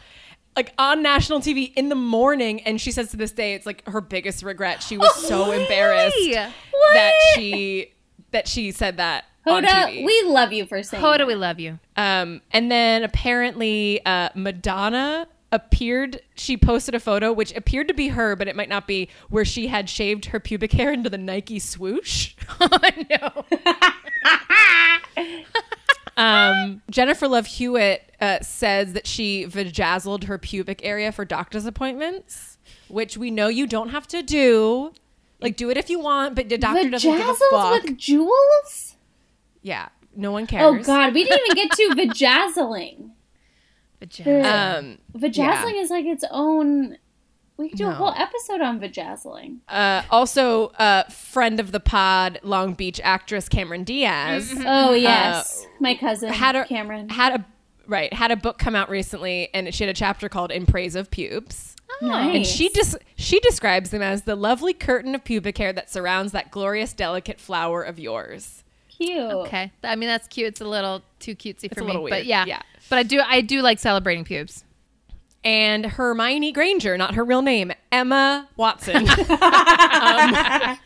Like 0.59 0.73
on 0.77 1.03
national 1.03 1.39
TV 1.39 1.73
in 1.77 1.89
the 1.89 1.95
morning, 1.95 2.63
and 2.63 2.81
she 2.81 2.91
says 2.91 3.13
to 3.13 3.17
this 3.17 3.31
day, 3.31 3.55
it's 3.55 3.65
like 3.65 3.87
her 3.87 4.01
biggest 4.01 4.43
regret. 4.43 4.83
She 4.83 4.99
was 4.99 5.15
so 5.15 5.53
embarrassed 5.61 6.17
that 6.33 7.13
she 7.37 7.93
that 8.33 8.49
she 8.49 8.73
said 8.73 8.97
that 8.97 9.25
Hoda, 9.47 10.05
we 10.05 10.23
love 10.27 10.53
you 10.53 10.67
for 10.67 10.83
saying 10.83 11.01
Hoda, 11.01 11.19
that. 11.19 11.27
we 11.29 11.37
love 11.37 11.61
you. 11.61 11.79
um, 11.97 12.43
and 12.51 12.73
then 12.73 13.05
apparently 13.05 14.05
uh, 14.05 14.31
Madonna 14.35 15.29
appeared. 15.53 16.21
She 16.35 16.57
posted 16.57 16.93
a 16.97 17.01
photo 17.01 17.33
which 17.33 17.55
appeared 17.55 17.87
to 17.87 17.95
be 17.95 18.09
her, 18.09 18.35
but 18.35 18.49
it 18.49 18.57
might 18.57 18.69
not 18.69 18.89
be, 18.89 19.09
where 19.29 19.45
she 19.45 19.69
had 19.69 19.89
shaved 19.89 20.25
her 20.27 20.41
pubic 20.41 20.73
hair 20.73 20.93
into 20.93 21.09
the 21.09 21.19
Nike 21.19 21.61
swoosh. 21.61 22.35
oh 22.61 22.69
no. 23.09 23.45
Um, 26.19 26.83
Jennifer 26.91 27.29
Love 27.29 27.47
Hewitt 27.47 28.13
uh, 28.21 28.41
says 28.41 28.93
that 28.93 29.07
she 29.07 29.47
vajazzled 29.47 30.25
her 30.25 30.37
pubic 30.37 30.81
area 30.85 31.13
for 31.13 31.25
doctor's 31.25 31.65
appointments, 31.65 32.59
which 32.89 33.17
we 33.17 33.31
know 33.31 33.49
you 33.49 33.67
don't 33.67 33.91
have 33.91 34.07
to 34.09 34.23
do. 34.23 34.93
Like, 35.41 35.57
do 35.57 35.71
it 35.71 35.77
if 35.77 35.89
you 35.89 36.01
want, 36.01 36.35
but 36.35 36.49
the 36.49 36.59
doctor 36.59 36.91
doesn't 36.91 37.11
give 37.11 37.21
a 37.21 37.33
Vajazzles 37.33 37.51
fuck. 37.51 37.83
with 37.85 37.97
jewels? 37.97 38.97
yeah, 39.63 39.89
no 40.17 40.33
one 40.33 40.47
cares. 40.47 40.65
Oh 40.65 40.83
God, 40.83 41.15
we 41.15 41.25
didn't 41.25 41.57
even 41.57 41.69
get 41.69 41.77
to 41.77 41.95
vajazzling. 41.95 43.11
Vagina. 44.01 44.79
Um, 44.79 44.99
Vajazzling 45.17 45.81
is 45.81 45.91
like 45.91 46.07
its 46.07 46.25
own. 46.31 46.99
We 47.59 47.69
could 47.71 47.79
do 47.79 47.89
a 47.89 47.93
whole 47.93 48.15
episode 48.17 48.61
on 48.61 48.79
vajazzling. 48.81 49.59
uh, 49.69 50.03
also, 50.11 50.69
uh, 50.79 51.03
friend 51.11 51.59
of 51.59 51.73
the 51.73 51.81
pod, 51.81 52.39
Long 52.45 52.75
Beach 52.75 53.01
actress 53.03 53.49
Cameron 53.49 53.83
Diaz. 53.85 54.55
Oh 54.65 54.93
yes, 54.93 55.67
my 55.81 55.95
cousin 55.97 56.33
had 56.33 56.55
a 56.55 56.65
Cameron. 56.65 57.09
had 57.09 57.41
a 57.41 57.45
right, 57.89 58.13
had 58.13 58.31
a 58.31 58.37
book 58.37 58.59
come 58.59 58.77
out 58.77 58.89
recently, 58.89 59.49
and 59.53 59.75
she 59.75 59.85
had 59.85 59.91
a 59.91 59.99
chapter 59.99 60.29
called 60.29 60.53
"In 60.53 60.67
Praise 60.67 60.95
of 60.95 61.11
Pubes." 61.11 61.75
Nice. 62.01 62.37
And 62.37 62.47
she 62.47 62.71
just 62.73 62.97
she 63.17 63.41
describes 63.41 63.91
them 63.91 64.03
as 64.03 64.23
the 64.23 64.37
lovely 64.37 64.73
curtain 64.73 65.17
of 65.17 65.25
pubic 65.25 65.59
hair 65.59 65.73
that 65.73 65.91
surrounds 65.91 66.31
that 66.33 66.53
glorious, 66.53 66.93
delicate 66.93 67.41
flower 67.41 67.83
of 67.83 67.99
yours. 67.99 68.63
cute. 68.89 69.19
Okay. 69.19 69.73
I 69.83 69.97
mean, 69.97 70.09
that's 70.09 70.29
cute. 70.29 70.49
It's 70.49 70.61
a 70.61 70.65
little 70.65 71.03
too 71.19 71.35
cutesy 71.35 71.73
for 71.75 71.81
a 71.81 71.85
me. 71.85 71.93
little 71.93 72.09
But 72.09 72.25
yeah. 72.25 72.45
Yeah. 72.47 72.63
But 72.89 72.99
I 72.99 73.03
do 73.03 73.21
I 73.21 73.41
do 73.41 73.63
like 73.63 73.81
celebrating 73.81 74.25
pubes. 74.25 74.65
And 75.49 75.87
Hermione 75.87 76.53
Granger, 76.53 76.99
not 76.99 77.15
her 77.15 77.25
real 77.25 77.41
name, 77.41 77.73
Emma 77.91 78.47
Watson. 78.59 79.07
I 79.09 80.77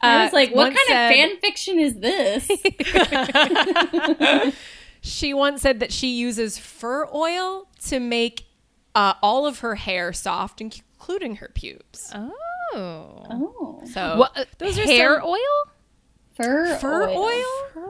was 0.00 0.32
like, 0.32 0.54
what 0.54 0.66
kind 0.66 0.78
said- 0.86 1.10
of 1.10 1.12
fan 1.12 1.36
fiction 1.38 1.80
is 1.80 1.96
this? 1.96 2.48
she 5.00 5.34
once 5.34 5.60
said 5.60 5.80
that 5.80 5.92
she 5.92 6.16
uses 6.16 6.56
fur 6.56 7.08
oil 7.12 7.66
to 7.86 7.98
make 7.98 8.44
uh, 8.94 9.14
all 9.22 9.44
of 9.44 9.58
her 9.58 9.74
hair 9.74 10.12
soft, 10.12 10.60
including 10.60 11.34
her 11.36 11.50
pubes. 11.52 12.12
Oh. 12.14 12.30
oh, 12.76 13.82
So 13.92 14.18
What 14.18 14.38
uh, 14.38 14.44
those 14.58 14.78
are 14.78 14.84
hair 14.86 15.20
oil? 15.24 15.40
fur 16.36 16.76
fur 16.76 17.08
oil. 17.08 17.24
oil. 17.24 17.44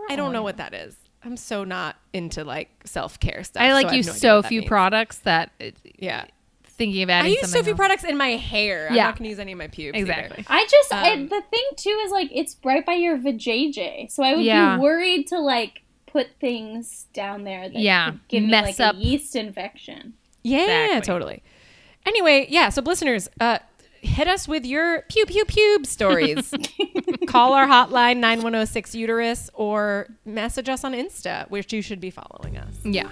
I 0.09 0.16
don't 0.16 0.32
know 0.32 0.43
what 0.43 0.57
that 0.57 0.72
is. 0.72 0.97
I'm 1.25 1.37
so 1.37 1.64
not 1.64 1.97
into 2.12 2.45
like 2.45 2.68
self 2.85 3.18
care 3.20 3.43
stuff. 3.45 3.62
I 3.62 3.72
like 3.72 3.85
so 3.85 3.89
have 3.89 3.97
use 3.97 4.07
no 4.07 4.12
so 4.12 4.43
few 4.43 4.61
means. 4.61 4.68
products 4.68 5.18
that 5.18 5.51
it, 5.59 5.77
Yeah, 5.99 6.25
thinking 6.64 7.03
of 7.05 7.11
I 7.11 7.27
use 7.29 7.51
so 7.51 7.62
few 7.62 7.72
else. 7.72 7.79
products 7.79 8.05
in 8.05 8.16
my 8.16 8.31
hair. 8.31 8.89
Yeah. 8.93 9.05
I'm 9.05 9.09
not 9.11 9.18
gonna 9.18 9.31
use 9.31 9.39
any 9.39 9.53
of 9.53 9.59
my 9.59 9.68
pubes. 9.68 9.97
either. 9.99 10.12
Exactly. 10.12 10.45
I 10.49 10.66
just 10.70 10.93
I, 10.93 11.12
Um, 11.12 11.29
the 11.29 11.43
thing 11.51 11.64
too 11.77 12.01
is 12.05 12.11
like 12.12 12.29
it's 12.33 12.57
right 12.64 12.85
by 12.85 12.95
your 12.95 13.16
vajayjay, 13.16 14.11
so 14.11 14.22
I 14.22 14.35
would 14.35 14.45
Yeah. 14.45 14.77
be 14.77 14.83
worried 14.83 15.27
to 15.29 15.39
like 15.39 15.83
put 16.07 16.29
things 16.41 17.07
down 17.14 17.45
there 17.45 17.68
that 17.68 17.75
Yeah. 17.79 18.11
could 18.11 18.20
give 18.29 18.43
Mess 18.45 18.79
me 18.79 18.85
like 18.85 18.95
up. 18.95 18.95
a 18.97 18.99
yeast 18.99 19.35
infection. 19.35 20.14
Yeah, 20.43 20.59
Exactly. 20.85 21.01
totally. 21.01 21.43
Anyway, 22.07 22.47
yeah. 22.51 22.68
So 22.68 22.83
listeners, 22.83 23.29
uh, 23.41 23.59
hit 24.05 24.28
us 24.28 24.46
with 24.46 24.64
your 24.64 25.02
pew 25.09 25.26
pew 25.26 25.44
pube 25.44 25.86
stories. 25.86 26.52
Call 27.26 27.52
our 27.55 27.66
hotline 27.66 28.18
nine 28.18 28.42
one 28.42 28.52
zero 28.52 28.64
six 28.64 28.94
uterus 28.94 29.50
or 29.55 30.09
message 30.24 30.68
us 30.68 30.84
on 30.84 30.92
Insta, 30.92 31.48
which 31.50 31.72
you 31.72 31.82
should 31.82 32.00
be 32.00 32.11
following 32.11 32.57
us. 32.57 32.74
Yeah. 32.84 33.11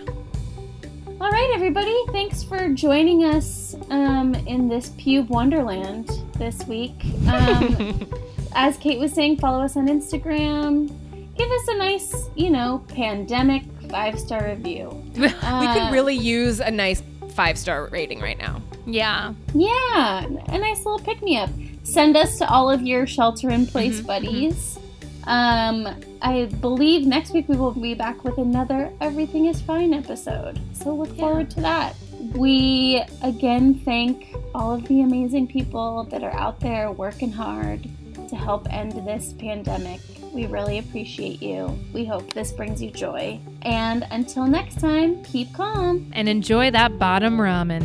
All 1.21 1.31
right, 1.31 1.53
everybody, 1.55 1.97
thanks 2.09 2.43
for 2.43 2.69
joining 2.71 3.25
us 3.25 3.77
um, 3.91 4.35
in 4.35 4.69
this 4.69 4.91
pube 4.91 5.29
wonderland 5.29 6.11
this 6.37 6.65
week. 6.67 6.95
Um, 7.29 8.11
as 8.57 8.77
Kate 8.79 8.99
was 8.99 9.13
saying, 9.13 9.37
follow 9.37 9.63
us 9.63 9.77
on 9.77 9.87
Instagram. 9.87 10.89
Give 11.37 11.49
us 11.51 11.69
a 11.69 11.79
nice, 11.79 12.29
you 12.35 12.51
know, 12.51 12.85
pandemic 12.89 13.63
five 13.89 14.19
star 14.19 14.47
review. 14.49 14.89
we 15.17 15.27
Uh, 15.43 15.75
could 15.75 15.93
really 15.93 16.17
use 16.17 16.59
a 16.61 16.71
nice 16.71 17.03
five 17.33 17.59
star 17.59 17.87
rating 17.89 18.21
right 18.21 18.39
now. 18.39 18.63
Yeah. 18.87 19.35
Yeah, 19.55 20.25
a 20.25 20.59
nice 20.59 20.79
little 20.85 20.99
pick 20.99 21.23
me 21.23 21.37
up. 21.37 21.51
Send 21.85 22.17
us 22.17 22.39
to 22.39 22.49
all 22.49 22.71
of 22.71 22.83
your 22.83 23.07
shelter 23.07 23.51
in 23.51 23.67
place 23.67 23.99
Mm-hmm, 23.99 24.07
buddies. 24.07 24.79
Um, 25.25 25.89
I 26.21 26.47
believe 26.61 27.07
next 27.07 27.33
week 27.33 27.49
we 27.49 27.57
will 27.57 27.73
be 27.73 27.95
back 27.95 28.25
with 28.25 28.39
another 28.39 28.93
Everything 29.01 29.47
is 29.47 29.61
Fine 29.61 29.95
episode. 29.95 30.61
So 30.73 30.95
look 30.95 31.17
forward 31.17 31.51
to 31.51 31.61
that. 31.61 31.95
We 32.35 33.03
again 33.23 33.75
thank 33.85 34.35
all 34.55 34.73
of 34.75 34.87
the 34.89 35.03
amazing 35.03 35.49
people 35.49 36.05
that 36.05 36.23
are 36.23 36.33
out 36.35 36.61
there 36.61 36.91
working 36.91 37.33
hard 37.33 37.89
to 38.29 38.37
help 38.37 38.67
end 38.73 38.93
this 39.07 39.33
pandemic. 39.35 40.01
We 40.33 40.47
really 40.47 40.79
appreciate 40.79 41.43
you. 41.43 41.79
We 41.93 42.05
hope 42.05 42.33
this 42.33 42.53
brings 42.53 42.83
you 42.83 42.91
joy. 42.91 43.41
And 43.63 44.07
until 44.11 44.47
next 44.47 44.81
time, 44.81 45.23
keep 45.25 45.53
calm. 45.53 46.11
And 46.15 46.29
enjoy 46.29 46.71
that 46.71 46.99
bottom 46.99 47.37
ramen. 47.39 47.83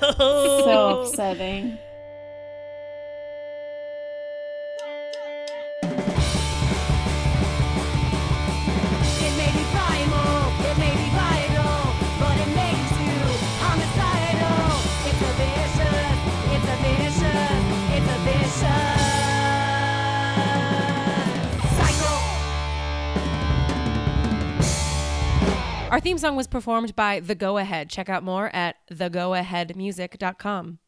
So 0.00 1.02
upsetting. 1.06 1.78
Our 25.90 26.00
theme 26.00 26.18
song 26.18 26.36
was 26.36 26.46
performed 26.46 26.94
by 26.94 27.20
The 27.20 27.34
Go 27.34 27.56
Ahead. 27.56 27.88
Check 27.88 28.10
out 28.10 28.22
more 28.22 28.54
at 28.54 28.76
thegoaheadmusic.com. 28.92 30.78